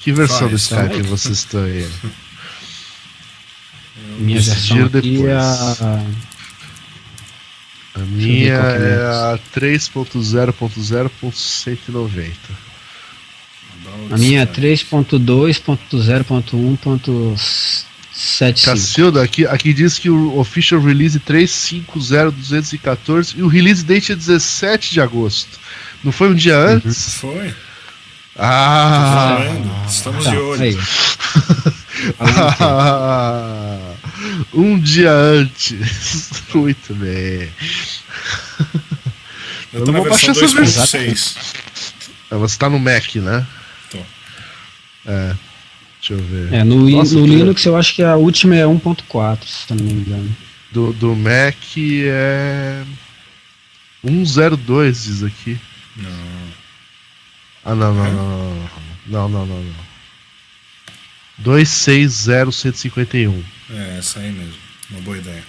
Que 0.00 0.12
versão 0.12 0.48
do 0.48 0.58
Faz, 0.58 0.62
Skype 0.62 0.94
faz. 0.94 1.06
vocês 1.08 1.38
estão 1.38 1.64
aí? 1.64 1.88
Minha 4.18 4.40
versão 4.40 4.84
aqui 4.84 5.00
depois. 5.00 5.24
é 5.28 5.34
a 5.36 6.02
A 7.96 8.00
minha 8.00 8.54
é. 8.54 8.56
é 8.56 8.96
a 9.34 9.38
3.0.0.190. 9.54 12.32
A 14.12 14.18
minha 14.18 14.42
é 14.42 14.46
3.2.0.1.75. 18.16 18.64
Cacilda, 18.64 19.22
aqui, 19.22 19.46
aqui 19.46 19.72
diz 19.74 19.98
que 19.98 20.08
o 20.08 20.38
official 20.38 20.80
release 20.80 21.20
350.214 21.20 23.34
e 23.36 23.42
o 23.42 23.48
release 23.48 23.84
date 23.84 24.12
é 24.12 24.16
17 24.16 24.92
de 24.92 25.00
agosto. 25.00 25.58
Não 26.02 26.10
foi 26.12 26.30
um 26.30 26.34
dia 26.34 26.56
Uhum. 26.58 26.66
antes? 26.76 27.14
Foi. 27.14 27.54
Ah! 28.38 29.38
Estamos 29.88 30.24
Tá, 30.24 30.30
de 30.30 30.36
olho. 30.36 30.62
aí. 30.62 30.78
Ah, 32.20 33.78
um 34.52 34.78
dia 34.78 35.10
antes. 35.10 36.30
Muito 36.54 36.94
bem. 36.94 37.50
Eu 39.72 39.82
tô 39.84 39.90
Eu 39.90 39.94
vou 39.94 40.08
baixar 40.10 40.32
essa 40.32 40.46
2.6. 40.46 41.36
Ah, 42.30 42.36
Você 42.36 42.58
tá 42.58 42.68
no 42.68 42.78
Mac, 42.78 43.14
né? 43.16 43.46
Tô. 43.90 43.98
É. 45.06 45.34
Deixa 46.08 46.14
eu 46.14 46.18
ver. 46.18 46.52
É, 46.54 46.62
no, 46.62 46.88
Nossa, 46.88 47.14
no 47.14 47.26
Linux 47.26 47.64
eu 47.64 47.76
acho 47.76 47.94
que 47.94 48.02
a 48.02 48.14
última 48.16 48.54
é 48.54 48.64
1.4, 48.64 49.38
se 49.44 49.72
eu 49.72 49.76
não 49.76 49.84
me 49.84 49.92
engano. 49.92 50.36
Do, 50.70 50.92
do 50.92 51.16
Mac 51.16 51.56
é. 51.76 52.84
102 54.04 55.02
diz 55.04 55.22
aqui. 55.24 55.58
Não. 55.96 56.10
Ah, 57.64 57.74
não, 57.74 57.92
não, 57.92 58.12
não, 58.12 58.38
não. 58.38 58.70
Não, 59.06 59.28
não, 59.28 59.46
não, 59.46 59.62
não. 59.62 59.86
260151. 61.38 63.42
É, 63.70 63.96
essa 63.98 64.20
aí 64.20 64.30
mesmo. 64.30 64.54
Uma 64.90 65.00
boa 65.00 65.18
ideia. 65.18 65.42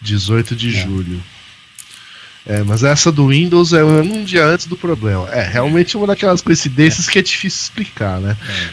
18 0.00 0.56
de 0.56 0.76
É. 0.76 0.82
julho. 0.82 1.22
É, 2.46 2.62
mas 2.62 2.82
essa 2.82 3.10
do 3.10 3.28
Windows 3.28 3.72
é 3.72 3.82
um 3.82 4.22
dia 4.22 4.44
antes 4.44 4.66
do 4.66 4.76
problema. 4.76 5.26
É, 5.30 5.48
realmente 5.48 5.96
uma 5.96 6.06
daquelas 6.06 6.42
coincidências 6.42 7.08
que 7.08 7.18
é 7.18 7.22
difícil 7.22 7.62
explicar, 7.62 8.20
né? 8.20 8.36
É. 8.46 8.68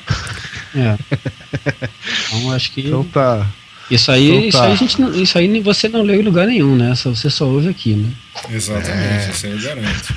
Então 2.27 2.51
acho 2.51 2.71
que. 2.71 2.81
Então 2.81 3.03
tá. 3.03 3.47
isso 3.89 4.11
aí, 4.11 4.29
então 4.29 4.47
isso 4.47 4.57
tá. 4.57 4.65
aí 4.65 4.71
a 4.71 4.75
gente 4.75 5.01
não, 5.01 5.21
isso 5.21 5.37
aí 5.37 5.59
você 5.61 5.89
não 5.89 6.01
leu 6.01 6.19
em 6.19 6.23
lugar 6.23 6.47
nenhum, 6.47 6.75
né? 6.75 6.93
Você 6.95 7.29
só 7.29 7.45
ouve 7.45 7.69
aqui, 7.69 7.93
né? 7.93 8.11
Exatamente, 8.49 9.31
isso 9.31 9.45
aí 9.45 9.51
eu 9.51 9.61
garanto. 9.61 10.15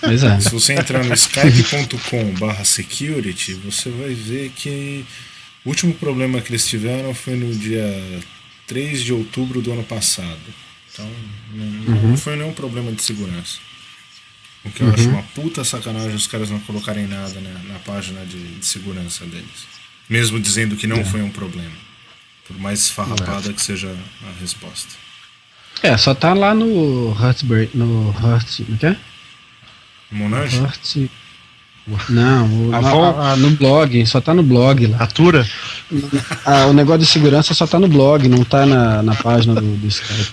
Pois 0.00 0.22
é. 0.24 0.40
Se 0.40 0.50
você 0.50 0.72
entrar 0.72 1.04
no 1.04 1.14
skype.com 1.14 2.34
barra 2.34 2.64
security, 2.64 3.54
você 3.54 3.90
vai 3.90 4.14
ver 4.14 4.50
que 4.54 5.04
o 5.64 5.68
último 5.68 5.94
problema 5.94 6.40
que 6.40 6.50
eles 6.50 6.66
tiveram 6.66 7.14
foi 7.14 7.36
no 7.36 7.54
dia 7.54 8.02
3 8.66 9.02
de 9.02 9.12
outubro 9.12 9.60
do 9.60 9.72
ano 9.72 9.84
passado. 9.84 10.38
Então 10.92 11.08
não, 11.52 11.94
não 12.10 12.16
foi 12.16 12.36
nenhum 12.36 12.52
problema 12.52 12.90
de 12.92 13.02
segurança. 13.02 13.58
O 14.68 14.70
que 14.72 14.82
eu 14.82 14.92
acho 14.92 15.08
uma 15.08 15.22
puta 15.34 15.64
sacanagem 15.64 16.14
os 16.14 16.26
caras 16.26 16.50
não 16.50 16.60
colocarem 16.60 17.06
nada 17.06 17.40
né, 17.40 17.54
na 17.68 17.78
página 17.80 18.24
de, 18.24 18.58
de 18.58 18.64
segurança 18.66 19.24
deles. 19.24 19.66
Mesmo 20.08 20.40
dizendo 20.40 20.76
que 20.76 20.86
não 20.86 21.04
foi 21.04 21.22
um 21.22 21.30
problema. 21.30 21.72
Por 22.46 22.58
mais 22.58 22.80
esfarrapada 22.80 23.52
que 23.52 23.60
seja 23.62 23.94
a 24.22 24.40
resposta. 24.40 24.88
É, 25.82 25.96
só 25.96 26.14
tá 26.14 26.32
lá 26.34 26.54
no 26.54 27.16
Heartbreak. 27.20 27.76
No 27.76 28.14
Heart. 28.22 28.60
Como 28.64 28.78
é 28.82 28.86
é? 28.92 28.96
Monange? 30.10 30.56
Heart. 30.58 31.08
Não, 32.10 32.68
o- 32.68 32.74
A 32.74 32.78
a- 32.78 33.32
a- 33.32 33.36
no 33.36 33.50
blog, 33.52 34.04
só 34.06 34.20
tá 34.20 34.34
no 34.34 34.42
blog 34.42 34.86
lá. 34.86 34.98
Atura? 34.98 35.48
Ah, 36.44 36.66
o 36.66 36.72
negócio 36.72 37.00
de 37.00 37.06
segurança 37.06 37.54
só 37.54 37.66
tá 37.66 37.78
no 37.78 37.88
blog, 37.88 38.28
não 38.28 38.44
tá 38.44 38.66
na, 38.66 39.02
na 39.02 39.14
página 39.14 39.54
do, 39.54 39.76
do 39.76 39.86
Skype. 39.86 40.32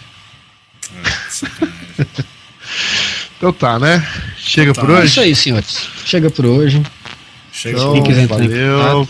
Então 3.46 3.54
tá, 3.54 3.78
né? 3.78 4.04
Chega 4.36 4.72
Então 4.72 4.84
por 4.84 4.92
tá. 4.92 5.02
É 5.02 5.06
isso 5.06 5.20
hoje? 5.20 5.30
aí, 5.30 5.36
senhores. 5.36 5.88
Chega 6.04 6.32
por 6.32 6.48
hoje. 6.48 6.82
Chega 7.54 7.78
Então, 7.78 7.94
Quem 7.94 8.02
quiser 8.02 8.24
entrar 8.24 8.44
em 8.44 8.48
valeu. 8.48 9.08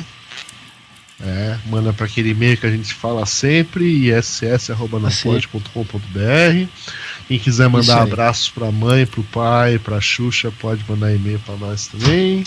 É, 1.24 1.56
manda 1.68 1.94
para 1.94 2.06
aquele 2.06 2.32
e-mail 2.32 2.58
que 2.58 2.66
a 2.66 2.70
gente 2.70 2.94
fala 2.94 3.26
sempre, 3.26 3.86
iss.nopod.com.br. 3.86 6.68
Quem 7.30 7.40
quiser 7.40 7.70
mandar 7.70 8.02
abraços 8.02 8.50
pra 8.50 8.70
mãe, 8.74 9.06
pro 9.06 9.24
pai, 9.24 9.80
pra 9.80 10.02
Xuxa, 10.02 10.52
pode 10.60 10.84
mandar 10.86 11.16
e-mail 11.16 11.40
para 11.40 11.56
nós 11.56 11.88
também. 11.88 12.44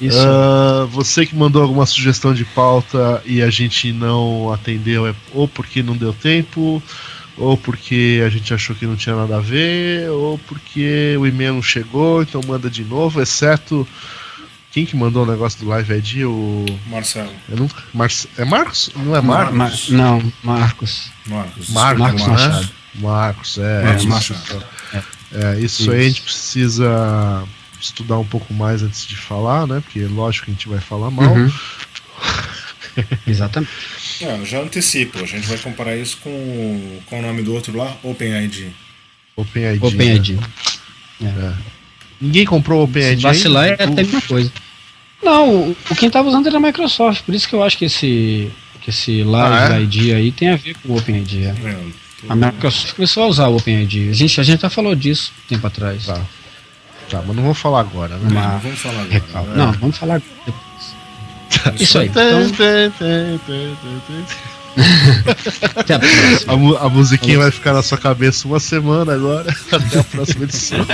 Isso. 0.00 0.16
Ah, 0.16 0.86
você 0.92 1.26
que 1.26 1.34
mandou 1.34 1.60
alguma 1.60 1.86
sugestão 1.86 2.32
de 2.32 2.44
pauta 2.44 3.20
e 3.26 3.42
a 3.42 3.50
gente 3.50 3.92
não 3.92 4.52
atendeu, 4.52 5.08
é 5.08 5.14
ou 5.34 5.48
porque 5.48 5.82
não 5.82 5.96
deu 5.96 6.12
tempo, 6.12 6.80
ou 7.40 7.56
porque 7.56 8.22
a 8.24 8.28
gente 8.28 8.52
achou 8.54 8.76
que 8.76 8.86
não 8.86 8.94
tinha 8.94 9.16
nada 9.16 9.38
a 9.38 9.40
ver, 9.40 10.08
ou 10.10 10.38
porque 10.38 11.16
o 11.18 11.26
e-mail 11.26 11.54
não 11.54 11.62
chegou, 11.62 12.22
então 12.22 12.40
manda 12.46 12.70
de 12.70 12.84
novo, 12.84 13.20
exceto. 13.20 13.86
Quem 14.70 14.86
que 14.86 14.94
mandou 14.94 15.24
o 15.24 15.26
negócio 15.26 15.58
do 15.58 15.66
Live 15.68 15.92
ID? 15.94 16.24
O. 16.26 16.64
Marcelo. 16.86 17.32
Eu 17.48 17.56
nunca, 17.56 17.82
Marce- 17.92 18.28
é 18.38 18.44
Marcos? 18.44 18.90
Não 18.94 19.16
é 19.16 19.20
Mar- 19.20 19.52
Marcos? 19.52 19.90
Ma- 19.90 19.96
não, 19.98 20.32
Marcos. 20.44 21.10
Marcos. 21.26 21.68
Marcos, 21.70 21.98
Marcos 22.04 22.22
né? 22.22 22.28
Machado. 22.28 22.68
Marcos, 22.94 23.58
é. 23.58 23.82
Marcos 23.84 24.04
Machado. 24.04 24.64
É, 25.32 25.58
isso, 25.60 25.82
Isso. 25.82 25.90
aí 25.90 26.00
a 26.00 26.08
gente 26.08 26.22
precisa 26.22 27.44
estudar 27.80 28.18
um 28.18 28.24
pouco 28.24 28.52
mais 28.52 28.82
antes 28.82 29.06
de 29.06 29.16
falar, 29.16 29.66
né? 29.66 29.80
Porque 29.80 30.00
lógico 30.04 30.44
que 30.46 30.50
a 30.50 30.54
gente 30.54 30.68
vai 30.68 30.80
falar 30.80 31.10
mal. 31.10 31.32
Uhum. 31.32 31.50
Exatamente. 33.26 33.70
Eu 34.20 34.44
já 34.44 34.60
antecipo. 34.60 35.18
A 35.22 35.26
gente 35.26 35.46
vai 35.46 35.58
comparar 35.58 35.96
isso 35.96 36.18
com, 36.22 36.30
o- 36.30 37.02
com 37.06 37.18
o 37.18 37.22
nome 37.22 37.42
do 37.42 37.54
outro 37.54 37.76
lá, 37.76 37.96
OpenID. 38.02 38.68
OpenID. 39.36 39.84
OpenID. 39.84 40.38
né? 41.20 41.54
Ninguém 42.20 42.44
comprou 42.44 42.82
o 42.82 42.86
Se 42.86 42.90
OpenID. 42.90 43.22
vacilar 43.22 43.68
é 43.68 43.72
até 43.74 43.84
a 43.84 43.90
mesma 43.90 44.20
coisa. 44.22 44.52
Não, 45.22 45.48
o, 45.68 45.76
o 45.90 45.94
quem 45.94 46.10
tava 46.10 46.28
usando 46.28 46.46
era 46.46 46.56
a 46.56 46.60
Microsoft, 46.60 47.22
por 47.24 47.34
isso 47.34 47.48
que 47.48 47.54
eu 47.54 47.62
acho 47.62 47.76
que 47.78 47.84
esse, 47.86 48.50
que 48.80 48.90
esse 48.90 49.22
Live 49.22 49.72
Ah, 49.74 49.78
é? 49.78 49.82
ID 49.82 50.12
aí 50.14 50.32
tem 50.32 50.48
a 50.50 50.56
ver 50.56 50.74
com 50.82 50.92
o 50.92 50.98
OpenID. 50.98 51.44
é. 51.44 51.48
É, 51.48 51.54
tô- 52.26 52.32
A 52.32 52.36
Microsoft 52.36 52.94
começou 52.94 53.22
a 53.24 53.26
usar 53.26 53.48
o 53.48 53.56
OpenID. 53.56 54.10
A 54.10 54.12
gente, 54.12 54.40
a 54.40 54.44
gente 54.44 54.60
já 54.62 54.70
falou 54.70 54.94
disso 54.94 55.32
tempo 55.48 55.66
atrás. 55.66 56.06
Tá. 56.06 56.20
Tá, 57.08 57.22
mas 57.26 57.34
não 57.36 57.42
vou 57.42 57.54
falar 57.54 57.80
agora, 57.80 58.16
né? 58.16 58.28
Uma- 58.30 58.48
Não 58.52 58.58
vamos 58.60 58.78
falar 58.80 59.02
agora. 59.02 59.42
Né? 59.48 59.56
Não, 59.56 59.72
vamos 59.72 59.96
falar 59.98 60.22
depois. 60.46 60.69
Isso 61.78 61.98
aí. 61.98 62.08
Então, 62.08 62.40
até 65.76 65.94
a 65.94 65.98
próxima. 65.98 66.78
A, 66.78 66.86
a 66.86 66.88
musiquinha 66.88 67.38
vai 67.38 67.50
ficar 67.50 67.72
na 67.72 67.82
sua 67.82 67.98
cabeça 67.98 68.46
uma 68.46 68.60
semana 68.60 69.14
agora. 69.14 69.50
Até 69.72 69.98
a 69.98 70.04
próxima 70.04 70.44
edição. 70.44 70.86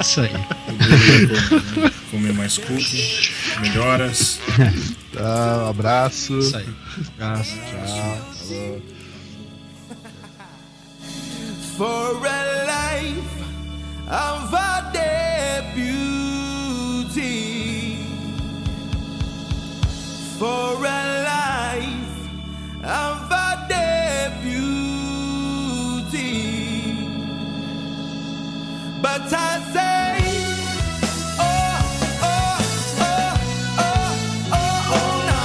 Isso 0.00 0.20
aí. 0.20 0.32
Comer 2.10 2.32
mais 2.34 2.58
cookie, 2.58 3.30
melhoras. 3.60 4.40
Tá, 5.12 5.64
um 5.64 5.70
abraço. 5.70 6.38
Isso 6.38 6.56
aí. 6.56 6.68
Abraço. 7.18 7.54
Tchau. 7.54 8.18
Falou. 8.46 8.96
for 11.76 12.26
a 12.26 12.64
life 12.64 13.18
of 14.08 14.65
For 20.38 20.44
a 20.84 21.00
life 21.24 22.18
of 22.84 23.30
a 23.32 23.66
deputy. 23.68 24.66
But 29.00 29.32
I 29.32 29.60
say, 29.72 30.18
oh, 31.38 31.44
oh, 32.22 32.58
oh, 33.00 33.34
oh, 33.78 34.12
oh, 34.52 34.94
oh, 34.98 35.14
no. 35.30 35.44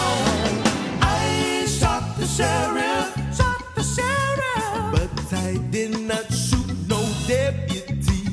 I 1.01 1.65
shot 1.67 2.03
the 2.17 2.25
sheriff, 2.27 3.07
shot 3.37 3.63
the 3.75 3.83
sheriff. 3.83 4.91
But 4.91 5.33
I 5.33 5.57
did 5.71 5.93
not 6.01 6.25
shoot 6.33 6.69
no 6.89 7.01
deputy. 7.27 8.23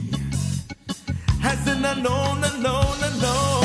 Hasn't 1.41 1.85
I 1.85 1.95
known, 1.95 2.43
I 2.43 2.51
known, 2.61 2.97
I 3.01 3.11
know. 3.23 3.58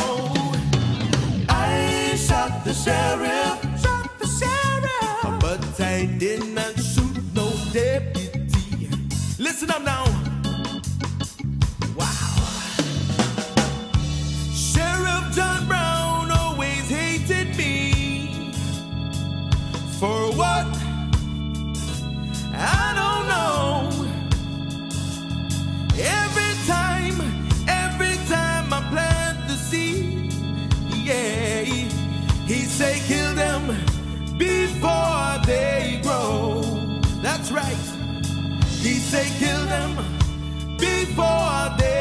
I 2.86 2.90
shot 2.90 3.20
the 3.20 3.22
sheriff, 3.22 3.82
shot 3.82 4.20
the 4.20 4.28
sheriff. 4.28 5.40
But 5.40 5.82
I 5.82 6.06
did 6.18 6.44
not 6.54 6.78
shoot 6.78 7.24
no 7.34 7.50
deputy. 7.72 8.90
Listen 9.40 9.72
up 9.72 9.84
now. 9.84 10.23
for 41.16 41.78
the 41.78 41.93